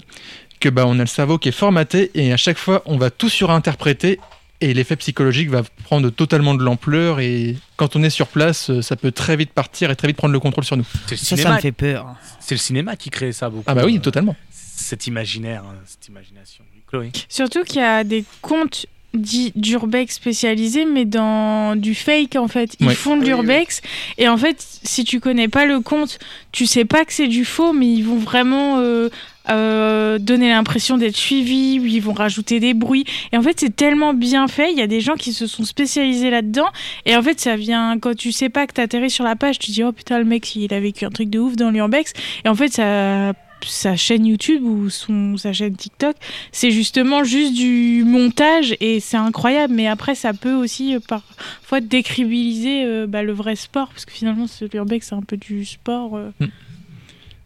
que 0.60 0.70
bah 0.70 0.86
on 0.88 0.98
a 0.98 1.04
le 1.04 1.08
cerveau 1.08 1.38
qui 1.38 1.50
est 1.50 1.60
formaté 1.64 2.10
et 2.16 2.34
à 2.34 2.38
chaque 2.38 2.58
fois 2.58 2.82
on 2.86 2.98
va 2.98 3.10
tout 3.12 3.30
surinterpréter 3.30 4.20
et 4.62 4.74
l'effet 4.74 4.96
psychologique 4.96 5.50
va 5.50 5.64
prendre 5.84 6.10
totalement 6.10 6.56
de 6.56 6.64
l'ampleur 6.64 7.20
et 7.20 7.58
quand 7.76 7.96
on 7.96 8.04
est 8.04 8.10
sur 8.10 8.28
place, 8.28 8.70
euh, 8.70 8.82
ça 8.82 8.96
peut 8.96 9.12
très 9.12 9.36
vite 9.36 9.52
partir 9.54 9.92
et 9.92 9.96
très 9.96 10.08
vite 10.08 10.18
prendre 10.18 10.34
le 10.34 10.40
contrôle 10.40 10.64
sur 10.64 10.78
nous. 10.78 10.86
C'est 11.06 11.12
le 11.12 11.18
Ça, 11.18 11.26
ça 11.26 11.36
cinéma. 11.36 11.56
me 11.56 11.62
fait 11.62 11.72
peur. 11.72 12.16
C'est 12.40 12.56
le 12.56 12.60
cinéma 12.60 12.96
qui 12.96 13.10
crée 13.10 13.32
ça 13.32 13.50
beaucoup. 13.50 13.64
Ah 13.68 13.76
bah 13.76 13.84
oui, 13.86 14.00
totalement. 14.00 14.36
Cet 14.52 15.08
imaginaire, 15.08 15.64
hein, 15.64 15.76
cette 15.86 16.08
imagination. 16.08 16.64
Chloé. 16.88 17.12
Surtout 17.30 17.64
qu'il 17.64 17.78
y 17.82 17.84
a 17.84 18.04
des 18.04 18.24
comptes 18.42 18.86
dits 19.18 19.52
d'urbex 19.56 20.16
spécialisés, 20.16 20.86
mais 20.86 21.06
dans 21.06 21.76
du 21.76 21.96
fake 21.96 22.36
en 22.36 22.48
fait. 22.48 22.76
Ils 22.80 22.88
Ouais. 22.88 22.96
font 22.96 23.16
de 23.16 23.22
Oui, 23.22 23.28
l'urbex 23.28 23.82
et 24.18 24.28
en 24.30 24.38
fait, 24.38 24.66
si 24.84 25.04
tu 25.04 25.20
connais 25.20 25.48
pas 25.48 25.66
le 25.66 25.80
compte, 25.82 26.20
tu 26.52 26.66
sais 26.66 26.86
pas 26.86 27.06
que 27.06 27.14
c'est 27.14 27.28
du 27.28 27.46
faux, 27.46 27.74
mais 27.74 27.88
ils 27.88 28.04
vont 28.04 28.18
vraiment 28.18 28.78
euh, 28.80 29.10
euh, 29.50 30.18
donner 30.20 30.50
l'impression 30.50 30.98
d'être 30.98 31.16
suivis, 31.16 31.80
ou 31.80 31.86
ils 31.86 32.02
vont 32.02 32.12
rajouter 32.14 32.60
des 32.60 32.74
bruits. 32.74 33.06
Et 33.32 33.38
en 33.38 33.42
fait, 33.42 33.58
c'est 33.60 33.76
tellement 33.76 34.14
bien 34.14 34.48
fait. 34.48 34.72
Il 34.72 34.78
y 34.78 34.82
a 34.82 34.88
des 34.88 35.00
gens 35.02 35.16
qui 35.16 35.32
se 35.34 35.48
sont 35.48 35.64
spécialisés 35.64 36.30
là-dedans. 36.30 36.68
Et 37.06 37.16
en 37.16 37.22
fait, 37.24 37.40
ça 37.40 37.56
vient 37.56 37.98
quand 38.00 38.16
tu 38.16 38.32
sais 38.34 38.50
pas 38.50 38.68
que 38.68 38.74
t'atterris 38.74 39.10
sur 39.10 39.24
la 39.24 39.36
page, 39.38 39.58
tu 39.60 39.72
dis 39.72 39.84
oh 39.84 39.92
putain 39.94 40.20
le 40.20 40.26
mec 40.26 40.56
il 40.56 40.74
a 40.74 40.80
vécu 40.80 41.06
un 41.06 41.10
truc 41.10 41.30
de 41.30 41.40
ouf 41.40 41.56
dans 41.56 41.70
l'urbex. 41.72 42.12
Et 42.44 42.50
en 42.50 42.56
fait, 42.56 42.74
ça 42.74 43.34
sa 43.66 43.96
chaîne 43.96 44.26
YouTube 44.26 44.64
ou 44.64 44.90
son, 44.90 45.38
sa 45.38 45.54
chaîne 45.54 45.76
TikTok, 45.76 46.16
c'est 46.52 46.72
justement 46.72 47.24
juste 47.24 47.54
du 47.54 48.04
montage 48.06 48.76
et 48.80 49.00
c'est 49.00 49.18
incroyable. 49.18 49.74
Mais 49.74 49.88
après, 49.88 50.16
ça 50.16 50.34
peut 50.34 50.54
aussi 50.54 50.96
euh, 50.96 51.00
parfois 51.06 51.82
décribiliser 51.82 52.86
euh, 52.86 53.08
bah, 53.08 53.24
le 53.24 53.34
vrai 53.34 53.56
sport 53.56 53.90
parce 53.90 54.06
que 54.06 54.12
finalement, 54.12 54.48
ce 54.48 54.66
l'urbex, 54.66 55.08
c'est 55.08 55.16
un 55.16 55.22
peu 55.22 55.38
du 55.38 55.66
sport. 55.66 56.18
euh. 56.18 56.32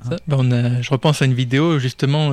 Ça, 0.08 0.18
bah, 0.28 0.82
je 0.82 0.90
repense 0.90 1.22
à 1.22 1.26
une 1.26 1.34
vidéo 1.34 1.78
justement 1.78 2.32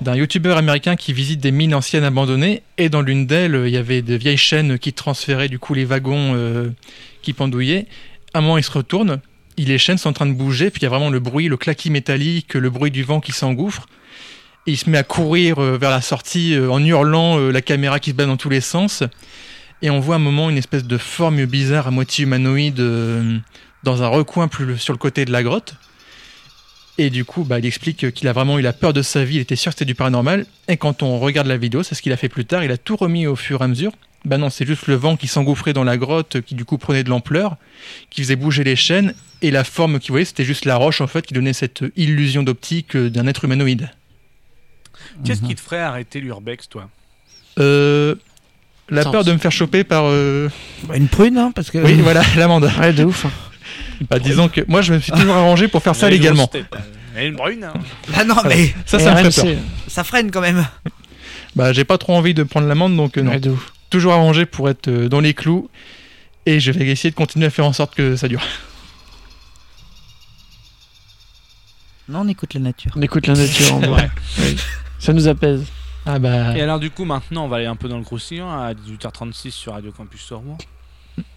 d'un 0.00 0.14
youtubeur 0.14 0.56
américain 0.56 0.96
qui 0.96 1.12
visite 1.12 1.38
des 1.38 1.50
mines 1.50 1.74
anciennes 1.74 2.04
abandonnées 2.04 2.62
et 2.78 2.88
dans 2.88 3.02
l'une 3.02 3.26
d'elles 3.26 3.64
il 3.66 3.70
y 3.70 3.76
avait 3.76 4.00
des 4.00 4.16
vieilles 4.16 4.38
chaînes 4.38 4.78
qui 4.78 4.94
transféraient 4.94 5.50
du 5.50 5.58
coup 5.58 5.74
les 5.74 5.84
wagons 5.84 6.72
qui 7.20 7.34
pendouillaient. 7.34 7.86
À 8.32 8.38
un 8.38 8.40
moment 8.40 8.56
il 8.56 8.64
se 8.64 8.70
retourne, 8.70 9.20
les 9.64 9.78
chaînes 9.78 9.98
sont 9.98 10.10
en 10.10 10.12
train 10.12 10.26
de 10.26 10.32
bouger 10.32 10.70
puis 10.70 10.80
il 10.80 10.84
y 10.84 10.86
a 10.86 10.90
vraiment 10.90 11.10
le 11.10 11.20
bruit, 11.20 11.48
le 11.48 11.56
claquis 11.56 11.90
métallique, 11.90 12.54
le 12.54 12.70
bruit 12.70 12.90
du 12.90 13.02
vent 13.02 13.20
qui 13.20 13.32
s'engouffre. 13.32 13.86
Il 14.66 14.76
se 14.76 14.90
met 14.90 14.98
à 14.98 15.02
courir 15.02 15.58
euh, 15.58 15.78
vers 15.78 15.90
la 15.90 16.02
sortie 16.02 16.54
euh, 16.54 16.70
en 16.70 16.84
hurlant, 16.84 17.38
euh, 17.38 17.50
la 17.50 17.62
caméra 17.62 18.00
qui 18.00 18.10
se 18.10 18.14
bat 18.14 18.26
dans 18.26 18.36
tous 18.36 18.50
les 18.50 18.60
sens. 18.60 19.02
Et 19.80 19.88
on 19.88 19.98
voit 19.98 20.16
un 20.16 20.20
moment 20.20 20.50
une 20.50 20.58
espèce 20.58 20.84
de 20.84 20.98
forme 20.98 21.44
bizarre 21.46 21.86
à 21.86 21.90
moitié 21.90 22.24
humanoïde 22.24 22.82
dans 23.84 24.02
un 24.02 24.08
recoin 24.08 24.48
plus 24.48 24.76
sur 24.76 24.92
le 24.92 24.98
côté 24.98 25.24
de 25.24 25.30
la 25.30 25.42
grotte. 25.42 25.74
Et 26.98 27.10
du 27.10 27.24
coup, 27.24 27.44
bah, 27.44 27.60
il 27.60 27.64
explique 27.64 28.12
qu'il 28.12 28.26
a 28.26 28.32
vraiment 28.32 28.58
eu 28.58 28.62
la 28.62 28.72
peur 28.72 28.92
de 28.92 29.02
sa 29.02 29.24
vie, 29.24 29.36
il 29.36 29.40
était 29.40 29.54
sûr 29.54 29.70
que 29.70 29.78
c'était 29.78 29.84
du 29.84 29.94
paranormal. 29.94 30.46
Et 30.66 30.76
quand 30.76 31.04
on 31.04 31.20
regarde 31.20 31.46
la 31.46 31.56
vidéo, 31.56 31.84
c'est 31.84 31.94
ce 31.94 32.02
qu'il 32.02 32.12
a 32.12 32.16
fait 32.16 32.28
plus 32.28 32.44
tard, 32.44 32.64
il 32.64 32.72
a 32.72 32.76
tout 32.76 32.96
remis 32.96 33.28
au 33.28 33.36
fur 33.36 33.60
et 33.60 33.64
à 33.64 33.68
mesure. 33.68 33.92
Bah 34.24 34.36
non, 34.36 34.50
c'est 34.50 34.66
juste 34.66 34.86
le 34.88 34.94
vent 34.94 35.16
qui 35.16 35.26
s'engouffrait 35.28 35.72
dans 35.72 35.84
la 35.84 35.96
grotte, 35.96 36.40
qui 36.42 36.54
du 36.54 36.64
coup 36.64 36.76
prenait 36.76 37.04
de 37.04 37.08
l'ampleur, 37.10 37.56
qui 38.10 38.22
faisait 38.22 38.36
bouger 38.36 38.64
les 38.64 38.76
chaînes, 38.76 39.14
et 39.42 39.50
la 39.50 39.64
forme 39.64 40.00
qu'il 40.00 40.10
voyait, 40.10 40.24
c'était 40.24 40.44
juste 40.44 40.64
la 40.64 40.76
roche 40.76 41.00
en 41.00 41.06
fait, 41.06 41.24
qui 41.24 41.34
donnait 41.34 41.52
cette 41.52 41.84
illusion 41.96 42.42
d'optique 42.42 42.96
euh, 42.96 43.08
d'un 43.10 43.26
être 43.26 43.44
humanoïde. 43.44 43.90
Qu'est-ce 45.24 45.42
qui 45.42 45.54
te 45.54 45.60
ferait 45.60 45.80
arrêter 45.80 46.20
l'urbex, 46.20 46.68
toi? 46.68 46.88
Euh, 47.58 48.16
la 48.88 49.04
peur 49.04 49.24
de 49.24 49.32
me 49.32 49.38
faire 49.38 49.52
choper 49.52 49.84
par... 49.84 50.04
euh, 50.06 50.48
Bah, 50.84 50.96
Une 50.96 51.08
prune, 51.08 51.38
hein, 51.38 51.52
parce 51.54 51.70
que. 51.70 51.78
Oui, 51.78 51.94
voilà, 51.94 52.22
l'amende. 52.36 52.70
Ouais, 52.80 52.92
de 52.92 53.04
ouf. 53.04 53.24
hein. 53.26 53.30
Bah, 54.10 54.18
disons 54.18 54.48
que 54.48 54.60
moi, 54.68 54.82
je 54.82 54.94
me 54.94 54.98
suis 55.00 55.12
toujours 55.12 55.34
arrangé 55.36 55.68
pour 55.68 55.82
faire 55.82 55.94
ça 55.94 56.08
légalement. 56.10 56.50
Elle 57.14 57.22
a 57.22 57.24
une 57.26 57.36
brune. 57.36 57.64
hein. 57.64 57.72
Ah 58.16 58.24
non, 58.24 58.36
mais 58.46 58.72
Ça, 58.86 58.98
ça 58.98 59.12
me 59.14 59.30
fait 59.30 59.40
RMC. 59.42 59.54
peur. 59.54 59.62
ça 59.88 60.04
freine 60.04 60.30
quand 60.30 60.40
même. 60.40 60.66
Bah, 61.56 61.72
j'ai 61.72 61.84
pas 61.84 61.98
trop 61.98 62.14
envie 62.14 62.34
de 62.34 62.42
prendre 62.42 62.66
l'amende, 62.66 62.96
donc 62.96 63.16
euh, 63.18 63.22
non. 63.22 63.32
Ouais, 63.32 63.40
de 63.40 63.50
ouf. 63.50 63.72
Toujours 63.90 64.12
arrangé 64.12 64.46
pour 64.46 64.68
être 64.68 64.88
euh, 64.88 65.08
dans 65.08 65.20
les 65.20 65.34
clous 65.34 65.68
et 66.46 66.60
je 66.60 66.72
vais 66.72 66.86
essayer 66.86 67.10
de 67.10 67.14
continuer 67.14 67.46
à 67.46 67.50
faire 67.50 67.66
en 67.66 67.72
sorte 67.72 67.94
que 67.94 68.16
ça 68.16 68.28
dure. 68.28 68.42
Non, 72.08 72.20
on 72.20 72.28
écoute 72.28 72.54
la 72.54 72.60
nature. 72.60 72.92
On 72.96 73.02
écoute 73.02 73.26
la 73.26 73.34
nature 73.34 73.74
en 73.74 73.80
vrai. 73.80 74.10
Oui. 74.38 74.56
Ça 74.98 75.12
nous 75.12 75.28
apaise. 75.28 75.64
Ah 76.06 76.18
bah 76.18 76.56
Et 76.56 76.62
alors, 76.62 76.78
du 76.80 76.90
coup, 76.90 77.04
maintenant, 77.04 77.44
on 77.44 77.48
va 77.48 77.56
aller 77.56 77.66
un 77.66 77.76
peu 77.76 77.88
dans 77.88 77.98
le 77.98 78.04
croustillant 78.04 78.50
à 78.50 78.72
18h36 78.72 79.50
sur 79.50 79.74
Radio 79.74 79.92
Campus 79.92 80.32
Rouen. 80.32 80.56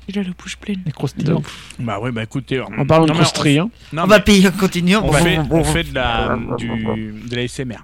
Il 0.08 0.18
a 0.18 0.24
la 0.24 0.30
bouche 0.32 0.58
pleine. 0.58 0.82
Bah 1.80 2.00
oui, 2.02 2.12
bah 2.12 2.24
écoutez. 2.24 2.62
En 2.62 2.86
parlant 2.86 3.06
de 3.06 3.12
non, 3.92 4.04
on 4.04 4.08
mais 4.08 4.16
va 4.16 4.20
payer 4.22 4.48
en 4.48 4.52
continuant. 4.52 5.02
on 5.04 5.12
fait, 5.12 5.40
on 5.50 5.64
fait 5.64 5.84
de 5.84 5.96
la, 5.96 6.38
du, 6.58 6.68
de 7.28 7.36
la 7.36 7.48
SMR. 7.48 7.84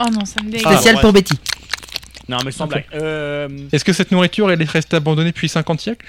Oh 0.00 0.06
non, 0.12 0.24
ça 0.24 0.42
me. 0.42 0.50
Ah, 0.64 0.72
Spécial 0.72 1.00
pour 1.00 1.12
Betty. 1.12 1.38
Non, 2.28 2.38
mais 2.44 2.50
sans 2.52 2.66
blague. 2.66 2.84
Euh, 2.94 3.48
Est-ce 3.72 3.84
que 3.84 3.92
cette 3.92 4.10
nourriture 4.12 4.50
elle 4.50 4.60
est 4.60 4.70
restée 4.70 4.96
abandonnée 4.96 5.30
depuis 5.30 5.48
50 5.48 5.80
siècles 5.80 6.04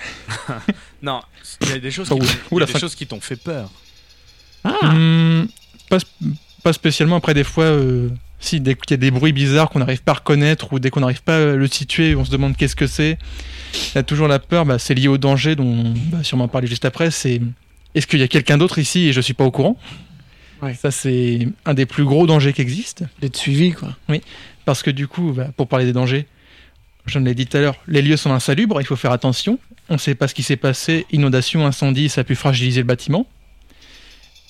non, 1.01 1.22
il 1.61 1.70
y 1.70 1.72
a 1.74 1.80
des 1.80 1.91
choses 1.91 2.07
qui, 2.09 2.13
ouh, 2.13 2.20
t'ont- 2.59 2.65
des 2.65 2.80
choses 2.80 2.95
qui 2.95 3.07
fait 3.22 3.36
peur. 3.38 3.70
Ah, 4.63 4.91
Hmm, 4.93 5.45
pas, 5.89 5.97
pas 6.63 6.74
spécialement. 6.74 7.15
Après, 7.15 7.34
des 7.34 7.45
fois, 7.45 7.63
euh, 7.65 8.09
si 8.41 8.59
dès 8.59 8.76
qu'il 8.76 8.91
y 8.91 8.93
a 8.95 8.97
des 8.97 9.11
bruits 9.11 9.32
bizarres 9.32 9.70
qu'on 9.70 9.80
n'arrive 9.80 10.03
pas 10.03 10.11
à 10.11 10.15
reconnaître 10.15 10.74
ou 10.74 10.80
dès 10.80 10.89
qu'on 10.89 10.99
n'arrive 10.99 11.24
pas 11.24 11.38
à 11.38 11.55
le 11.55 11.67
situer, 11.67 12.15
on 12.15 12.26
se 12.26 12.32
demande 12.32 12.57
qu'est-ce 12.57 12.76
que 12.76 12.88
c'est. 12.88 13.17
Il 13.74 13.95
y 13.95 13.97
a 13.97 14.03
toujours 14.03 14.28
la 14.28 14.39
peur. 14.39 14.65
Bah, 14.65 14.78
c'est 14.80 14.93
lié 14.95 15.07
au 15.07 15.17
danger 15.17 15.55
dont 15.55 15.93
on 16.11 16.17
va 16.17 16.24
sûrement 16.24 16.49
parler 16.49 16.67
juste 16.67 16.84
après. 16.86 17.11
C'est 17.11 17.39
est-ce 17.95 18.05
qu'il 18.07 18.20
y 18.20 18.24
a 18.24 18.28
quelqu'un 18.28 18.57
d'autre 18.57 18.78
ici 18.80 19.07
et 19.07 19.13
je 19.13 19.22
suis 19.22 19.34
pas 19.34 19.45
au 19.45 19.51
courant? 19.51 19.78
Ouais. 20.61 20.74
Ça, 20.74 20.91
c'est 20.91 21.47
un 21.65 21.74
des 21.74 21.86
plus 21.86 22.03
gros 22.03 22.28
dangers 22.28 22.51
qui 22.51 22.61
existent. 22.61 23.05
d'être 23.22 23.38
suivi 23.38 23.72
quoi. 23.72 23.95
Parce 24.70 24.84
que 24.84 24.91
du 24.91 25.07
coup, 25.07 25.34
bah, 25.36 25.47
pour 25.57 25.67
parler 25.67 25.86
des 25.86 25.93
dangers, 25.93 26.28
je 27.07 27.17
l'ai 27.17 27.34
dit 27.34 27.47
tout 27.47 27.57
à 27.57 27.59
l'heure, 27.59 27.76
les 27.88 28.03
lieux 28.03 28.17
sont 28.17 28.32
insalubres, 28.32 28.80
il 28.80 28.86
faut 28.86 28.95
faire 28.95 29.11
attention. 29.11 29.57
On 29.89 29.95
ne 29.95 29.97
sait 29.97 30.13
pas 30.13 30.28
ce 30.28 30.36
qui 30.36 30.43
s'est 30.43 30.57
passé, 30.57 31.07
inondation, 31.11 31.65
incendie, 31.65 32.07
ça 32.07 32.22
a 32.22 32.24
pu 32.24 32.36
fragiliser 32.36 32.82
le 32.82 32.86
bâtiment. 32.86 33.26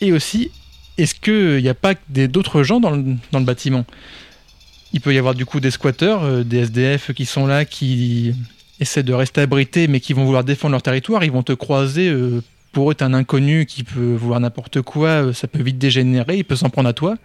Et 0.02 0.12
aussi, 0.12 0.52
est-ce 0.98 1.16
qu'il 1.16 1.64
n'y 1.64 1.70
a 1.70 1.74
pas 1.74 1.94
d'autres 2.10 2.64
gens 2.64 2.82
dans 2.82 2.90
le, 2.90 3.16
dans 3.32 3.40
le 3.40 3.46
bâtiment? 3.46 3.86
Il 4.92 5.00
peut 5.00 5.14
y 5.14 5.18
avoir 5.18 5.36
du 5.36 5.46
coup 5.46 5.62
des 5.62 5.72
squatteurs, 5.72 6.26
euh, 6.26 6.44
des 6.44 6.64
SDF 6.64 7.14
qui 7.14 7.26
sont 7.26 7.48
là, 7.48 7.64
qui 7.64 8.36
essaient 8.82 9.04
de 9.04 9.14
rester 9.14 9.40
abrités, 9.40 9.88
mais 9.88 10.02
qui 10.02 10.12
vont 10.12 10.26
vouloir 10.26 10.44
défendre 10.44 10.74
leur 10.74 10.82
territoire. 10.82 11.24
Ils 11.24 11.32
vont 11.32 11.44
te 11.44 11.54
croiser. 11.54 12.10
euh, 12.10 12.44
pour 12.72 12.92
eux, 12.92 12.96
t'es 12.96 13.04
un 13.04 13.14
inconnu 13.14 13.66
qui 13.66 13.84
peut 13.84 14.16
vouloir 14.16 14.40
n'importe 14.40 14.82
quoi, 14.82 15.08
euh, 15.10 15.34
ça 15.34 15.48
peut 15.48 15.62
vite 15.64 15.78
dégénérer, 15.78 16.38
il 16.38 16.46
peut 16.46 16.56
s'en 16.56 16.70
prendre 16.70 16.90
à 16.90 16.94
toi. 16.94 17.16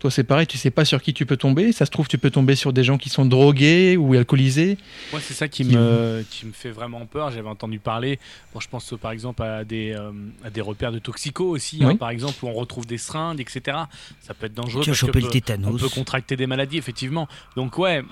Toi, 0.00 0.12
c'est 0.12 0.22
pareil, 0.22 0.46
tu 0.46 0.56
sais 0.58 0.70
pas 0.70 0.84
sur 0.84 1.02
qui 1.02 1.12
tu 1.12 1.26
peux 1.26 1.36
tomber. 1.36 1.72
Ça 1.72 1.84
se 1.84 1.90
trouve, 1.90 2.06
tu 2.06 2.18
peux 2.18 2.30
tomber 2.30 2.54
sur 2.54 2.72
des 2.72 2.84
gens 2.84 2.98
qui 2.98 3.08
sont 3.08 3.24
drogués 3.26 3.96
ou 3.96 4.14
alcoolisés. 4.14 4.78
Moi, 5.10 5.20
c'est 5.20 5.34
ça 5.34 5.48
qui 5.48 5.64
Qui- 5.66 5.74
me, 5.76 6.24
qui 6.30 6.46
me 6.46 6.52
fait 6.52 6.70
vraiment 6.70 7.04
peur. 7.04 7.32
J'avais 7.32 7.48
entendu 7.48 7.80
parler, 7.80 8.20
bon, 8.54 8.60
je 8.60 8.68
pense 8.68 8.94
par 9.02 9.10
exemple 9.10 9.42
à 9.42 9.64
des, 9.64 9.90
euh, 9.98 10.12
à 10.44 10.50
des 10.50 10.60
repères 10.60 10.92
de 10.92 11.00
toxicos 11.00 11.50
aussi, 11.50 11.78
hein, 11.82 11.88
Oui. 11.88 11.96
par 11.96 12.10
exemple, 12.10 12.36
où 12.44 12.46
on 12.48 12.52
retrouve 12.52 12.86
des 12.86 12.96
seringues, 12.96 13.40
etc. 13.40 13.76
Ça 14.20 14.34
peut 14.34 14.46
être 14.46 14.54
dangereux. 14.54 14.84
Parce 14.86 14.86
que 14.86 14.92
chopé 14.94 15.18
le 15.18 15.22
peut- 15.22 15.28
on 15.30 15.32
tétanos. 15.32 15.80
peut 15.80 15.88
contracter 15.88 16.36
des 16.36 16.46
maladies, 16.46 16.78
effectivement. 16.78 17.26
Donc, 17.56 17.76
ouais, 17.76 18.04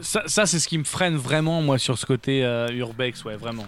ça, 0.00 0.24
ça, 0.26 0.46
c'est 0.46 0.58
ce 0.58 0.66
qui 0.66 0.78
me 0.78 0.84
freine 0.84 1.14
vraiment, 1.14 1.62
moi, 1.62 1.78
sur 1.78 1.96
ce 1.96 2.06
côté 2.06 2.44
euh, 2.44 2.66
urbex, 2.72 3.24
ouais, 3.24 3.36
vraiment. 3.36 3.66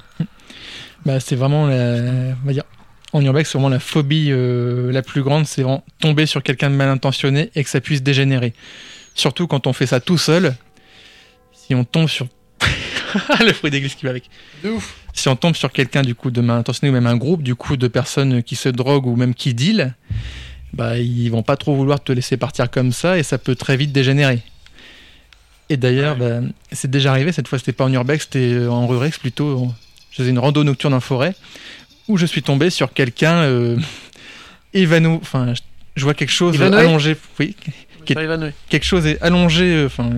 Bah, 1.04 1.20
c'est 1.20 1.36
vraiment 1.36 1.66
la, 1.66 2.34
on 2.42 2.46
va 2.46 2.52
dire, 2.52 2.64
en 3.12 3.22
urbex, 3.22 3.50
c'est 3.50 3.58
vraiment 3.58 3.68
la 3.68 3.80
phobie 3.80 4.28
euh, 4.30 4.90
la 4.92 5.02
plus 5.02 5.22
grande, 5.22 5.46
c'est 5.46 5.62
vraiment 5.62 5.84
tomber 6.00 6.26
sur 6.26 6.42
quelqu'un 6.42 6.70
de 6.70 6.76
mal 6.76 6.88
intentionné 6.88 7.50
et 7.54 7.62
que 7.62 7.70
ça 7.70 7.80
puisse 7.80 8.02
dégénérer. 8.02 8.54
Surtout 9.14 9.46
quand 9.46 9.66
on 9.66 9.72
fait 9.72 9.86
ça 9.86 10.00
tout 10.00 10.18
seul. 10.18 10.54
Si 11.52 11.74
on 11.74 11.84
tombe 11.84 12.08
sur 12.08 12.26
le 13.40 13.52
fruit 13.52 13.70
d'église 13.70 13.94
qui 13.94 14.04
va 14.04 14.10
avec. 14.10 14.30
Si 15.12 15.28
on 15.28 15.36
tombe 15.36 15.54
sur 15.54 15.70
quelqu'un 15.70 16.02
du 16.02 16.14
coup 16.14 16.30
de 16.30 16.40
mal 16.40 16.58
intentionné 16.58 16.90
ou 16.90 16.94
même 16.94 17.06
un 17.06 17.16
groupe 17.16 17.42
du 17.42 17.54
coup 17.54 17.76
de 17.76 17.88
personnes 17.88 18.42
qui 18.42 18.56
se 18.56 18.68
droguent 18.68 19.06
ou 19.06 19.16
même 19.16 19.34
qui 19.34 19.52
deal, 19.52 19.94
bah 20.72 20.98
ils 20.98 21.28
vont 21.28 21.42
pas 21.42 21.56
trop 21.56 21.76
vouloir 21.76 22.02
te 22.02 22.12
laisser 22.12 22.36
partir 22.38 22.70
comme 22.70 22.92
ça 22.92 23.18
et 23.18 23.22
ça 23.22 23.36
peut 23.36 23.54
très 23.54 23.76
vite 23.76 23.92
dégénérer. 23.92 24.42
Et 25.68 25.76
d'ailleurs, 25.76 26.16
bah, 26.16 26.40
c'est 26.70 26.90
déjà 26.90 27.10
arrivé, 27.10 27.32
cette 27.32 27.48
fois 27.48 27.58
c'était 27.58 27.72
pas 27.72 27.84
en 27.84 27.92
urbex, 27.92 28.24
c'était 28.24 28.52
euh, 28.54 28.70
en 28.70 28.86
rurex 28.86 29.18
plutôt. 29.18 29.70
Je 30.12 30.18
faisais 30.18 30.30
une 30.30 30.38
rando 30.38 30.62
nocturne 30.62 30.94
en 30.94 31.00
forêt 31.00 31.34
où 32.08 32.16
je 32.16 32.26
suis 32.26 32.42
tombé 32.42 32.70
sur 32.70 32.92
quelqu'un 32.92 33.42
euh, 33.42 33.76
évanoui. 34.74 35.18
Enfin, 35.20 35.54
je, 35.96 36.04
vois 36.04 36.14
quelque 36.14 36.32
chose 36.32 36.54
Évanoui 36.54 36.80
allongé. 36.80 37.16
Oui, 37.40 37.56
quelque 38.04 38.84
chose 38.84 39.06
est 39.06 39.20
allongé, 39.22 39.64
euh, 39.64 39.86
enfin, 39.86 40.10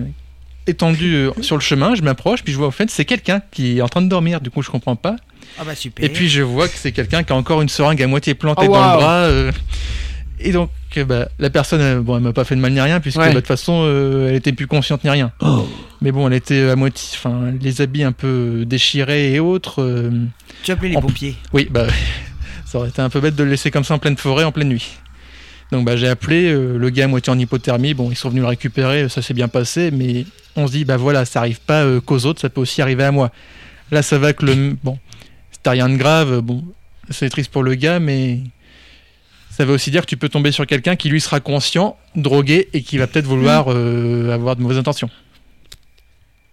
étendu 0.67 1.15
euh, 1.15 1.31
sur 1.41 1.55
le 1.55 1.61
chemin, 1.61 1.95
je 1.95 2.01
m'approche, 2.01 2.43
puis 2.43 2.51
je 2.51 2.57
vois 2.57 2.67
en 2.67 2.71
fait 2.71 2.89
c'est 2.89 3.05
quelqu'un 3.05 3.41
qui 3.51 3.77
est 3.77 3.81
en 3.81 3.87
train 3.89 4.01
de 4.01 4.09
dormir, 4.09 4.41
du 4.41 4.49
coup 4.49 4.61
je 4.61 4.69
comprends 4.69 4.95
pas. 4.95 5.15
Ah 5.59 5.63
bah 5.63 5.75
super. 5.75 6.03
Et 6.03 6.09
puis 6.09 6.27
je 6.27 6.41
vois 6.41 6.67
que 6.67 6.75
c'est 6.75 6.91
quelqu'un 6.91 7.23
qui 7.23 7.31
a 7.31 7.35
encore 7.35 7.61
une 7.61 7.69
seringue 7.69 8.01
à 8.01 8.07
moitié 8.07 8.33
plantée 8.33 8.65
Oh, 8.67 8.73
dans 8.73 8.91
le 8.93 8.97
bras. 8.97 9.23
euh, 9.23 9.51
et 10.47 10.51
donc 10.51 10.69
euh, 10.97 11.03
bah, 11.05 11.27
la 11.39 11.49
personne, 11.49 12.01
bon 12.01 12.17
elle 12.17 12.23
m'a 12.23 12.33
pas 12.33 12.43
fait 12.43 12.55
de 12.55 12.61
mal 12.61 12.71
ni 12.71 12.79
rien, 12.81 12.99
puisque 12.99 13.17
Ouais. 13.19 13.27
bah, 13.27 13.33
de 13.33 13.39
toute 13.39 13.47
façon 13.47 13.83
euh, 13.85 14.29
elle 14.29 14.35
était 14.35 14.53
plus 14.53 14.67
consciente 14.67 15.03
ni 15.03 15.09
rien. 15.09 15.31
Mais 16.01 16.11
bon, 16.11 16.27
elle 16.27 16.33
était 16.33 16.69
à 16.69 16.75
moitié, 16.75 17.17
enfin 17.17 17.51
les 17.61 17.81
habits 17.81 18.03
un 18.03 18.11
peu 18.11 18.63
déchirés 18.65 19.33
et 19.33 19.39
autres. 19.39 19.81
euh, 19.81 20.11
tu 20.63 20.71
as 20.71 20.75
appelé 20.75 20.89
les 20.89 20.97
en- 20.97 21.01
pompiers. 21.01 21.35
oui, 21.53 21.67
bah 21.69 21.87
ça 22.65 22.77
aurait 22.79 22.89
été 22.89 23.01
un 23.01 23.09
peu 23.09 23.19
bête 23.21 23.35
de 23.35 23.43
le 23.43 23.49
laisser 23.51 23.71
comme 23.71 23.83
ça 23.83 23.93
en 23.93 23.99
pleine 23.99 24.17
forêt, 24.17 24.43
en 24.43 24.51
pleine 24.51 24.69
nuit. 24.69 24.97
Donc 25.71 25.85
bah 25.85 25.95
j'ai 25.97 26.07
appelé 26.07 26.45
euh, 26.51 26.77
le 26.77 26.89
gars 26.91 27.05
à 27.05 27.07
moitié 27.07 27.33
en 27.33 27.39
hypothermie. 27.39 27.93
Bon, 27.95 28.11
ils 28.11 28.15
sont 28.15 28.29
venus 28.29 28.43
le 28.43 28.47
récupérer, 28.49 29.09
ça 29.09 29.21
s'est 29.21 29.33
bien 29.33 29.47
passé, 29.47 29.89
mais 29.91 30.25
on 30.55 30.67
se 30.67 30.71
dit 30.73 30.85
bah 30.85 30.97
voilà, 30.97 31.25
ça 31.25 31.39
arrive 31.39 31.59
pas 31.59 31.83
euh, 31.83 31.99
qu'aux 31.99 32.25
autres, 32.25 32.39
ça 32.41 32.49
peut 32.49 32.61
aussi 32.61 32.81
arriver 32.81 33.03
à 33.03 33.11
moi. 33.11 33.31
Là, 33.91 34.01
ça 34.03 34.17
va 34.19 34.33
que 34.33 34.45
le 34.45 34.75
bon, 34.83 34.99
c'était 35.51 35.71
rien 35.71 35.89
de 35.89 35.95
grave. 35.97 36.41
Bon, 36.41 36.63
c'est 37.09 37.29
triste 37.29 37.51
pour 37.51 37.63
le 37.63 37.73
gars, 37.75 37.99
mais 37.99 38.39
ça 39.55 39.63
veut 39.63 39.73
aussi 39.73 39.89
dire 39.89 40.01
que 40.01 40.07
tu 40.07 40.17
peux 40.17 40.27
tomber 40.27 40.51
sur 40.51 40.67
quelqu'un 40.67 40.97
qui 40.97 41.07
lui 41.07 41.21
sera 41.21 41.39
conscient, 41.39 41.95
drogué 42.15 42.67
et 42.73 42.81
qui 42.81 42.97
va 42.97 43.07
peut-être 43.07 43.25
vouloir 43.25 43.67
euh, 43.69 44.33
avoir 44.33 44.57
de 44.57 44.61
mauvaises 44.61 44.77
intentions. 44.77 45.09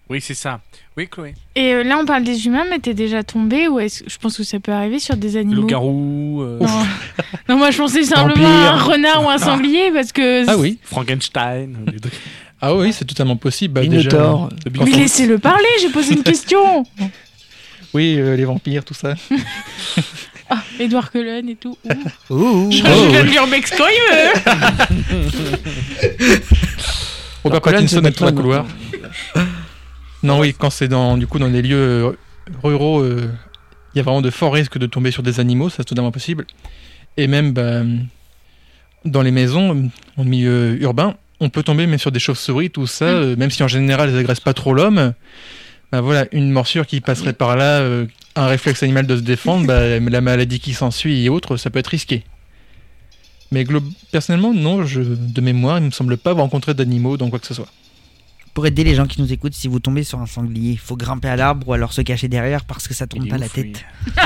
Oui, 0.09 0.21
c'est 0.21 0.35
ça. 0.35 0.61
Oui, 0.97 1.09
Chloé. 1.09 1.35
Et 1.57 1.73
euh, 1.73 1.83
là, 1.83 1.99
on 1.99 2.05
parle 2.05 2.23
des 2.23 2.47
humains, 2.47 2.65
mais 2.71 2.79
t'es 2.79 2.95
déjà 2.95 3.25
tombé 3.25 3.67
ou 3.67 3.81
est-ce 3.81 4.05
je 4.07 4.19
pense 4.19 4.37
que 4.37 4.45
ça 4.45 4.61
peut 4.61 4.71
arriver 4.71 5.01
sur 5.01 5.17
des 5.17 5.37
animaux? 5.37 5.63
Loup-garou, 5.63 6.43
euh, 6.43 6.59
Non. 6.61 6.67
non, 7.49 7.57
moi 7.57 7.73
je 7.73 7.79
pensais 7.79 8.05
simplement 8.05 8.47
à 8.47 8.73
un 8.73 8.79
renard 8.79 9.25
ou 9.25 9.29
un 9.29 9.39
sanglier 9.39 9.91
parce 9.93 10.13
que. 10.13 10.49
Ah 10.49 10.57
oui, 10.57 10.79
Frankenstein. 10.83 11.75
ah 12.61 12.75
oui, 12.77 12.93
c'est 12.93 13.05
totalement 13.05 13.37
possible. 13.37 13.75
Bah, 13.75 13.87
déjà. 13.87 14.11
Le 14.11 14.71
Mais 14.71 14.91
Fang. 14.93 14.97
laissez-le 14.97 15.39
parler, 15.39 15.67
j'ai 15.81 15.89
posé 15.89 16.15
une 16.15 16.23
question. 16.23 16.85
oui, 17.95 18.17
euh, 18.19 18.37
les 18.37 18.45
vampires, 18.45 18.85
tout 18.85 18.95
ça. 18.95 19.15
Ah, 20.55 20.63
Edouard 20.79 21.11
Cullen 21.11 21.49
et 21.49 21.57
tout. 21.57 21.79
Ouh. 22.29 22.35
Ouh. 22.35 22.71
Je 22.71 22.83
Oh. 22.85 23.11
vais 23.13 23.23
l'urbex 23.23 23.71
quand 23.71 23.87
il 23.89 24.03
veut. 24.15 24.33
Robert 27.45 27.61
Pattinson 27.63 28.05
est 28.05 28.19
dans 28.19 28.27
le 28.27 28.33
couloir. 28.33 28.67
Non, 30.25 30.39
oui, 30.39 30.55
quand 30.57 30.71
c'est 30.71 30.87
dans, 30.87 31.17
du 31.17 31.27
coup, 31.27 31.41
dans 31.41 31.49
des 31.51 31.63
lieux 31.63 31.75
euh, 31.77 32.13
ruraux, 32.63 33.01
euh, 33.01 33.29
il 33.93 33.99
y 33.99 34.01
a 34.01 34.05
vraiment 34.05 34.23
de 34.23 34.31
forts 34.31 34.53
risques 34.53 34.79
de 34.79 34.87
tomber 34.87 35.11
sur 35.11 35.25
des 35.25 35.41
animaux, 35.41 35.69
ça 35.69 35.79
c'est 35.79 35.85
totalement 35.87 36.13
possible. 36.13 36.47
Et 37.17 37.27
même 37.27 37.53
bah, 37.53 37.81
dans 39.05 39.23
les 39.23 39.33
maisons, 39.33 39.91
en 40.17 40.25
milieu 40.25 40.81
urbain, 40.81 41.17
on 41.41 41.49
peut 41.51 41.65
tomber 41.65 41.89
même 41.89 41.99
sur 41.99 42.13
des 42.13 42.21
chauves-souris, 42.21 42.71
tout 42.71 42.87
ça, 42.87 43.07
euh, 43.07 43.35
même 43.37 43.51
si 43.51 43.65
en 43.65 43.69
général 43.69 44.11
elles 44.11 44.19
agressent 44.19 44.39
pas 44.45 44.55
trop 44.55 44.73
l'homme. 44.75 45.13
Bah 45.93 46.01
voilà, 46.01 46.26
une 46.32 46.51
morsure 46.51 46.86
qui 46.86 47.01
passerait 47.01 47.34
par 47.34 47.57
là, 47.57 47.80
euh, 47.80 48.07
un 48.34 48.47
réflexe 48.47 48.82
animal 48.82 49.07
de 49.07 49.14
se 49.16 49.20
défendre, 49.20 49.66
bah, 49.66 49.99
la 50.01 50.20
maladie 50.22 50.59
qui 50.59 50.72
s'ensuit 50.72 51.22
et 51.24 51.28
autres, 51.28 51.57
ça 51.59 51.68
peut 51.70 51.78
être 51.78 51.88
risqué. 51.88 52.24
Mais 53.51 53.66
personnellement, 54.11 54.55
non, 54.55 54.86
je, 54.86 55.03
de 55.03 55.40
mémoire, 55.43 55.78
il 55.78 55.84
me 55.84 55.90
semble 55.90 56.16
pas 56.16 56.30
avoir 56.30 56.45
rencontré 56.47 56.72
d'animaux 56.72 57.18
dans 57.18 57.28
quoi 57.28 57.38
que 57.38 57.47
ce 57.47 57.53
soit. 57.53 57.68
Pour 58.55 58.66
aider 58.66 58.84
les 58.84 58.95
gens 58.95 59.07
qui 59.07 59.20
nous 59.20 59.32
écoutent, 59.32 59.53
si 59.55 59.68
vous 59.68 59.80
tombez 59.80 60.03
sur 60.05 60.18
un 60.20 60.26
sanglier, 60.26 60.72
il 60.72 60.78
faut 60.78 60.97
grimper 60.97 61.28
à 61.28 61.36
l'arbre 61.36 61.68
ou 61.68 61.72
alors 61.74 61.93
se 61.93 62.01
cacher 62.03 62.28
derrière 62.28 62.64
parce 62.64 62.88
que 62.88 62.93
ça 62.95 63.07
tourne 63.07 63.28
pas 63.28 63.36
la 63.38 63.47
ouf, 63.47 63.53
tête. 63.53 63.84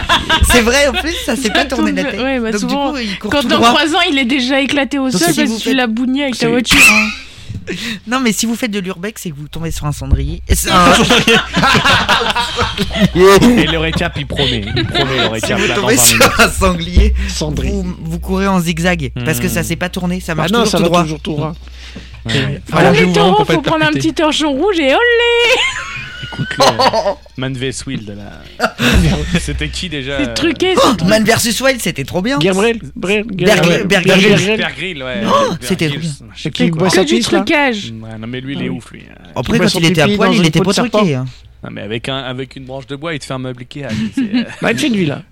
C'est 0.51 0.63
vrai, 0.63 0.87
en 0.89 0.93
plus, 0.93 1.15
ça 1.25 1.35
s'est 1.37 1.51
pas 1.51 1.65
tourné 1.65 1.91
la 1.93 2.05
tête. 2.05 2.21
ouais, 2.21 2.39
bah, 2.41 2.51
Donc 2.53 2.61
souvent, 2.61 2.93
du 2.93 2.99
coup, 2.99 3.05
il 3.05 3.19
court 3.19 3.31
Quand 3.31 3.43
dans 3.43 3.57
droit. 3.57 3.75
3 3.75 3.95
ans, 3.97 4.01
il 4.11 4.19
est 4.19 4.25
déjà 4.25 4.61
éclaté 4.61 4.99
au 5.01 5.11
Donc, 5.11 5.21
sol 5.21 5.33
si 5.33 5.41
parce 5.41 5.51
que 5.51 5.57
tu 5.59 5.63
faites- 5.63 5.75
l'as 5.77 5.87
bougné 5.89 6.23
avec 6.25 6.39
ta 6.39 6.49
voiture. 6.49 6.79
Non, 8.07 8.21
mais 8.21 8.33
si 8.33 8.47
vous 8.47 8.55
faites 8.55 8.71
de 8.71 8.79
l'urbex, 8.79 9.23
c'est 9.23 9.31
que 9.31 9.37
vous 9.37 9.49
tombez 9.49 9.71
sur 9.71 9.87
un 9.87 9.93
cendrier. 9.93 10.43
Et 10.49 10.55
c'est 10.55 10.71
un- 10.71 10.93
Et 13.15 13.67
le 13.67 13.79
récap, 13.79 14.13
il 14.17 14.27
promet. 14.27 14.65
Il 14.77 14.85
promet 14.87 15.17
le 15.17 15.23
si 15.25 15.29
récap. 15.29 15.59
vous 15.61 15.67
là, 15.67 15.75
dans 15.75 15.81
tombez 15.83 15.97
20 15.97 16.03
sur 16.03 16.41
un 16.41 16.49
sanglier, 16.51 17.15
vous, 17.41 17.97
vous 18.05 18.19
courez 18.19 18.47
en 18.47 18.61
zigzag 18.61 19.11
parce 19.25 19.39
que 19.41 19.47
Hmm. 19.47 19.51
ça 19.51 19.63
s'est 19.63 19.77
pas 19.77 19.89
tourné, 19.89 20.21
ça 20.21 20.35
Bah 20.35 20.43
marche 20.43 20.53
non, 20.53 20.59
toujours 20.65 20.71
ça 20.71 20.79
tout 20.79 20.83
va 20.85 20.89
droit. 20.89 21.03
toujours 21.03 21.21
tout 21.21 21.33
droit. 21.33 21.55
Ouais. 22.27 22.61
Les 22.93 23.13
taureaux, 23.13 23.31
rends 23.31 23.37
pour 23.37 23.47
pas 23.47 23.53
faut 23.55 23.61
être 23.61 23.65
prendre 23.67 23.85
un 23.85 23.89
percuté. 23.93 24.09
petit 24.09 24.15
torchon 24.15 24.51
rouge 24.53 24.79
et 24.79 24.89
olé 24.95 24.97
Écoute-le. 26.25 26.65
Man 27.41 27.55
vs 27.55 27.85
Wild, 27.87 28.09
là. 28.17 28.67
C'était 29.41 29.69
qui 29.69 29.89
déjà 29.89 30.19
C'est 30.19 30.29
euh, 30.31 30.35
truqué, 30.35 30.75
Oh, 30.77 30.93
c'est 30.99 31.05
Man 31.07 31.25
vs 31.25 31.61
Wild, 31.61 31.81
c'était 31.81 32.05
trop 32.05 32.23
bien. 32.23 32.39
Gabriel. 32.39 32.79
Grylls, 34.77 35.03
ouais. 35.03 35.23
C'était 35.61 35.89
trop 35.91 35.99
sais 36.35 36.51
Qui 36.51 36.71
boit 36.71 36.91
sa 36.91 37.05
du 37.05 37.15
là 37.17 37.23
trucage. 37.23 37.93
Ouais, 38.01 38.19
non 38.19 38.27
mais 38.27 38.41
lui 38.41 38.55
il 38.55 38.63
est 38.63 38.69
Ah 38.69 38.71
oui. 38.71 38.77
ouf 38.77 38.91
lui. 38.93 39.03
Après, 39.35 39.53
Il 39.55 39.59
boit 39.59 39.67
quand 39.71 39.79
il 39.79 39.85
était 39.87 40.01
à 40.03 40.09
poil, 40.09 40.35
il 40.35 40.47
était 40.47 40.61
pas 40.61 40.73
truqué. 40.73 41.15
hein. 41.15 41.27
Non 41.65 41.71
mais 41.73 41.81
avec 41.83 42.09
un 42.09 42.19
avec 42.19 42.55
une 42.57 42.65
branche 42.65 42.87
de 42.87 42.97
bois 42.97 43.15
il 43.15 43.19
te 43.19 43.25
fait 43.25 43.33
un 43.35 43.39
meuble 43.39 43.63
Ikea. 43.63 43.89
lui, 43.91 44.11
C'est 44.15 44.23
Bah, 44.63 44.73
il 44.73 44.77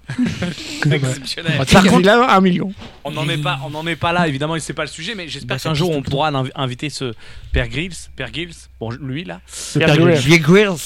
euh, 0.87 0.91
exceptionnel. 0.91 1.53
Par 1.73 1.85
contre, 1.85 2.09
a 2.09 2.37
un 2.37 2.41
million. 2.41 2.73
On 3.05 3.11
n'en 3.11 3.29
est 3.29 3.37
pas 3.43 3.59
on 3.65 3.71
n'en 3.71 3.87
est 3.87 3.97
pas 3.97 4.13
là 4.13 4.27
évidemment 4.29 4.57
c'est 4.59 4.73
pas 4.73 4.83
le 4.83 4.89
sujet 4.89 5.15
mais 5.15 5.29
j'espère 5.29 5.57
Bah, 5.57 5.63
qu'un 5.63 5.75
jour 5.75 5.91
on 5.91 6.03
pourra 6.03 6.31
inv- 6.31 6.51
inviter 6.55 6.89
ce 6.91 7.13
Père 7.53 7.69
Grills, 7.69 7.93
Père 8.17 8.31
Grills, 8.31 8.55
bon 8.81 8.91
lui 8.91 9.25
là. 9.25 9.41
Bear 9.77 9.97
Grylls. 9.97 10.21
Bear 10.27 10.39
Grylls. 10.41 10.79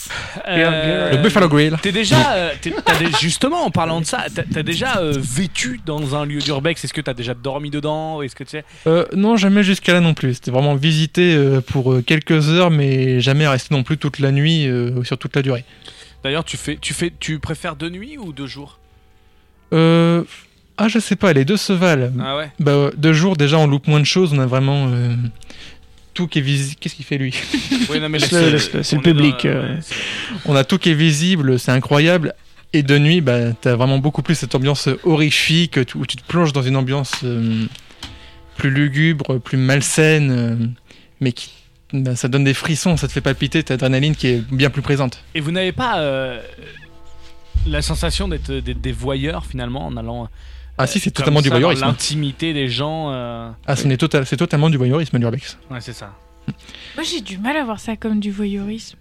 Euh, 0.48 1.12
Le 1.12 1.16
Buffalo 1.18 1.48
Grill. 1.48 1.76
T'es 1.80 1.92
déjà, 1.92 2.32
euh, 2.34 2.50
justement 3.20 3.64
en 3.64 3.70
parlant 3.70 4.00
de 4.00 4.06
ça, 4.06 4.26
t'as 4.52 4.62
déjà 4.62 4.98
euh, 4.98 5.14
vécu 5.16 5.80
dans 5.86 6.14
un 6.16 6.26
lieu 6.26 6.40
d'urbex? 6.40 6.84
Est-ce 6.84 6.92
que 6.92 7.00
t'as 7.00 7.14
déjà 7.14 7.34
dormi 7.34 7.70
dedans? 7.70 8.20
Est-ce 8.22 8.34
que 8.36 8.44
tu 8.44 8.50
sais? 8.50 8.64
Euh, 8.86 9.06
non, 9.14 9.36
jamais 9.36 9.62
jusqu'à 9.62 9.92
là 9.94 10.00
non 10.00 10.14
plus. 10.14 10.34
C'était 10.34 10.50
vraiment 10.50 10.74
visiter 10.74 11.34
euh, 11.34 11.60
pour 11.60 11.92
euh, 11.92 12.02
quelques 12.02 12.48
heures, 12.50 12.70
mais 12.70 13.20
jamais 13.20 13.46
rester 13.46 13.74
non 13.74 13.82
plus 13.82 13.96
toute 13.98 14.18
la 14.18 14.30
nuit, 14.32 14.66
euh, 14.66 15.02
sur 15.04 15.16
toute 15.18 15.34
la 15.36 15.42
durée. 15.42 15.64
D'ailleurs, 16.24 16.44
tu 16.44 16.56
fais, 16.56 16.76
tu 16.80 16.92
fais, 16.94 17.12
tu 17.18 17.38
préfères 17.38 17.76
de 17.76 17.88
nuit 17.88 18.18
ou 18.18 18.32
de 18.32 18.46
jour 18.46 18.78
Euh, 19.72 20.22
ah, 20.76 20.88
je 20.88 20.98
sais 20.98 21.16
pas, 21.16 21.32
les 21.32 21.44
deux 21.44 21.56
se 21.56 21.72
valent. 21.72 22.10
Ah 22.20 22.36
ouais. 22.36 22.50
Bah, 22.60 22.72
euh, 22.72 22.90
deux 22.96 23.12
jours, 23.12 23.36
déjà, 23.36 23.58
on 23.58 23.66
loupe 23.66 23.86
moins 23.88 24.00
de 24.00 24.04
choses. 24.06 24.32
On 24.32 24.38
a 24.38 24.46
vraiment 24.46 24.88
euh, 24.88 25.14
tout 26.14 26.26
qui 26.28 26.38
est 26.38 26.42
visible. 26.42 26.76
Qu'est-ce 26.80 26.94
qu'il 26.94 27.04
fait 27.04 27.18
lui? 27.18 27.34
Oui, 27.90 28.00
non 28.00 28.08
mais 28.08 28.18
c'est- 28.18 28.50
le 28.50 28.94
dans- 28.96 29.00
public, 29.02 29.44
euh. 29.44 29.74
ouais, 29.76 29.80
On 30.46 30.54
a 30.56 30.64
tout 30.64 30.78
qui 30.78 30.90
est 30.90 30.94
visible, 30.94 31.58
c'est 31.58 31.72
incroyable. 31.72 32.34
Et 32.72 32.82
de 32.82 32.98
nuit, 32.98 33.20
bah, 33.22 33.52
t'as 33.60 33.74
vraiment 33.76 33.98
beaucoup 33.98 34.22
plus 34.22 34.34
cette 34.34 34.54
ambiance 34.54 34.88
horrifique 35.04 35.78
où 35.94 36.04
tu 36.06 36.16
te 36.16 36.22
plonges 36.26 36.52
dans 36.52 36.62
une 36.62 36.76
ambiance 36.76 37.12
euh, 37.24 37.64
plus 38.56 38.70
lugubre, 38.70 39.38
plus 39.40 39.56
malsaine, 39.56 40.30
euh, 40.30 40.56
mais 41.20 41.32
qui, 41.32 41.50
bah, 41.94 42.14
ça 42.14 42.28
donne 42.28 42.44
des 42.44 42.52
frissons, 42.54 42.96
ça 42.98 43.06
te 43.08 43.12
fait 43.12 43.22
palpiter, 43.22 43.62
t'as 43.62 43.74
l'adrénaline 43.74 44.14
qui 44.14 44.26
est 44.28 44.42
bien 44.52 44.68
plus 44.68 44.82
présente. 44.82 45.24
Et 45.34 45.40
vous 45.40 45.50
n'avez 45.50 45.72
pas 45.72 46.00
euh, 46.00 46.40
la 47.66 47.82
sensation 47.82 48.28
d'être 48.28 48.52
des 48.52 48.92
voyeurs 48.92 49.46
finalement 49.46 49.86
en 49.86 49.96
allant. 49.96 50.28
Ah 50.78 50.86
si, 50.86 51.00
c'est 51.00 51.10
totalement 51.10 51.40
du 51.42 51.48
ça, 51.48 51.54
voyeurisme. 51.54 51.84
L'intimité 51.84 52.52
des 52.52 52.68
gens. 52.68 53.10
euh, 53.12 53.50
Ah, 53.66 53.74
ce 53.76 53.86
n'est 53.86 53.96
total, 53.96 54.24
c'est 54.26 54.36
totalement 54.36 54.70
du 54.70 54.76
voyeurisme, 54.76 55.18
l'urbex. 55.18 55.58
Ouais, 55.70 55.80
c'est 55.80 55.92
ça. 55.92 56.12
Moi, 56.94 57.04
j'ai 57.04 57.20
du 57.20 57.36
mal 57.38 57.56
à 57.56 57.64
voir 57.64 57.80
ça 57.80 57.96
comme 57.96 58.20
du 58.20 58.30
voyeurisme. 58.30 58.96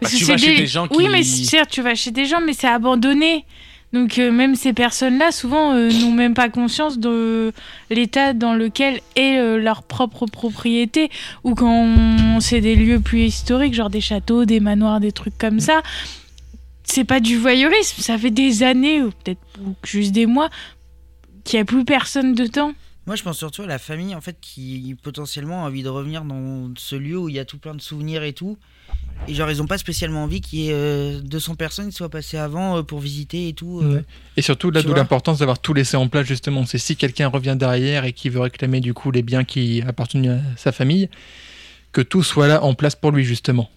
Bah, 0.00 0.08
tu 0.08 0.18
que 0.20 0.24
vas 0.30 0.38
c'est 0.38 0.46
chez 0.46 0.56
des 0.56 0.66
gens 0.66 0.86
Oui, 0.92 1.04
qui- 1.04 1.10
mais 1.10 1.22
certes, 1.22 1.70
tu 1.70 1.82
vas 1.82 1.94
chez 1.94 2.10
des 2.12 2.24
gens, 2.24 2.40
mais 2.40 2.52
c'est 2.52 2.68
abandonné. 2.68 3.44
Donc, 3.92 4.18
euh, 4.18 4.32
même 4.32 4.54
ces 4.56 4.72
personnes-là, 4.72 5.30
souvent, 5.30 5.72
euh, 5.74 5.88
n'ont 5.90 6.10
même 6.12 6.34
pas 6.34 6.48
conscience 6.48 6.98
de 6.98 7.52
l'état 7.90 8.32
dans 8.32 8.54
lequel 8.54 9.00
est 9.14 9.38
euh, 9.38 9.56
leur 9.58 9.82
propre 9.84 10.26
propriété. 10.26 11.10
Ou 11.44 11.54
quand 11.54 11.70
on- 11.84 12.40
c'est 12.40 12.60
des 12.60 12.74
lieux 12.74 12.98
plus 13.00 13.22
historiques, 13.22 13.74
genre 13.74 13.90
des 13.90 14.00
châteaux, 14.00 14.44
des 14.46 14.58
manoirs, 14.60 14.98
des 15.00 15.12
trucs 15.12 15.36
comme 15.38 15.60
ça. 15.60 15.80
C'est 16.84 17.04
pas 17.04 17.20
du 17.20 17.36
voyeurisme. 17.38 18.00
Ça 18.02 18.18
fait 18.18 18.30
des 18.30 18.62
années, 18.62 19.02
ou 19.02 19.10
peut-être 19.10 19.40
juste 19.84 20.12
des 20.12 20.26
mois, 20.26 20.50
qu'il 21.44 21.58
n'y 21.58 21.62
a 21.62 21.64
plus 21.64 21.84
personne 21.84 22.34
dedans. 22.34 22.72
Moi, 23.06 23.16
je 23.16 23.22
pense 23.22 23.36
surtout 23.36 23.60
à 23.62 23.66
la 23.66 23.78
famille 23.78 24.14
en 24.14 24.22
fait 24.22 24.38
qui 24.40 24.96
potentiellement 25.02 25.64
a 25.64 25.68
envie 25.68 25.82
de 25.82 25.90
revenir 25.90 26.24
dans 26.24 26.70
ce 26.78 26.96
lieu 26.96 27.18
où 27.18 27.28
il 27.28 27.34
y 27.34 27.38
a 27.38 27.44
tout 27.44 27.58
plein 27.58 27.74
de 27.74 27.82
souvenirs 27.82 28.22
et 28.22 28.32
tout. 28.32 28.56
Et 29.28 29.34
genre, 29.34 29.50
ils 29.50 29.60
ont 29.60 29.66
pas 29.66 29.76
spécialement 29.76 30.24
envie 30.24 30.40
qu'il 30.40 30.60
y 30.60 30.68
ait 30.70 30.72
euh, 30.72 31.20
200 31.20 31.54
personnes 31.56 31.90
qui 31.90 31.94
soient 31.94 32.08
passées 32.08 32.38
avant 32.38 32.78
euh, 32.78 32.82
pour 32.82 33.00
visiter 33.00 33.48
et 33.48 33.52
tout. 33.52 33.80
euh. 33.82 34.02
Et 34.38 34.42
surtout, 34.42 34.70
là 34.70 34.82
d'où 34.82 34.94
l'importance 34.94 35.40
d'avoir 35.40 35.58
tout 35.58 35.74
laissé 35.74 35.98
en 35.98 36.08
place, 36.08 36.26
justement. 36.26 36.64
C'est 36.64 36.78
si 36.78 36.96
quelqu'un 36.96 37.28
revient 37.28 37.56
derrière 37.58 38.04
et 38.06 38.14
qui 38.14 38.30
veut 38.30 38.40
réclamer 38.40 38.80
du 38.80 38.94
coup 38.94 39.10
les 39.10 39.22
biens 39.22 39.44
qui 39.44 39.82
appartenaient 39.86 40.28
à 40.30 40.40
sa 40.56 40.72
famille, 40.72 41.10
que 41.92 42.00
tout 42.00 42.22
soit 42.22 42.48
là 42.48 42.64
en 42.64 42.72
place 42.72 42.96
pour 42.96 43.10
lui, 43.12 43.24
justement. 43.24 43.68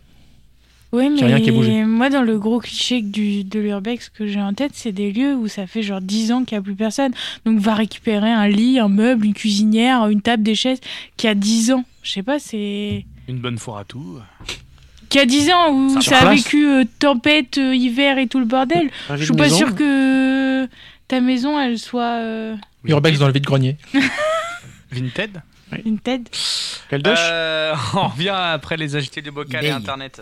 Oui, 0.93 1.09
rien 1.21 1.41
qui 1.41 1.51
bougé. 1.51 1.71
mais 1.71 1.85
moi, 1.85 2.09
dans 2.09 2.21
le 2.21 2.39
gros 2.39 2.59
cliché 2.59 3.01
du, 3.01 3.43
de 3.43 3.59
l'urbex 3.59 4.09
que 4.09 4.25
j'ai 4.25 4.41
en 4.41 4.53
tête, 4.53 4.71
c'est 4.73 4.93
des 4.93 5.11
lieux 5.11 5.35
où 5.35 5.47
ça 5.49 5.67
fait 5.67 5.81
genre 5.83 5.99
10 6.01 6.31
ans 6.31 6.43
qu'il 6.45 6.57
n'y 6.57 6.59
a 6.59 6.63
plus 6.63 6.75
personne. 6.75 7.11
Donc, 7.45 7.59
va 7.59 7.75
récupérer 7.75 8.31
un 8.31 8.47
lit, 8.47 8.79
un 8.79 8.87
meuble, 8.87 9.25
une 9.25 9.33
cuisinière, 9.33 10.07
une 10.07 10.21
table, 10.21 10.43
des 10.43 10.55
chaises, 10.55 10.79
qui 11.17 11.27
a 11.27 11.35
10 11.35 11.71
ans. 11.73 11.83
Je 12.03 12.11
sais 12.13 12.23
pas, 12.23 12.39
c'est. 12.39 13.05
Une 13.27 13.39
bonne 13.39 13.57
foire 13.57 13.79
à 13.79 13.83
tout. 13.83 14.19
Qui 15.09 15.19
a 15.19 15.25
10 15.25 15.51
ans, 15.51 15.73
où 15.73 16.01
Ça 16.01 16.17
a 16.17 16.21
place. 16.21 16.37
vécu 16.43 16.65
euh, 16.67 16.83
tempête, 16.99 17.57
euh, 17.57 17.75
hiver 17.75 18.17
et 18.17 18.27
tout 18.27 18.39
le 18.39 18.45
bordel. 18.45 18.89
Je 19.15 19.23
suis 19.25 19.33
pas 19.33 19.49
sûre 19.49 19.75
que 19.75 20.67
ta 21.09 21.19
maison, 21.21 21.59
elle 21.59 21.79
soit. 21.79 22.19
euh, 22.21 22.55
Urbex 22.85 23.19
dans 23.19 23.27
le 23.27 23.33
vide-grenier. 23.33 23.77
Vinted 24.91 25.41
Une 25.85 25.99
TED. 25.99 26.29
Caldoche 26.89 27.19
Euh, 27.21 27.75
on 27.93 28.07
revient 28.07 28.29
après 28.33 28.77
les 28.77 28.95
agités 28.95 29.21
du 29.21 29.31
bocal 29.31 29.65
et 29.65 29.69
internet. 29.69 30.21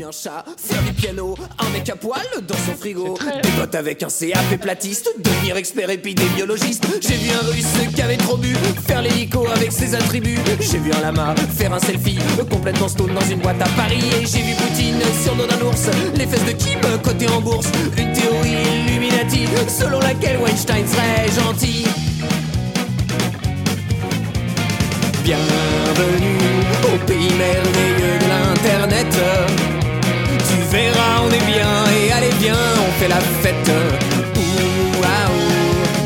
J'ai 0.00 0.04
vu 0.06 0.08
un 0.08 0.12
chat 0.12 0.44
faire 0.56 0.82
du 0.82 0.94
piano, 0.94 1.34
un 1.58 1.68
mec 1.74 1.86
à 1.90 1.94
poil 1.94 2.22
dans 2.48 2.54
son 2.54 2.74
frigo. 2.74 3.16
Très- 3.18 3.42
Des 3.42 3.50
potes 3.50 3.74
avec 3.74 4.02
un 4.02 4.08
CAP 4.08 4.58
platiste, 4.58 5.10
devenir 5.18 5.58
expert 5.58 5.90
épidémiologiste. 5.90 6.86
J'ai 7.02 7.16
vu 7.16 7.28
un 7.30 7.46
russe 7.52 7.90
qui 7.94 8.00
avait 8.00 8.16
trop 8.16 8.38
bu, 8.38 8.54
faire 8.86 9.02
l'hélico 9.02 9.46
avec 9.54 9.70
ses 9.70 9.94
attributs. 9.94 10.38
J'ai 10.58 10.78
vu 10.78 10.90
un 10.92 11.00
lama 11.02 11.34
faire 11.54 11.74
un 11.74 11.80
selfie, 11.80 12.18
complètement 12.50 12.88
stone 12.88 13.12
dans 13.12 13.26
une 13.28 13.40
boîte 13.40 13.60
à 13.60 13.68
Paris. 13.76 14.00
Et 14.22 14.24
j'ai 14.24 14.40
vu 14.40 14.54
Poutine 14.54 15.00
sur 15.22 15.34
dos 15.34 15.46
d'un 15.46 15.60
ours, 15.66 15.90
les 16.14 16.26
fesses 16.26 16.46
de 16.46 16.52
Kim 16.52 16.80
cotées 17.02 17.28
en 17.28 17.42
bourse. 17.42 17.68
Une 17.98 18.12
théorie 18.14 18.56
illuminati, 18.86 19.44
selon 19.68 19.98
laquelle 20.00 20.38
Weinstein 20.38 20.86
serait 20.86 21.28
gentil. 21.42 21.84
Bienvenue 25.24 26.38
au 26.84 27.06
pays 27.06 27.34
merveilleux 27.34 28.18
de 28.18 28.28
l'internet. 28.28 29.79
On 30.72 31.28
est 31.32 31.46
bien 31.46 31.68
et 31.96 32.12
allez 32.12 32.32
bien, 32.38 32.54
on 32.54 33.00
fait 33.00 33.08
la 33.08 33.18
fête. 33.42 33.70
Ah. 35.02 35.28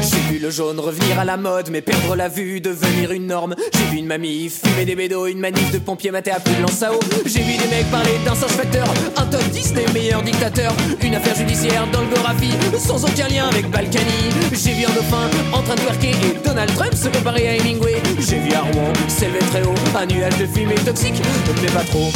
J'ai 0.00 0.32
vu 0.32 0.38
le 0.38 0.48
jaune 0.50 0.80
revenir 0.80 1.18
à 1.18 1.24
la 1.26 1.36
mode, 1.36 1.68
mais 1.70 1.82
perdre 1.82 2.16
la 2.16 2.28
vue, 2.28 2.62
devenir 2.62 3.12
une 3.12 3.26
norme. 3.26 3.54
J'ai 3.74 3.84
vu 3.92 3.98
une 3.98 4.06
mamie 4.06 4.48
fumer 4.48 4.86
des 4.86 4.94
bédos, 4.94 5.26
une 5.26 5.38
manif 5.38 5.70
de 5.70 5.78
pompiers 5.78 6.10
maté 6.10 6.30
à 6.30 6.40
plus 6.40 6.54
de 6.54 6.62
lance 6.62 6.82
à. 6.82 6.92
J'ai 7.26 7.42
vu 7.42 7.58
des 7.58 7.68
mecs 7.68 7.90
parler 7.90 8.12
d'un 8.24 8.34
singe 8.34 8.52
facteur, 8.52 8.86
un 9.18 9.26
top 9.26 9.42
10 9.50 9.74
des 9.74 9.86
meilleurs 9.92 10.22
dictateurs. 10.22 10.72
Une 11.02 11.14
affaire 11.14 11.36
judiciaire 11.36 11.86
dans 11.92 12.00
le 12.00 12.06
Gorafi, 12.06 12.50
sans 12.78 13.04
aucun 13.04 13.28
lien 13.28 13.46
avec 13.48 13.70
Balkany. 13.70 14.30
J'ai 14.52 14.72
vu 14.72 14.86
un 14.86 14.94
dauphin 14.94 15.28
en 15.52 15.60
train 15.60 15.74
de 15.74 15.80
twerker 15.80 16.10
et 16.10 16.42
Donald 16.42 16.74
Trump 16.74 16.94
se 16.94 17.08
comparer 17.08 17.48
à 17.48 17.56
Hemingway. 17.56 18.00
J'ai 18.18 18.38
vu 18.38 18.54
à 18.54 18.60
Rouen 18.60 18.92
s'élever 19.08 19.40
très 19.50 19.62
haut, 19.62 19.74
un 19.94 20.06
nuage 20.06 20.38
de 20.38 20.46
fumée 20.46 20.74
toxique, 20.76 21.20
mais 21.60 21.70
pas 21.70 21.84
trop. 21.84 22.10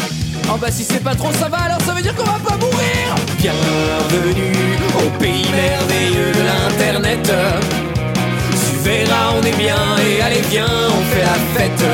Oh 0.51 0.57
bah 0.59 0.71
si 0.71 0.83
c'est 0.83 1.05
pas 1.05 1.15
trop 1.15 1.31
ça 1.33 1.49
va 1.49 1.59
alors 1.59 1.78
veut 1.99 2.03
dire 2.03 2.15
qu'on 2.15 2.25
va 2.25 2.39
pas 2.39 2.57
mourir. 2.57 3.15
Bienvenue 3.39 4.53
au 4.99 5.19
pays 5.19 5.45
merveilleux 5.51 6.33
de 6.33 6.43
l'internet. 6.47 7.33
Tu 8.53 8.77
verras 8.85 9.35
on 9.37 9.43
est 9.43 9.57
bien 9.57 9.77
et 10.07 10.23
allez 10.23 10.43
viens 10.49 10.67
on 10.67 11.03
fait 11.13 11.23
la 11.23 11.35
fête. 11.55 11.85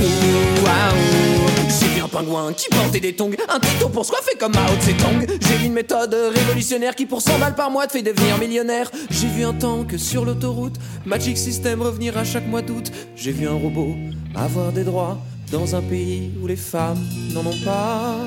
Ouh, 0.00 0.66
ah, 0.66 0.92
ouh. 0.92 1.70
J'ai 1.80 1.86
vu 1.86 2.02
un 2.02 2.08
pingouin 2.08 2.52
qui 2.52 2.68
portait 2.68 3.00
des 3.00 3.14
tongs. 3.14 3.30
Un 3.48 3.58
tuto 3.58 3.88
pour 3.88 4.04
se 4.04 4.10
coiffer 4.10 4.36
comme 4.38 4.52
Mao 4.52 4.74
Tse-tung 4.80 5.26
J'ai 5.40 5.56
vu 5.56 5.66
une 5.66 5.72
méthode 5.72 6.14
révolutionnaire 6.14 6.94
qui 6.94 7.06
pour 7.06 7.22
100 7.22 7.38
balles 7.38 7.54
par 7.54 7.70
mois 7.70 7.86
te 7.86 7.92
fait 7.92 8.02
devenir 8.02 8.36
millionnaire. 8.38 8.90
J'ai 9.10 9.28
vu 9.28 9.44
un 9.44 9.54
tank 9.54 9.94
sur 9.98 10.26
l'autoroute. 10.26 10.76
Magic 11.06 11.38
System 11.38 11.80
revenir 11.80 12.18
à 12.18 12.24
chaque 12.24 12.46
mois 12.46 12.62
d'août. 12.62 12.92
J'ai 13.16 13.32
vu 13.32 13.48
un 13.48 13.54
robot 13.54 13.94
avoir 14.34 14.72
des 14.72 14.84
droits 14.84 15.18
dans 15.50 15.74
un 15.74 15.80
pays 15.80 16.32
où 16.42 16.46
les 16.46 16.56
femmes 16.56 17.02
n'en 17.32 17.46
ont 17.46 17.64
pas. 17.64 18.18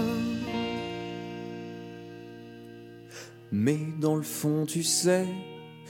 Mais 3.52 3.80
dans 4.00 4.16
le 4.16 4.22
fond, 4.22 4.66
tu 4.66 4.82
sais, 4.82 5.26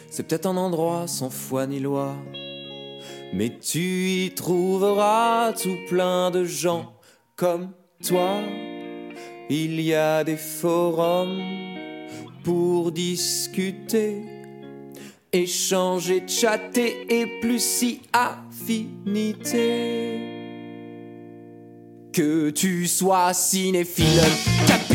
c'est 0.09 0.23
peut-être 0.23 0.47
un 0.47 0.57
endroit 0.57 1.07
sans 1.07 1.29
foi 1.29 1.67
ni 1.67 1.79
loi. 1.79 2.15
Mais 3.33 3.59
tu 3.59 4.25
y 4.25 4.31
trouveras 4.33 5.53
tout 5.53 5.77
plein 5.87 6.31
de 6.31 6.43
gens 6.43 6.93
comme 7.35 7.69
toi. 8.03 8.39
Il 9.49 9.79
y 9.79 9.93
a 9.93 10.23
des 10.23 10.37
forums 10.37 11.39
pour 12.43 12.91
discuter, 12.91 14.23
échanger, 15.31 16.23
chatter 16.27 17.05
et 17.09 17.39
plus 17.41 17.63
si 17.63 18.01
affinité. 18.11 19.39
Que 22.11 22.49
tu 22.49 22.87
sois 22.87 23.33
cinéphile, 23.33 24.19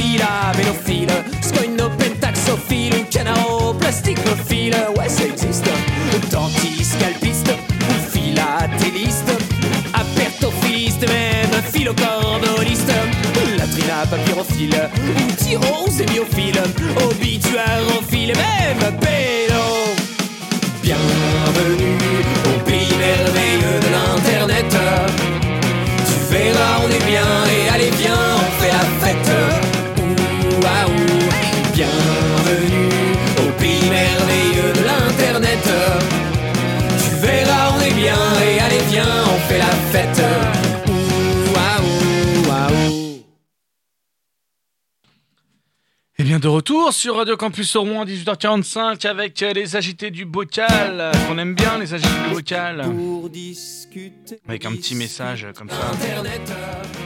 capilla, 0.07 0.53
vélophile, 0.55 1.25
scoino, 1.41 1.91
pentaxophile, 1.91 2.95
ou 2.95 3.05
canao, 3.11 3.75
plasticophile, 3.75 4.77
ouais 4.97 5.09
ça 5.09 5.25
existe. 5.25 5.69
Dentiste, 6.31 6.97
scalpiste, 6.99 7.51
ou 7.51 8.11
philatéliste, 8.11 9.33
apertophiliste, 9.93 11.07
même 11.09 11.63
philocordoliste, 11.73 12.93
latrina, 13.59 14.07
papyrophile, 14.11 14.91
ou 15.07 15.19
obituarophile, 17.05 18.31
et 18.31 18.35
même 18.35 18.97
pédo. 18.99 19.65
Bienvenue 20.83 21.99
au 22.45 22.61
pays 22.65 22.95
merveilleux 22.99 23.79
de 23.81 23.89
l'internet. 23.91 24.77
Tu 26.07 26.15
verras, 26.33 26.77
on 26.85 26.91
est 26.91 27.05
bien 27.07 27.31
et 27.51 27.69
allez 27.75 27.91
viens, 27.99 28.37
on 28.37 28.63
fait 28.63 28.73
la 28.73 28.85
fête. 29.07 29.26
De 46.47 46.51
retour 46.51 46.93
sur 46.93 47.17
Radio 47.17 47.37
Campus 47.37 47.75
Rouen 47.75 48.05
18h45 48.05 49.05
avec 49.09 49.43
euh, 49.43 49.53
les 49.53 49.75
agités 49.75 50.13
du 50.13 50.25
bocal, 50.25 51.11
qu'on 51.27 51.39
aime 51.39 51.57
bien 51.57 51.77
les 51.77 51.93
agités 51.93 52.09
du 52.29 52.35
bocal, 52.37 52.85
Pour 52.85 53.29
discuter. 53.29 54.39
avec 54.49 54.65
un 54.65 54.71
petit 54.71 54.95
message 54.95 55.43
euh, 55.43 55.53
comme 55.53 55.69
ça. 55.69 55.75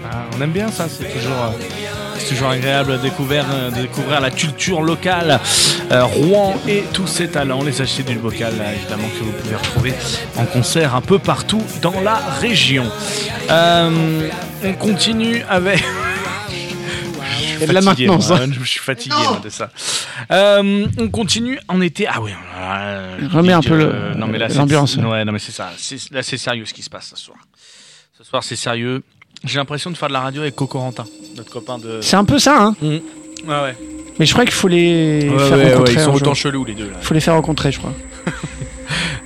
Ah, 0.04 0.26
on 0.36 0.42
aime 0.42 0.50
bien 0.50 0.70
ça, 0.70 0.90
c'est 0.90 1.10
toujours, 1.10 1.32
euh, 1.32 2.28
toujours 2.28 2.50
agréable 2.50 2.98
de 2.98 2.98
découvrir, 2.98 3.46
euh, 3.50 4.20
la 4.20 4.30
culture 4.30 4.82
locale, 4.82 5.40
euh, 5.90 6.04
Rouen 6.04 6.60
et 6.68 6.84
tous 6.92 7.06
ses 7.06 7.28
talents, 7.28 7.62
les 7.62 7.80
agités 7.80 8.02
du 8.02 8.18
bocal 8.18 8.52
évidemment 8.76 9.08
que 9.18 9.24
vous 9.24 9.32
pouvez 9.32 9.56
retrouver 9.56 9.94
en 10.36 10.44
concert 10.44 10.94
un 10.94 11.00
peu 11.00 11.18
partout 11.18 11.62
dans 11.80 11.98
la 12.02 12.16
région. 12.16 12.84
On 13.48 14.72
continue 14.74 15.42
avec... 15.48 15.82
De 17.66 17.72
la 17.72 17.82
fatigué, 17.82 18.06
maintenance, 18.08 18.28
moi, 18.30 18.40
Je 18.60 18.68
suis 18.68 18.80
fatigué 18.80 19.14
moi, 19.28 19.40
de 19.42 19.48
ça. 19.50 19.70
Euh, 20.30 20.86
on 20.98 21.08
continue. 21.08 21.58
On 21.68 21.80
était. 21.82 22.06
Ah 22.08 22.20
oui. 22.20 22.30
euh, 22.58 23.16
Remets 23.32 23.52
un 23.52 23.60
peu 23.62 23.76
le- 23.76 24.14
non 24.16 24.26
mais 24.26 24.38
là 24.38 24.48
c'est- 24.48 24.56
l'ambiance. 24.58 24.96
Ouais, 24.96 25.24
non 25.24 25.32
mais 25.32 25.38
c'est 25.38 25.52
ça. 25.52 25.70
C'est- 25.76 26.10
Là 26.12 26.22
c'est 26.22 26.36
sérieux 26.38 26.64
ce 26.64 26.74
qui 26.74 26.82
se 26.82 26.90
passe 26.90 27.10
ce 27.14 27.16
soir. 27.16 27.38
Ce 28.16 28.24
soir 28.24 28.42
c'est 28.44 28.56
sérieux. 28.56 29.02
J'ai 29.44 29.58
l'impression 29.58 29.90
de 29.90 29.96
faire 29.96 30.08
de 30.08 30.12
la 30.12 30.20
radio 30.20 30.42
avec 30.42 30.54
Cocorentin, 30.54 31.04
notre 31.36 31.50
copain 31.50 31.78
de. 31.78 32.00
C'est 32.02 32.16
un 32.16 32.24
peu 32.24 32.38
ça, 32.38 32.56
hein. 32.62 32.76
Ouais 32.82 32.98
ouais. 33.46 33.76
Mais 34.18 34.26
je 34.26 34.32
crois 34.34 34.44
qu'il 34.44 34.52
faut 34.54 34.68
les 34.68 35.28
Ouais, 35.30 35.38
faire 35.38 35.56
ouais, 35.56 35.64
ouais, 35.64 35.72
rencontrer. 35.72 35.92
ils 35.94 36.00
sont 36.00 36.12
autant 36.14 36.34
chelous 36.34 36.64
les 36.66 36.74
deux 36.74 36.90
là. 36.90 36.98
faut 37.00 37.14
les 37.14 37.20
faire 37.20 37.34
rencontrer, 37.34 37.72
je 37.72 37.78
crois. 37.78 37.94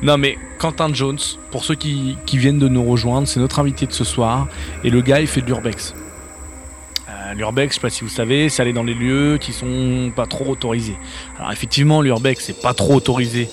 Non 0.03 0.18
mais 0.18 0.37
Quentin 0.59 0.93
Jones, 0.93 1.18
pour 1.51 1.64
ceux 1.64 1.74
qui, 1.74 2.16
qui 2.26 2.37
viennent 2.37 2.59
de 2.59 2.68
nous 2.68 2.85
rejoindre, 2.85 3.26
c'est 3.26 3.41
notre 3.41 3.59
invité 3.59 3.87
de 3.87 3.93
ce 3.93 4.05
soir. 4.05 4.47
Et 4.85 4.91
le 4.91 5.01
gars 5.01 5.20
il 5.20 5.26
fait 5.26 5.41
de 5.41 5.47
l'urbex. 5.47 5.95
L'urbex, 7.37 7.74
je 7.74 7.80
sais 7.80 7.80
pas 7.80 7.91
si 7.91 8.03
vous 8.05 8.11
savez, 8.11 8.49
c'est 8.49 8.62
aller 8.62 8.72
dans 8.72 8.82
les 8.85 8.95
lieux 8.95 9.39
qui 9.41 9.53
sont 9.53 10.12
pas 10.14 10.26
trop 10.26 10.47
autorisés. 10.51 10.97
Alors 11.39 11.53
effectivement, 11.53 12.01
l'urbex 12.03 12.45
c'est 12.45 12.61
pas 12.62 12.74
trop 12.74 12.95
autorisé 12.95 13.49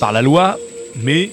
par 0.00 0.12
la 0.12 0.22
loi, 0.22 0.58
mais 1.02 1.30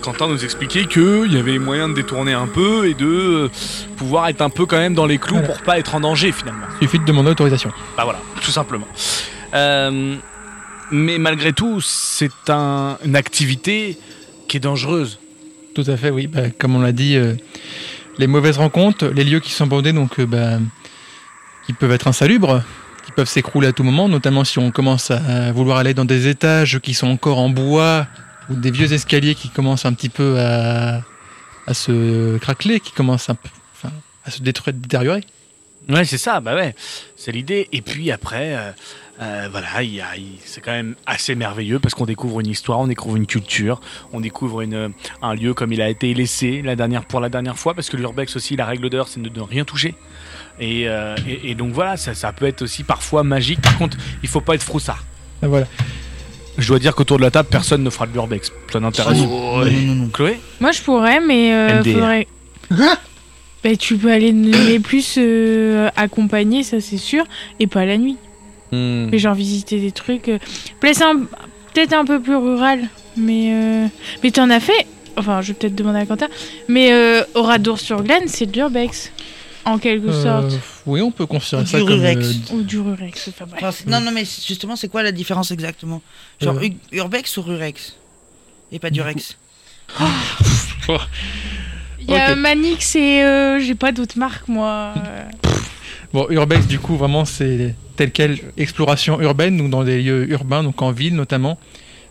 Quentin 0.00 0.28
nous 0.28 0.44
expliquait 0.44 0.84
qu'il 0.86 1.32
y 1.32 1.38
avait 1.38 1.58
moyen 1.58 1.88
de 1.88 1.94
détourner 1.94 2.32
un 2.32 2.46
peu 2.46 2.88
et 2.88 2.94
de 2.94 3.06
euh, 3.06 3.48
pouvoir 3.96 4.28
être 4.28 4.40
un 4.42 4.48
peu 4.50 4.64
quand 4.64 4.78
même 4.78 4.94
dans 4.94 5.06
les 5.06 5.18
clous 5.18 5.34
Voilà. 5.36 5.48
pour 5.48 5.62
pas 5.62 5.78
être 5.78 5.94
en 5.94 6.00
danger 6.00 6.30
finalement. 6.32 6.66
Il 6.80 6.86
suffit 6.88 7.00
de 7.00 7.04
demander 7.04 7.30
autorisation. 7.30 7.70
Bah 7.96 8.04
voilà, 8.04 8.20
tout 8.42 8.50
simplement. 8.52 8.86
Euh, 9.54 10.14
mais 10.92 11.18
malgré 11.18 11.52
tout, 11.52 11.80
c'est 11.80 12.30
un- 12.48 12.96
une 13.04 13.16
activité 13.16 13.98
qui 14.46 14.56
est 14.56 14.60
dangereuse. 14.60 15.18
Tout 15.74 15.84
à 15.86 15.96
fait, 15.96 16.10
oui. 16.10 16.26
Bah, 16.28 16.42
comme 16.58 16.76
on 16.76 16.80
l'a 16.80 16.92
dit, 16.92 17.16
euh, 17.16 17.34
les 18.18 18.26
mauvaises 18.26 18.58
rencontres, 18.58 19.06
les 19.06 19.24
lieux 19.24 19.40
qui 19.40 19.50
sont 19.50 19.64
abandonnés, 19.64 19.92
donc 19.92 20.18
euh, 20.18 20.26
bah, 20.26 20.58
qui 21.66 21.72
peuvent 21.72 21.92
être 21.92 22.08
insalubres, 22.08 22.62
qui 23.04 23.12
peuvent 23.12 23.28
s'écrouler 23.28 23.68
à 23.68 23.72
tout 23.72 23.84
moment, 23.84 24.08
notamment 24.08 24.44
si 24.44 24.58
on 24.58 24.70
commence 24.70 25.10
à 25.10 25.52
vouloir 25.52 25.78
aller 25.78 25.94
dans 25.94 26.04
des 26.04 26.28
étages 26.28 26.78
qui 26.80 26.94
sont 26.94 27.08
encore 27.08 27.38
en 27.38 27.48
bois 27.48 28.06
ou 28.50 28.54
des 28.54 28.70
vieux 28.70 28.92
escaliers 28.92 29.34
qui 29.34 29.48
commencent 29.50 29.84
un 29.84 29.92
petit 29.92 30.08
peu 30.08 30.38
à, 30.38 31.02
se 31.72 32.38
craqueler, 32.38 32.80
qui 32.80 32.92
commencent 32.92 33.30
à 33.30 34.30
se 34.30 34.42
détruire, 34.42 34.74
détériorer. 34.74 35.22
Ouais, 35.88 36.04
c'est 36.04 36.18
ça, 36.18 36.40
bah 36.40 36.54
ouais, 36.54 36.74
c'est 37.16 37.32
l'idée. 37.32 37.68
Et 37.72 37.80
puis 37.80 38.10
après, 38.10 38.54
euh, 38.54 38.72
euh, 39.20 39.48
voilà, 39.50 39.82
il 39.82 39.94
il- 40.16 40.38
c'est 40.44 40.60
quand 40.60 40.72
même 40.72 40.94
assez 41.06 41.34
merveilleux 41.34 41.78
parce 41.78 41.94
qu'on 41.94 42.06
découvre 42.06 42.40
une 42.40 42.46
histoire, 42.46 42.78
on 42.78 42.86
découvre 42.86 43.16
une 43.16 43.26
culture, 43.26 43.80
on 44.12 44.20
découvre 44.20 44.60
une, 44.60 44.92
un 45.22 45.34
lieu 45.34 45.54
comme 45.54 45.72
il 45.72 45.80
a 45.82 45.88
été 45.88 46.14
laissé 46.14 46.62
la 46.62 46.76
dernière, 46.76 47.04
pour 47.04 47.20
la 47.20 47.28
dernière 47.28 47.58
fois, 47.58 47.74
parce 47.74 47.88
que 47.90 47.96
l'urbex 47.96 48.36
aussi, 48.36 48.54
la 48.56 48.64
règle 48.66 48.88
d'heure, 48.90 49.08
c'est 49.08 49.20
de 49.20 49.28
ne 49.28 49.42
rien 49.44 49.64
toucher. 49.64 49.94
Et, 50.60 50.88
euh, 50.88 51.14
et, 51.28 51.50
et 51.50 51.54
donc 51.54 51.72
voilà, 51.72 51.96
ça, 51.96 52.14
ça 52.14 52.32
peut 52.32 52.46
être 52.46 52.62
aussi 52.62 52.82
parfois 52.84 53.22
magique. 53.24 53.60
Par 53.60 53.76
contre, 53.78 53.96
il 54.22 54.28
faut 54.28 54.40
pas 54.40 54.54
être 54.54 54.62
froussard. 54.62 55.04
Ah, 55.42 55.48
Voilà. 55.48 55.66
Je 56.56 56.66
dois 56.66 56.80
dire 56.80 56.94
qu'autour 56.96 57.18
de 57.18 57.22
la 57.22 57.30
table, 57.30 57.48
personne 57.50 57.84
ne 57.84 57.90
fera 57.90 58.06
de 58.08 58.12
l'urbex. 58.12 58.50
Non, 59.14 59.60
non, 59.70 59.84
non, 59.86 59.94
non. 59.94 60.08
Chloé? 60.08 60.40
Moi, 60.60 60.72
je 60.72 60.82
pourrais, 60.82 61.20
mais 61.20 61.52
euh, 61.54 61.82
faudrait. 61.94 62.26
Bah, 63.64 63.76
tu 63.76 63.96
peux 63.96 64.10
aller 64.10 64.32
les 64.32 64.78
plus 64.80 65.14
euh, 65.18 65.88
accompagner, 65.96 66.62
ça 66.62 66.80
c'est 66.80 66.96
sûr, 66.98 67.24
et 67.60 67.66
pas 67.66 67.84
la 67.84 67.96
nuit. 67.98 68.16
Hmm. 68.72 69.08
Mais 69.10 69.18
genre 69.18 69.34
visiter 69.34 69.80
des 69.80 69.92
trucs. 69.92 70.28
euh, 70.28 70.38
place 70.80 71.00
un- 71.00 71.20
peut-être 71.74 71.92
un 71.94 72.04
peu 72.04 72.20
plus 72.20 72.36
rural, 72.36 72.88
mais 73.16 73.50
euh, 73.52 73.86
mais 74.22 74.30
t'en 74.30 74.50
as 74.50 74.60
fait. 74.60 74.86
Enfin, 75.16 75.40
je 75.42 75.48
vais 75.48 75.54
peut-être 75.54 75.74
demander 75.74 76.00
à 76.00 76.06
Quentin. 76.06 76.28
Mais 76.68 76.92
euh, 76.92 77.22
Oradour-sur-Glane, 77.34 78.28
c'est 78.28 78.46
de 78.46 78.52
l'urbex, 78.56 79.10
en 79.64 79.78
quelque 79.78 80.08
Euh, 80.08 80.22
sorte, 80.22 80.52
oui, 80.86 81.00
on 81.00 81.10
peut 81.10 81.26
considérer 81.26 81.66
ça 81.66 81.78
comme. 81.80 81.90
Euh, 82.04 82.32
ou 82.52 82.62
du 82.62 82.78
rurex. 82.78 83.28
Enfin, 83.28 83.46
bref. 83.46 83.58
Enfin, 83.62 83.72
c'est- 83.72 83.86
non, 83.88 84.00
non, 84.00 84.12
mais 84.12 84.24
c'est- 84.24 84.46
justement, 84.46 84.76
c'est 84.76 84.88
quoi 84.88 85.02
la 85.02 85.10
différence 85.12 85.50
exactement? 85.50 86.02
Genre 86.40 86.56
Euh. 86.56 86.66
ur- 86.66 86.74
Urbex 87.04 87.36
ou 87.38 87.42
Rurex? 87.42 87.96
Et 88.70 88.78
pas 88.78 88.90
Durex 88.90 89.36
Il 92.00 92.10
y 92.10 92.14
a. 92.14 92.34
Manix 92.36 92.94
et 92.96 93.22
euh, 93.22 93.58
j'ai 93.60 93.74
pas 93.74 93.92
d'autres 93.92 94.18
marques 94.18 94.46
moi. 94.48 94.94
Bon, 96.12 96.26
Urbex, 96.30 96.66
du 96.66 96.78
coup, 96.78 96.96
vraiment, 96.96 97.24
c'est 97.24 97.74
tel 97.96 98.10
quel 98.12 98.38
exploration 98.56 99.20
urbaine, 99.20 99.56
donc 99.56 99.70
dans 99.70 99.84
des 99.84 100.00
lieux 100.02 100.30
urbains, 100.30 100.62
donc 100.62 100.80
en 100.82 100.90
ville 100.90 101.14
notamment. 101.14 101.58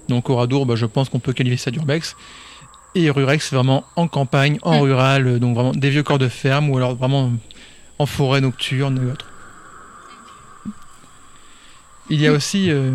Donc 0.08 0.30
Oradour, 0.30 0.66
bah, 0.66 0.76
je 0.76 0.86
pense 0.86 1.10
qu'on 1.10 1.20
peut 1.20 1.34
qualifier 1.34 1.58
ça 1.58 1.72
d'urbex. 1.72 2.16
Et 2.96 3.10
Rurex, 3.10 3.50
c'est 3.50 3.56
vraiment 3.56 3.84
en 3.96 4.08
campagne, 4.08 4.58
en 4.62 4.78
Mm. 4.78 4.82
rural, 4.82 5.28
euh, 5.28 5.40
donc 5.40 5.56
vraiment 5.56 5.72
des 5.72 5.90
vieux 5.90 6.04
corps 6.04 6.20
de 6.20 6.28
ferme 6.30 6.70
ou 6.70 6.78
alors 6.78 6.96
vraiment 6.96 7.32
en 8.00 8.06
forêt 8.06 8.42
nocturne 8.42 9.00
et 9.08 9.12
autres. 9.12 9.26
Il 12.10 12.22
y 12.22 12.28
a 12.28 12.32
aussi 12.32 12.72
euh, 12.72 12.92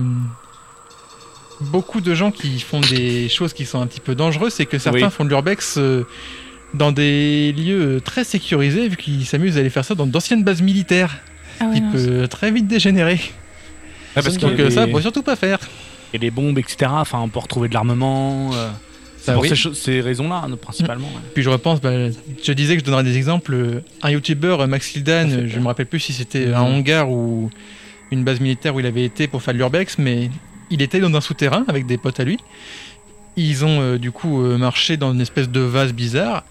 beaucoup 1.60 2.00
de 2.00 2.14
gens 2.14 2.30
qui 2.30 2.58
font 2.60 2.80
des 2.80 3.28
choses 3.28 3.52
qui 3.52 3.66
sont 3.66 3.80
un 3.80 3.86
petit 3.86 4.00
peu 4.00 4.14
dangereuses, 4.14 4.54
c'est 4.54 4.66
que 4.66 4.78
certains 4.78 5.06
Oui. 5.06 5.10
font 5.12 5.24
de 5.24 5.28
l'urbex 5.28 5.76
euh, 5.76 6.04
dans 6.74 6.92
des 6.92 7.52
lieux 7.52 7.96
euh, 7.96 8.00
très 8.00 8.24
sécurisés, 8.24 8.88
vu 8.88 8.96
qu'ils 8.96 9.26
s'amusent 9.26 9.56
à 9.56 9.60
aller 9.60 9.70
faire 9.70 9.84
ça 9.84 9.94
dans 9.94 10.06
d'anciennes 10.06 10.42
bases 10.44 10.62
militaires, 10.62 11.18
Ah 11.60 11.66
ouais, 11.66 11.74
qui 11.74 11.80
non, 11.82 11.92
peut 11.92 12.28
très 12.28 12.50
vite 12.50 12.66
dégénérer. 12.66 13.20
Ouais, 14.16 14.22
parce 14.22 14.36
Donc 14.38 14.56
que 14.56 14.62
euh, 14.62 14.70
ça, 14.70 14.86
les, 14.86 14.92
faut 14.92 15.00
surtout 15.00 15.22
pas 15.22 15.36
faire. 15.36 15.58
et 16.14 16.18
les 16.18 16.30
bombes, 16.30 16.58
etc. 16.58 16.76
Enfin, 16.90 17.20
on 17.20 17.28
peut 17.28 17.38
retrouver 17.38 17.68
de 17.68 17.74
l'armement. 17.74 18.50
euh, 18.54 18.68
c'est 19.18 19.30
Ah 19.30 19.34
pour 19.34 19.42
oui. 19.44 19.50
ces, 19.74 20.00
raisons-là, 20.00 20.42
hein, 20.46 20.56
principalement. 20.60 21.06
ouais. 21.08 21.20
Puis 21.34 21.42
je 21.42 21.48
repense, 21.50 21.80
bah, 21.80 21.92
je 22.42 22.52
disais 22.52 22.74
que 22.74 22.80
je 22.80 22.84
donnerais 22.84 23.04
des 23.04 23.16
exemples. 23.16 23.54
euh, 23.54 23.80
Un 24.02 24.10
youtubeur, 24.10 24.60
euh, 24.62 24.66
Max 24.66 24.94
Hildan, 24.96 25.30
euh, 25.30 25.46
je 25.46 25.58
me 25.60 25.66
rappelle 25.66 25.86
plus 25.86 26.00
si 26.00 26.12
c'était 26.12 26.52
un 26.52 26.64
Mhm. 26.64 26.74
hangar 26.74 27.10
ou 27.10 27.50
une 28.10 28.24
base 28.24 28.40
militaire 28.40 28.74
où 28.74 28.80
il 28.80 28.86
avait 28.86 29.04
été 29.04 29.28
pour 29.28 29.40
faire 29.42 29.54
de 29.54 29.58
l'urbex, 29.58 29.96
mais 29.98 30.28
il 30.70 30.82
était 30.82 30.98
dans 31.00 31.14
un 31.14 31.20
souterrain 31.20 31.64
avec 31.68 31.86
des 31.86 31.96
potes 31.98 32.18
à 32.20 32.24
lui. 32.24 32.38
Ils 33.36 33.64
ont 33.64 33.80
euh, 33.80 33.98
du 33.98 34.10
coup 34.10 34.42
euh, 34.42 34.58
marché 34.58 34.96
dans 34.98 35.12
une 35.14 35.20
espèce 35.20 35.48
de 35.48 35.60
vase 35.60 35.92
bizarre. 35.94 36.44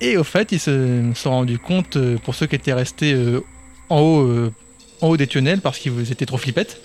Et 0.00 0.16
au 0.16 0.24
fait, 0.24 0.52
ils 0.52 0.58
se 0.58 1.02
sont 1.14 1.30
rendus 1.30 1.58
compte, 1.58 1.96
euh, 1.96 2.18
pour 2.18 2.34
ceux 2.34 2.46
qui 2.46 2.56
étaient 2.56 2.72
restés 2.72 3.12
euh, 3.14 3.40
en, 3.88 4.00
haut, 4.00 4.22
euh, 4.22 4.52
en 5.00 5.08
haut 5.08 5.16
des 5.16 5.26
tunnels 5.26 5.60
parce 5.60 5.78
qu'ils 5.78 6.10
étaient 6.10 6.26
trop 6.26 6.38
flippettes, 6.38 6.80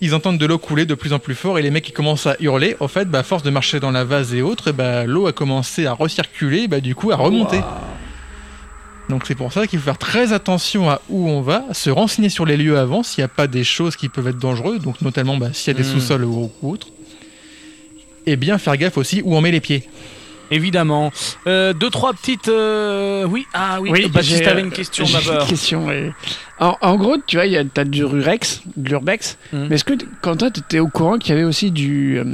ils 0.00 0.14
entendent 0.14 0.38
de 0.38 0.44
l'eau 0.44 0.58
couler 0.58 0.84
de 0.84 0.94
plus 0.94 1.12
en 1.14 1.18
plus 1.18 1.34
fort 1.34 1.58
et 1.58 1.62
les 1.62 1.70
mecs 1.70 1.88
ils 1.88 1.92
commencent 1.92 2.26
à 2.26 2.36
hurler. 2.40 2.76
Au 2.80 2.88
fait, 2.88 3.06
bah, 3.06 3.20
à 3.20 3.22
force 3.22 3.42
de 3.42 3.50
marcher 3.50 3.80
dans 3.80 3.90
la 3.92 4.04
vase 4.04 4.34
et 4.34 4.42
autres, 4.42 4.72
bah, 4.72 5.04
l'eau 5.04 5.26
a 5.26 5.32
commencé 5.32 5.86
à 5.86 5.94
recirculer, 5.94 6.68
bah, 6.68 6.80
du 6.80 6.94
coup 6.94 7.10
à 7.10 7.16
remonter. 7.16 7.60
Donc 9.08 9.24
c'est 9.26 9.34
pour 9.34 9.52
ça 9.52 9.66
qu'il 9.66 9.78
faut 9.78 9.84
faire 9.84 9.98
très 9.98 10.32
attention 10.32 10.90
à 10.90 11.00
où 11.08 11.28
on 11.28 11.40
va, 11.42 11.64
se 11.72 11.90
renseigner 11.90 12.28
sur 12.28 12.46
les 12.46 12.56
lieux 12.56 12.78
avant 12.78 13.02
s'il 13.02 13.22
n'y 13.22 13.26
a 13.26 13.28
pas 13.28 13.46
des 13.46 13.64
choses 13.64 13.96
qui 13.96 14.08
peuvent 14.08 14.28
être 14.28 14.38
dangereuses, 14.38 14.80
donc 14.80 15.00
notamment 15.02 15.36
bah, 15.36 15.50
s'il 15.52 15.72
y 15.72 15.76
a 15.76 15.82
des 15.82 15.88
Mm. 15.88 15.92
sous-sols 15.92 16.24
ou, 16.24 16.50
ou 16.62 16.70
autres. 16.70 16.88
Et 18.26 18.36
bien 18.36 18.58
faire 18.58 18.76
gaffe 18.76 18.96
aussi 18.96 19.22
où 19.24 19.36
on 19.36 19.40
met 19.40 19.50
les 19.50 19.60
pieds. 19.60 19.86
Évidemment. 20.50 21.10
Euh, 21.46 21.72
deux, 21.72 21.90
trois 21.90 22.12
petites. 22.12 22.48
euh, 22.48 23.24
Oui, 23.24 23.46
ah 23.54 23.78
oui, 23.80 23.90
Oui, 23.92 24.08
Baptiste 24.08 24.38
j'ai, 24.38 24.46
avait 24.46 24.60
euh, 24.60 24.64
une 24.64 24.70
question 24.70 25.04
J'ai 25.04 25.18
d'abord. 25.18 25.42
une 25.42 25.48
question. 25.48 25.86
ouais. 25.86 26.12
En, 26.60 26.76
en 26.80 26.96
gros, 26.96 27.16
tu 27.26 27.36
vois, 27.36 27.46
il 27.46 27.52
y 27.52 27.56
a- 27.56 27.64
t'as 27.64 27.84
du 27.84 28.04
Rurex, 28.04 28.62
de 28.76 28.88
l'Urbex. 28.90 29.38
Mhm. 29.52 29.66
Mais 29.68 29.74
est-ce 29.76 29.84
que, 29.84 29.94
t- 29.94 30.06
Quentin, 30.22 30.50
tu 30.50 30.60
étais 30.60 30.78
au 30.78 30.88
courant 30.88 31.18
qu'il 31.18 31.30
y 31.30 31.32
avait 31.32 31.44
aussi 31.44 31.70
du, 31.70 32.18
euh, 32.18 32.24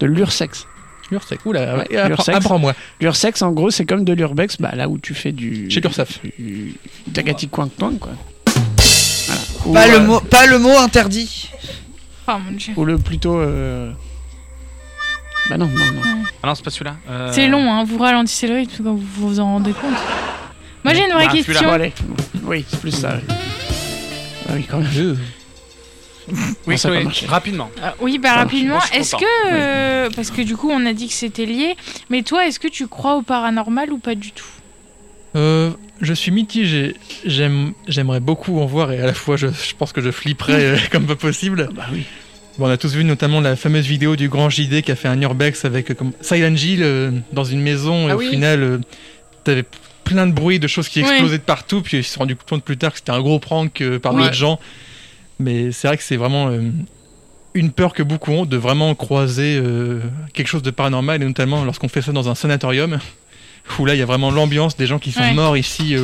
de 0.00 0.06
l'Ursex? 0.06 0.66
L'Ursec, 1.10 1.40
oula, 1.44 1.76
Ouais, 1.78 1.96
apprends- 1.96 2.08
l'Ursex. 2.08 2.36
apprends-moi. 2.38 2.72
L'Ursex, 3.00 3.42
en 3.42 3.50
gros, 3.50 3.70
c'est 3.70 3.84
comme 3.84 4.04
de 4.04 4.12
l'Urbex, 4.12 4.56
bah, 4.60 4.70
là 4.76 4.88
où 4.88 4.96
tu 4.96 5.12
fais 5.14 5.32
du. 5.32 5.68
Chez 5.70 5.80
l'Ursaf. 5.80 6.20
Du 6.38 6.74
Tagati 7.12 7.48
Coin 7.48 7.68
Coin, 7.78 7.94
quoi. 8.00 8.12
Voilà. 8.46 9.40
Ou, 9.66 9.72
pas, 9.72 9.86
le 9.88 9.94
euh, 9.94 10.06
mot, 10.06 10.20
pas 10.20 10.46
le 10.46 10.58
mot 10.58 10.76
interdit 10.78 11.50
Oh 12.28 12.32
mon 12.44 12.52
dieu. 12.52 12.72
Ou 12.76 12.84
le 12.84 12.96
plutôt. 12.98 13.36
euh, 13.38 13.90
Bah 15.48 15.56
non, 15.56 15.66
non, 15.66 15.74
non. 15.94 16.02
Ah 16.42 16.46
non, 16.48 16.54
c'est 16.54 16.64
pas 16.64 16.70
celui-là. 16.70 16.96
Euh, 17.08 17.30
C'est 17.32 17.48
long, 17.48 17.72
hein. 17.72 17.84
vous 17.84 17.98
ralentissez 17.98 18.46
le 18.48 18.54
rythme 18.56 18.84
quand 18.84 18.94
vous 18.94 19.28
vous 19.28 19.40
en 19.40 19.44
rendez 19.46 19.72
compte. 19.72 19.90
Moi 20.84 20.94
j'ai 20.94 21.04
une 21.04 21.12
vraie 21.12 21.26
Ah, 21.28 21.30
celui-là. 21.30 21.44
question. 21.44 21.66
Bon, 21.68 21.72
allez. 21.74 21.92
Oui, 22.44 22.64
c'est 22.68 22.80
plus 22.80 22.92
ça. 22.92 23.14
ouais. 23.14 23.22
Ah 24.48 24.52
oui, 24.54 24.66
quand 24.70 24.78
même. 24.78 24.88
Euh, 24.96 25.14
Oui, 26.66 26.74
Non, 26.74 26.76
ça 26.76 26.90
marché. 27.00 27.26
rapidement. 27.26 27.70
Ah, 27.82 27.94
oui, 28.00 28.18
bah 28.18 28.34
rapidement, 28.34 28.78
est-ce 28.94 29.16
que. 29.16 29.24
euh, 29.52 30.08
parce 30.14 30.30
que 30.30 30.42
du 30.42 30.56
coup 30.56 30.70
on 30.70 30.86
a 30.86 30.92
dit 30.92 31.08
que 31.08 31.12
c'était 31.14 31.44
lié, 31.46 31.74
mais 32.08 32.22
toi 32.22 32.46
est-ce 32.46 32.60
que 32.60 32.68
tu 32.68 32.86
crois 32.86 33.16
au 33.16 33.22
paranormal 33.22 33.92
ou 33.92 33.98
pas 33.98 34.14
du 34.14 34.30
tout? 34.30 34.44
Euh, 35.36 35.70
je 36.00 36.12
suis 36.14 36.30
mitigé. 36.30 36.94
J'aime, 37.24 37.72
j'aimerais 37.88 38.20
beaucoup 38.20 38.60
en 38.60 38.66
voir 38.66 38.92
et 38.92 39.00
à 39.00 39.06
la 39.06 39.14
fois 39.14 39.36
je, 39.36 39.48
je 39.48 39.74
pense 39.76 39.92
que 39.92 40.00
je 40.00 40.10
flipperais 40.10 40.76
comme 40.92 41.06
pas 41.06 41.16
possible. 41.16 41.68
Bah 41.74 41.86
oui. 41.92 42.04
Bon, 42.60 42.66
on 42.66 42.70
a 42.70 42.76
tous 42.76 42.94
vu 42.94 43.04
notamment 43.04 43.40
la 43.40 43.56
fameuse 43.56 43.86
vidéo 43.86 44.16
du 44.16 44.28
grand 44.28 44.50
JD 44.50 44.82
qui 44.82 44.92
a 44.92 44.94
fait 44.94 45.08
un 45.08 45.18
urbex 45.22 45.64
avec 45.64 45.90
euh, 45.90 45.94
comme 45.94 46.12
Silent 46.20 46.54
Hill 46.54 46.80
euh, 46.82 47.10
dans 47.32 47.42
une 47.44 47.62
maison 47.62 48.06
et 48.06 48.10
Ah 48.10 48.16
au 48.16 48.18
oui. 48.18 48.28
final 48.28 48.62
euh, 48.62 48.78
t'avais 49.44 49.64
plein 50.04 50.26
de 50.26 50.32
bruit, 50.32 50.58
de 50.58 50.66
choses 50.66 50.90
qui 50.90 51.00
explosaient 51.00 51.38
de 51.38 51.42
partout 51.42 51.80
puis 51.80 51.96
ils 51.96 52.04
se 52.04 52.12
sont 52.12 52.20
rendu 52.20 52.36
compte 52.36 52.62
plus 52.62 52.76
tard 52.76 52.92
que 52.92 52.98
c'était 52.98 53.12
un 53.12 53.20
gros 53.22 53.38
prank 53.38 53.80
euh, 53.80 53.98
par 53.98 54.12
d'autres 54.12 54.34
gens. 54.34 54.60
Mais 55.38 55.72
c'est 55.72 55.88
vrai 55.88 55.96
que 55.96 56.02
c'est 56.02 56.18
vraiment 56.18 56.50
une 57.54 57.70
peur 57.72 57.94
que 57.94 58.02
beaucoup 58.02 58.30
ont 58.32 58.44
de 58.44 58.58
vraiment 58.58 58.94
croiser 58.94 59.58
quelque 60.34 60.48
chose 60.48 60.62
de 60.62 60.70
paranormal 60.70 61.22
et 61.22 61.24
notamment 61.24 61.64
lorsqu'on 61.64 61.88
fait 61.88 62.02
ça 62.02 62.12
dans 62.12 62.28
un 62.28 62.34
sanatorium 62.34 62.98
où 63.78 63.86
là 63.86 63.94
il 63.94 63.98
y 63.98 64.02
a 64.02 64.04
vraiment 64.04 64.30
l'ambiance 64.30 64.76
des 64.76 64.86
gens 64.86 64.98
qui 64.98 65.12
sont 65.12 65.20
Ouais. 65.22 65.32
morts 65.32 65.56
ici 65.56 65.96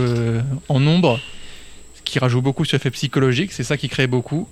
en 0.71 0.81
nombre 0.81 1.21
ce 1.97 2.01
qui 2.03 2.19
rajoute 2.19 2.43
beaucoup 2.45 2.65
sur 2.65 2.77
l'effet 2.77 2.91
psychologique, 2.93 3.53
c'est 3.53 3.63
ça 3.63 3.77
qui 3.77 3.91
crée 3.91 4.07
beaucoup. 4.07 4.49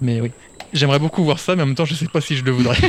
Mais 0.00 0.20
oui, 0.20 0.32
j'aimerais 0.72 0.98
beaucoup 0.98 1.24
voir 1.24 1.38
ça, 1.38 1.56
mais 1.56 1.62
en 1.62 1.66
même 1.66 1.74
temps, 1.74 1.84
je 1.84 1.94
sais 1.94 2.06
pas 2.06 2.20
si 2.20 2.36
je 2.36 2.44
le 2.44 2.50
voudrais. 2.52 2.76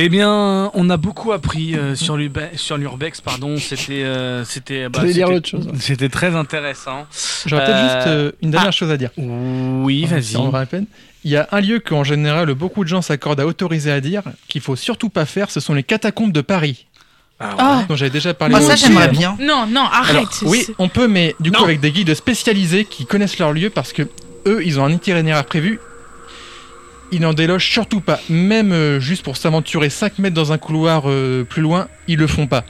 Eh 0.00 0.08
bien, 0.08 0.70
on 0.74 0.90
a 0.90 0.96
beaucoup 0.96 1.32
appris 1.32 1.74
euh, 1.74 1.96
sur 1.96 2.16
l'urbe- 2.16 2.54
sur 2.54 2.76
l'urbex, 2.78 3.20
pardon. 3.20 3.56
C'était, 3.56 4.04
euh, 4.04 4.44
c'était, 4.44 4.88
bah, 4.88 5.00
c'était- 5.04 5.24
autre 5.24 5.48
chose. 5.48 5.68
C'était 5.80 6.08
très 6.08 6.36
intéressant. 6.36 7.04
J'aurais 7.46 7.64
peut-être 7.64 7.76
Euh, 7.78 7.94
juste 7.96 8.06
euh, 8.06 8.32
une 8.40 8.52
dernière 8.52 8.72
chose 8.72 8.92
à 8.92 8.96
dire. 8.96 9.10
Oui, 9.16 10.06
Ça 10.08 10.14
vas-y. 10.20 10.78
Il 11.24 11.32
y 11.32 11.36
a 11.36 11.48
un 11.50 11.60
lieu 11.60 11.80
qu'en 11.80 12.04
général 12.04 12.54
beaucoup 12.54 12.84
de 12.84 12.88
gens 12.88 13.02
s'accordent 13.02 13.40
à 13.40 13.46
autoriser 13.46 13.90
à 13.90 14.00
dire 14.00 14.22
qu'il 14.46 14.60
faut 14.60 14.76
surtout 14.76 15.08
pas 15.08 15.26
faire, 15.26 15.50
ce 15.50 15.58
sont 15.58 15.74
les 15.74 15.82
catacombes 15.82 16.30
de 16.30 16.42
Paris, 16.42 16.86
Ah 17.40 17.82
dont 17.88 17.96
j'avais 17.96 18.12
déjà 18.12 18.34
parlé. 18.34 18.52
Moi, 18.52 18.60
ça, 18.60 18.68
précédemment. 18.68 19.00
j'aimerais 19.00 19.12
bien. 19.12 19.36
Non, 19.40 19.66
non, 19.66 19.80
arrête. 19.82 20.14
Alors, 20.16 20.30
oui, 20.44 20.64
on 20.78 20.88
peut, 20.88 21.08
mais 21.08 21.34
du 21.40 21.50
coup 21.50 21.58
Non. 21.58 21.64
avec 21.64 21.80
des 21.80 21.90
guides 21.90 22.14
spécialisés 22.14 22.84
qui 22.84 23.04
connaissent 23.04 23.40
leur 23.40 23.52
lieu 23.52 23.68
parce 23.68 23.92
que 23.92 24.02
eux, 24.46 24.62
ils 24.64 24.78
ont 24.78 24.84
un 24.84 24.92
itinéraire 24.92 25.44
prévu. 25.44 25.80
Ils 27.12 27.20
n'en 27.20 27.32
délogent 27.32 27.68
surtout 27.70 28.00
pas. 28.00 28.20
Même 28.28 28.72
euh, 28.72 29.00
juste 29.00 29.22
pour 29.22 29.36
s'aventurer 29.36 29.88
5 29.90 30.18
mètres 30.18 30.34
dans 30.34 30.52
un 30.52 30.58
couloir 30.58 31.04
euh, 31.06 31.44
plus 31.44 31.62
loin, 31.62 31.88
ils 32.06 32.18
le 32.18 32.26
font 32.26 32.46
pas. 32.46 32.64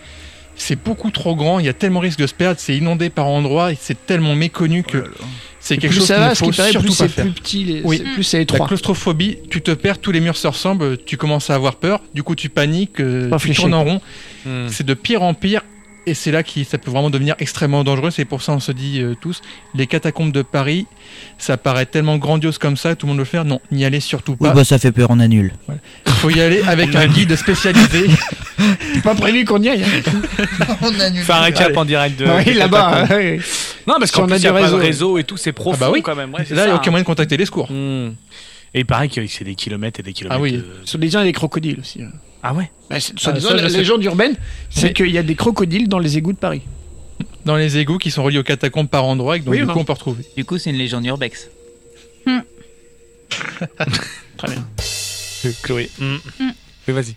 C'est 0.55 0.83
beaucoup 0.83 1.11
trop 1.13 1.37
grand, 1.37 1.61
il 1.61 1.67
y 1.67 1.69
a 1.69 1.73
tellement 1.73 2.01
risque 2.01 2.19
de 2.19 2.27
se 2.27 2.35
perdre, 2.35 2.59
c'est 2.59 2.77
inondé 2.77 3.11
par 3.11 3.27
endroits, 3.27 3.71
et 3.73 3.79
c'est 3.81 4.07
tellement 4.07 4.35
méconnu 4.35 4.83
que 4.83 5.05
c'est 5.61 5.77
quelque 5.77 5.91
plus 5.93 5.99
chose 6.01 6.09
ça 6.09 6.15
qu'il 6.15 6.23
va, 6.25 6.31
ne 6.31 6.35
ce 6.35 6.39
faut 6.45 6.51
qui 6.51 6.57
paraît, 6.57 6.71
surtout 6.73 6.87
plus 6.89 6.95
c'est 6.97 7.09
faire. 7.09 7.25
plus 7.25 7.33
petit, 7.33 7.65
les- 7.65 7.81
Oui. 7.85 7.99
c'est- 7.99 8.13
plus 8.15 8.23
c'est 8.25 8.37
La 8.39 8.43
étroit. 8.43 8.67
claustrophobie, 8.67 9.39
tu 9.51 9.61
te 9.63 9.71
perds, 9.71 9.99
tous 10.01 10.11
les 10.11 10.19
murs 10.21 10.37
se 10.37 10.49
ressemblent, 10.49 10.97
tu 10.99 11.17
commences 11.17 11.49
à 11.51 11.55
avoir 11.55 11.77
peur, 11.77 12.01
du 12.13 12.25
coup 12.25 12.35
tu 12.35 12.49
paniques, 12.49 12.99
euh, 13.01 13.31
tu 13.39 13.53
tournes 13.55 13.75
en 13.75 13.85
rond, 13.85 14.01
Hmm. 14.47 14.67
c'est 14.69 14.85
de 14.85 14.95
pire 14.95 15.23
en 15.23 15.33
pire 15.35 15.63
et 16.09 16.15
c'est 16.15 16.31
là 16.31 16.43
que 16.43 16.65
ça 16.65 16.79
peut 16.79 16.91
vraiment 16.91 17.11
devenir 17.11 17.35
extrêmement 17.39 17.85
dangereux. 17.85 18.11
C'est 18.11 18.25
pour 18.25 18.43
ça 18.43 18.53
on 18.53 18.61
se 18.61 18.73
dit 18.73 19.01
euh, 19.01 19.15
tous, 19.21 19.41
les 19.75 19.87
catacombes 19.87 20.33
de 20.33 20.43
Paris, 20.43 20.87
ça 21.39 21.57
paraît 21.57 21.87
tellement 21.87 22.17
grandiose 22.17 22.59
comme 22.59 22.77
ça, 22.77 22.95
tout 22.97 23.07
le 23.07 23.11
monde 23.11 23.19
le 23.19 23.25
fait. 23.25 23.43
Non, 23.45 23.61
n'y 23.71 23.85
allez 23.85 24.01
surtout 24.01 24.37
Oui, 24.41 24.49
pas. 24.49 24.55
bah 24.55 24.65
ça 24.65 24.79
fait 24.79 24.93
peur, 24.93 25.09
on 25.11 25.21
annule. 25.21 25.53
Il 26.07 26.13
faut 26.13 26.31
y 26.31 26.41
aller 26.41 26.63
avec 26.67 26.95
un 26.97 27.07
guide 27.07 27.37
spécialisé. 27.37 28.07
C'est 28.95 29.03
pas 29.03 29.15
prévu 29.15 29.45
qu'on 29.45 29.63
y 29.63 29.69
aille. 29.69 29.85
hein. 29.85 30.67
on 30.83 31.01
annule. 31.01 31.23
Faire 31.23 31.37
un 31.37 31.43
Allez. 31.53 31.77
en 31.77 31.85
direct 31.85 32.19
de. 32.21 32.27
oui, 32.27 32.55
là-bas. 32.55 33.05
hein, 33.05 33.07
ouais. 33.11 33.39
Non, 33.87 33.95
parce 33.99 34.07
Si 34.11 34.17
qu'en 34.17 34.25
on 34.25 34.27
plus, 34.27 34.35
a 34.35 34.39
du 34.39 34.49
réseau. 34.51 34.77
réseau 34.79 35.19
et 35.19 35.25
tout, 35.25 35.37
c'est 35.37 35.53
profond 35.53 35.79
Ah 35.83 35.85
bah 35.87 35.91
oui. 35.93 36.03
quand 36.03 36.17
même. 36.17 36.33
ouais, 36.35 36.45
là, 36.51 36.63
il 36.65 36.67
n'y 36.67 36.71
a 36.73 36.75
aucun 36.77 36.91
moyen 36.91 37.03
de 37.03 37.07
contacter 37.07 37.37
les 37.37 37.47
secours. 37.47 37.71
Hmm. 37.71 38.09
Et 38.75 38.81
il 38.81 38.87
paraît 38.87 39.09
que 39.09 39.25
c'est 39.27 39.45
des 39.45 39.55
kilomètres 39.55 40.01
et 40.01 40.03
des 40.03 40.13
kilomètres. 40.13 40.39
Ah 40.39 40.43
oui. 40.43 40.53
de- 40.53 40.67
Sur 40.85 40.99
les 40.99 41.09
gens, 41.09 41.21
il 41.21 41.23
y 41.23 41.29
a 41.29 41.29
des 41.29 41.33
crocodiles 41.33 41.79
aussi. 41.81 42.01
Ah 42.43 42.55
ouais 42.55 42.71
Bah, 42.89 42.97
Ah, 42.97 43.01
ça, 43.01 43.33
la 43.55 43.69
légende 43.69 44.03
urbaine, 44.05 44.37
c'est 44.71 44.89
Mais- 44.89 44.93
qu'il 44.93 45.11
y 45.11 45.19
a 45.19 45.23
des 45.23 45.35
crocodiles 45.35 45.89
dans 45.89 45.99
les 45.99 46.17
égouts 46.19 46.33
de 46.33 46.39
Paris. 46.39 46.63
Dans 47.45 47.57
les 47.57 47.79
égouts 47.79 47.99
qui 47.99 48.11
sont 48.11 48.23
reliés 48.23 48.39
aux 48.39 48.43
catacombes 48.45 48.89
par 48.89 49.05
endroit 49.05 49.37
et 49.37 49.41
que 49.41 49.45
donc, 49.47 49.53
Oui, 49.53 49.61
du 49.61 49.67
non. 49.67 49.73
coup 49.73 49.81
on 49.81 49.85
peut 49.85 49.93
retrouver. 49.93 50.25
Du 50.37 50.45
coup, 50.45 50.59
c'est 50.59 50.71
une 50.71 50.77
légende 50.77 51.05
urbex. 51.07 51.49
Très 54.37 54.49
bien. 54.49 54.65
Chloé. 55.63 55.91
Mm. 55.99 56.05
Mm. 56.41 56.51
Oui, 56.89 56.95
vas-y. 56.95 57.15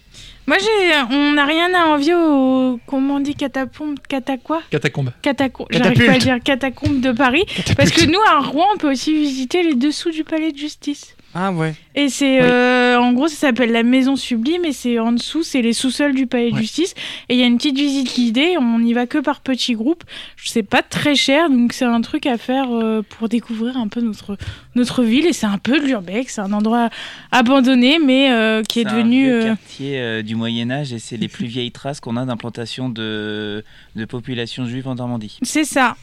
Moi, 0.48 0.58
j'ai, 0.60 1.16
on 1.16 1.34
n'a 1.34 1.46
rien 1.46 1.74
à 1.76 1.86
envier 1.88 2.16
au, 2.16 2.80
comment 2.88 3.16
on 3.16 3.20
dit, 3.20 3.36
catapombe, 3.36 3.98
cata 4.10 4.38
quoi? 4.38 4.62
Catacombe. 4.72 5.12
Catacombe, 5.22 5.68
j'arrive 5.70 6.06
pas 6.06 6.14
à 6.14 6.18
dire 6.18 6.38
catacombe 6.44 7.00
de 7.00 7.12
Paris. 7.12 7.46
Parce 7.78 7.92
que 7.92 8.06
nous, 8.06 8.20
à 8.28 8.40
Rouen, 8.40 8.66
on 8.74 8.78
peut 8.78 8.92
aussi 8.92 9.14
visiter 9.14 9.62
les 9.64 9.76
dessous 9.76 10.10
du 10.12 10.24
palais 10.24 10.52
de 10.52 10.58
justice. 10.58 11.16
Ah 11.34 11.52
ouais. 11.52 11.74
Et 11.96 12.10
c'est, 12.10 12.40
Oui. 12.42 12.48
euh, 12.50 12.98
en 12.98 13.14
gros, 13.14 13.28
ça 13.28 13.36
s'appelle 13.36 13.72
la 13.72 13.84
maison 13.84 14.16
sublime 14.16 14.66
et 14.66 14.72
c'est 14.74 15.00
en 15.00 15.12
dessous, 15.14 15.44
c'est 15.44 15.62
les 15.62 15.74
sous-sols 15.74 16.14
du 16.14 16.28
palais 16.28 16.50
de 16.52 16.56
Ouais. 16.56 16.62
justice. 16.62 16.94
Et 17.30 17.36
il 17.36 17.40
y 17.40 17.44
a 17.44 17.46
une 17.46 17.58
petite 17.58 17.78
visite 17.78 18.14
guidée, 18.16 18.56
on 18.60 18.80
n'y 18.80 18.94
va 18.94 19.08
que 19.08 19.18
par 19.18 19.42
petits 19.42 19.74
groupes. 19.74 20.04
C'est 20.44 20.64
pas 20.64 20.82
très 20.82 21.16
cher, 21.16 21.50
donc 21.50 21.74
c'est 21.74 21.86
un 21.86 22.02
truc 22.02 22.26
à 22.26 22.38
faire 22.38 22.68
euh, 22.72 23.02
pour 23.02 23.30
découvrir 23.30 23.78
un 23.78 23.88
peu 23.88 24.02
notre, 24.02 24.38
notre 24.76 25.04
ville. 25.04 25.26
Et 25.26 25.34
c'est 25.34 25.46
un 25.46 25.58
peu 25.58 25.80
de 25.80 25.86
l'urbex, 25.86 26.36
c'est 26.36 26.42
un 26.42 26.54
endroit 26.54 26.90
abandonné, 27.32 28.00
mais 28.00 28.32
euh, 28.32 28.62
qui 28.64 28.80
est, 28.80 28.84
C'est 28.84 28.90
un 28.90 28.98
devenu. 28.98 29.24
vieux 29.24 29.42
euh, 29.42 29.46
quartier 29.48 30.00
euh, 30.00 30.22
du 30.22 30.36
Moyen 30.36 30.70
Âge 30.72 30.94
et 30.94 31.00
c'est 31.00 31.18
les 31.18 31.28
plus 31.28 31.46
vieilles 31.48 31.72
traces 31.72 32.00
qu'on 32.00 32.18
a 32.18 32.26
d'implantation 32.26 32.90
de, 32.90 33.64
de 33.96 34.06
population 34.06 34.66
juive 34.66 34.88
en 34.88 34.96
Normandie. 34.96 35.38
C'est 35.44 35.64
ça, 35.66 35.96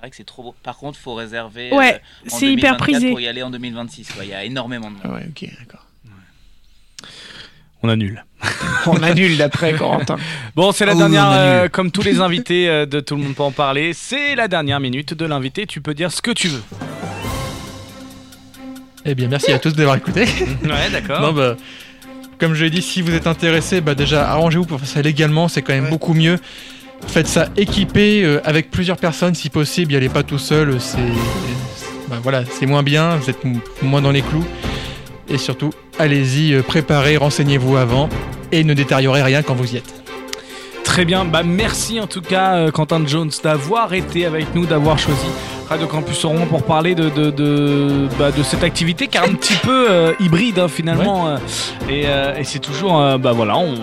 Il 0.00 0.04
paraît 0.04 0.10
que 0.12 0.16
c'est 0.16 0.24
trop 0.24 0.42
beau. 0.42 0.54
Par 0.62 0.78
contre, 0.78 0.98
faut 0.98 1.14
réserver 1.14 1.70
Ouais, 1.74 2.00
euh, 2.24 2.30
en 2.32 2.38
c'est 2.38 2.46
hyper 2.46 2.76
2024 2.76 2.78
prisé. 2.78 3.10
pour 3.10 3.20
y 3.20 3.28
aller 3.28 3.42
en 3.42 3.50
2026. 3.50 4.12
quoi. 4.12 4.24
Il 4.24 4.30
y 4.30 4.34
a 4.34 4.44
énormément 4.44 4.88
de 4.90 4.94
monde. 4.94 5.02
Ah 5.04 5.10
ouais, 5.12 5.26
ok, 5.28 5.46
d'accord. 5.58 5.86
On 7.82 7.88
annule. 7.90 8.24
On 8.86 9.02
annule 9.02 9.36
d'après 9.36 9.74
Corentin. 9.74 10.16
Bon, 10.56 10.72
c'est 10.72 10.86
la 10.86 10.94
Oh, 10.94 10.98
dernière, 10.98 11.30
euh, 11.30 11.68
comme 11.68 11.90
tous 11.90 12.00
les 12.02 12.20
invités 12.20 12.66
euh, 12.68 12.86
de 12.86 13.00
Tout 13.00 13.14
le 13.16 13.22
monde 13.22 13.34
peut 13.34 13.42
en 13.42 13.52
parler, 13.52 13.92
c'est 13.92 14.34
la 14.36 14.48
dernière 14.48 14.80
minute 14.80 15.12
de 15.12 15.26
l'invité. 15.26 15.66
Tu 15.66 15.82
peux 15.82 15.92
dire 15.92 16.10
ce 16.12 16.22
que 16.22 16.30
tu 16.30 16.48
veux. 16.48 16.62
Eh 19.04 19.14
bien, 19.14 19.28
merci 19.28 19.52
à 19.52 19.58
tous 19.58 19.74
d'avoir 19.74 19.96
écouté. 19.96 20.24
Ouais, 20.64 20.90
d'accord. 20.90 21.20
Non, 21.20 21.32
bah, 21.32 21.56
comme 22.38 22.54
je 22.54 22.64
l'ai 22.64 22.70
dit, 22.70 22.80
si 22.82 23.02
vous 23.02 23.14
êtes 23.14 23.26
intéressé, 23.26 23.80
bah, 23.82 23.94
déjà 23.94 24.30
arrangez-vous 24.30 24.64
pour 24.66 24.78
faire 24.78 24.88
ça 24.88 25.02
légalement, 25.02 25.48
c'est 25.48 25.60
quand 25.62 25.72
même 25.74 25.84
Ouais. 25.84 25.90
beaucoup 25.90 26.14
mieux. 26.14 26.38
Faites 27.06 27.26
ça 27.26 27.48
équipé 27.56 28.22
euh, 28.24 28.40
avec 28.44 28.70
plusieurs 28.70 28.96
personnes 28.96 29.34
si 29.34 29.50
possible, 29.50 29.92
y 29.92 29.96
allez 29.96 30.08
pas 30.08 30.22
tout 30.22 30.38
seul, 30.38 30.80
c'est 30.80 30.98
bah, 32.08 32.16
voilà, 32.22 32.44
c'est 32.44 32.66
moins 32.66 32.82
bien, 32.82 33.16
vous 33.16 33.30
êtes 33.30 33.38
moins 33.82 34.00
dans 34.00 34.10
les 34.12 34.22
clous. 34.22 34.44
Et 35.28 35.38
surtout, 35.38 35.70
allez-y, 35.98 36.54
euh, 36.54 36.62
préparez, 36.62 37.16
renseignez-vous 37.16 37.76
avant 37.76 38.08
et 38.52 38.64
ne 38.64 38.74
détériorez 38.74 39.22
rien 39.22 39.42
quand 39.42 39.54
vous 39.54 39.74
y 39.74 39.76
êtes. 39.76 39.94
Très 40.84 41.04
bien, 41.04 41.24
bah 41.24 41.42
merci 41.44 42.00
en 42.00 42.08
tout 42.08 42.20
cas 42.20 42.54
euh, 42.56 42.70
Quentin 42.72 43.06
Jones 43.06 43.30
d'avoir 43.44 43.94
été 43.94 44.26
avec 44.26 44.54
nous, 44.56 44.66
d'avoir 44.66 44.98
choisi 44.98 45.26
Radio 45.68 45.86
Campus 45.86 46.24
Rouen 46.24 46.46
pour 46.46 46.64
parler 46.64 46.96
de, 46.96 47.08
de, 47.10 47.30
de, 47.30 48.08
bah, 48.18 48.32
de 48.32 48.42
cette 48.42 48.64
activité 48.64 49.06
qui 49.06 49.16
est 49.16 49.20
un 49.20 49.34
petit 49.34 49.54
peu 49.54 49.86
euh, 49.88 50.12
hybride 50.18 50.58
hein, 50.58 50.66
finalement. 50.66 51.28
euh, 51.28 51.36
et 51.88 52.02
euh, 52.06 52.34
et 52.36 52.42
c'est 52.42 52.58
toujours, 52.58 52.94
bah 53.18 53.30
voilà, 53.30 53.56
on 53.56 53.74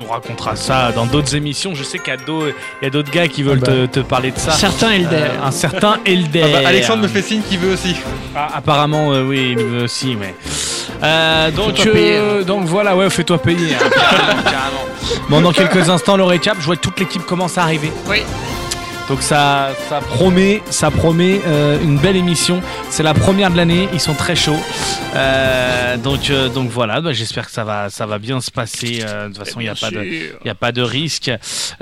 nous 0.00 0.06
racontera 0.08 0.56
ça 0.56 0.92
dans 0.92 1.04
d'autres 1.06 1.34
émissions. 1.34 1.74
Je 1.74 1.82
sais 1.84 1.98
qu'il 1.98 2.08
y 2.08 2.12
a 2.12 2.16
d'autres 2.16 2.54
il 2.80 2.84
y 2.84 2.86
a 2.86 2.90
d'autres 2.90 3.10
gars 3.10 3.28
qui 3.28 3.42
veulent 3.42 3.60
Ah 3.62 3.66
bah. 3.66 3.72
te, 3.72 3.86
te 3.86 4.00
parler 4.00 4.30
de 4.30 4.38
ça. 4.38 4.52
Certains 4.52 4.92
Elder. 4.92 5.08
Euh, 5.16 5.44
un 5.46 5.50
certain 5.50 5.98
Elder. 6.06 6.42
Ah 6.44 6.60
bah, 6.62 6.68
Alexandre 6.68 7.02
me 7.02 7.08
fait 7.08 7.22
signe 7.22 7.42
qu'il 7.42 7.58
veut 7.58 7.74
aussi. 7.74 7.94
Ah, 8.34 8.48
apparemment, 8.54 9.12
euh, 9.12 9.22
oui, 9.24 9.54
il 9.58 9.64
veut 9.64 9.82
aussi, 9.84 10.16
mais. 10.18 10.34
Euh, 11.02 11.50
donc, 11.50 11.74
payer, 11.76 12.16
euh, 12.16 12.42
donc 12.44 12.64
voilà, 12.64 12.96
ouais, 12.96 13.08
fais-toi 13.10 13.38
payer. 13.42 13.74
hein, 13.74 13.88
carrément, 13.90 14.42
carrément. 14.42 15.26
Bon, 15.28 15.40
dans 15.40 15.52
quelques 15.52 15.88
instants, 15.88 16.16
le 16.16 16.24
récap. 16.24 16.56
Je 16.60 16.66
vois 16.66 16.76
que 16.76 16.80
toute 16.82 16.98
l'équipe 17.00 17.24
commence 17.24 17.58
à 17.58 17.62
arriver. 17.62 17.92
Oui. 18.08 18.22
Donc 19.10 19.22
ça, 19.22 19.70
ça 19.88 19.98
promet, 20.00 20.62
ça 20.70 20.90
promet 20.92 21.40
euh, 21.44 21.82
une 21.82 21.98
belle 21.98 22.14
émission. 22.14 22.60
C'est 22.90 23.02
la 23.02 23.12
première 23.12 23.50
de 23.50 23.56
l'année. 23.56 23.88
Ils 23.92 23.98
sont 23.98 24.14
très 24.14 24.36
chauds. 24.36 24.54
Euh, 25.16 25.96
donc, 25.96 26.30
euh, 26.30 26.48
donc 26.48 26.70
voilà. 26.70 27.00
bah, 27.00 27.12
J'espère 27.12 27.46
que 27.46 27.50
ça 27.50 27.64
va, 27.64 27.90
ça 27.90 28.06
va 28.06 28.20
bien 28.20 28.40
se 28.40 28.52
passer. 28.52 29.00
Euh, 29.02 29.24
de 29.28 29.34
toute 29.34 29.44
façon, 29.44 29.58
il 29.58 29.64
n'y 29.64 29.68
a 29.68 29.74
pas 29.74 29.90
de, 29.90 30.04
il 30.04 30.30
n'y 30.44 30.50
a 30.50 30.54
pas 30.54 30.70
de 30.70 30.80
risque. 30.82 31.28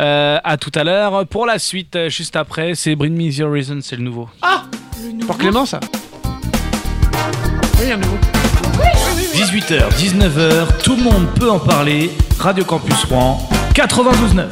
Euh, 0.01 0.39
à 0.43 0.57
tout 0.57 0.73
à 0.75 0.85
l'heure. 0.85 1.27
Pour 1.27 1.45
la 1.45 1.59
suite, 1.59 1.99
juste 2.09 2.35
après, 2.35 2.75
c'est 2.75 2.97
Bring 2.97 3.15
Me 3.15 3.31
Your 3.31 3.53
Reason, 3.53 3.79
c'est 3.83 3.97
le 3.97 4.03
nouveau. 4.05 4.31
le 5.05 5.13
nouveau- 5.13 5.27
Pour 5.27 5.37
Clément, 5.37 5.67
ça? 5.67 5.81
Oui, 7.79 7.93
un 7.93 7.99
nouveau. 7.99 8.17
18h, 9.35 9.83
19h, 9.99 10.83
tout 10.83 10.97
le 10.97 11.03
monde 11.03 11.27
peut 11.39 11.51
en 11.51 11.59
parler. 11.59 12.11
Radio 12.39 12.65
Campus 12.65 13.05
Rouen, 13.05 13.47
92.9. 13.75 14.45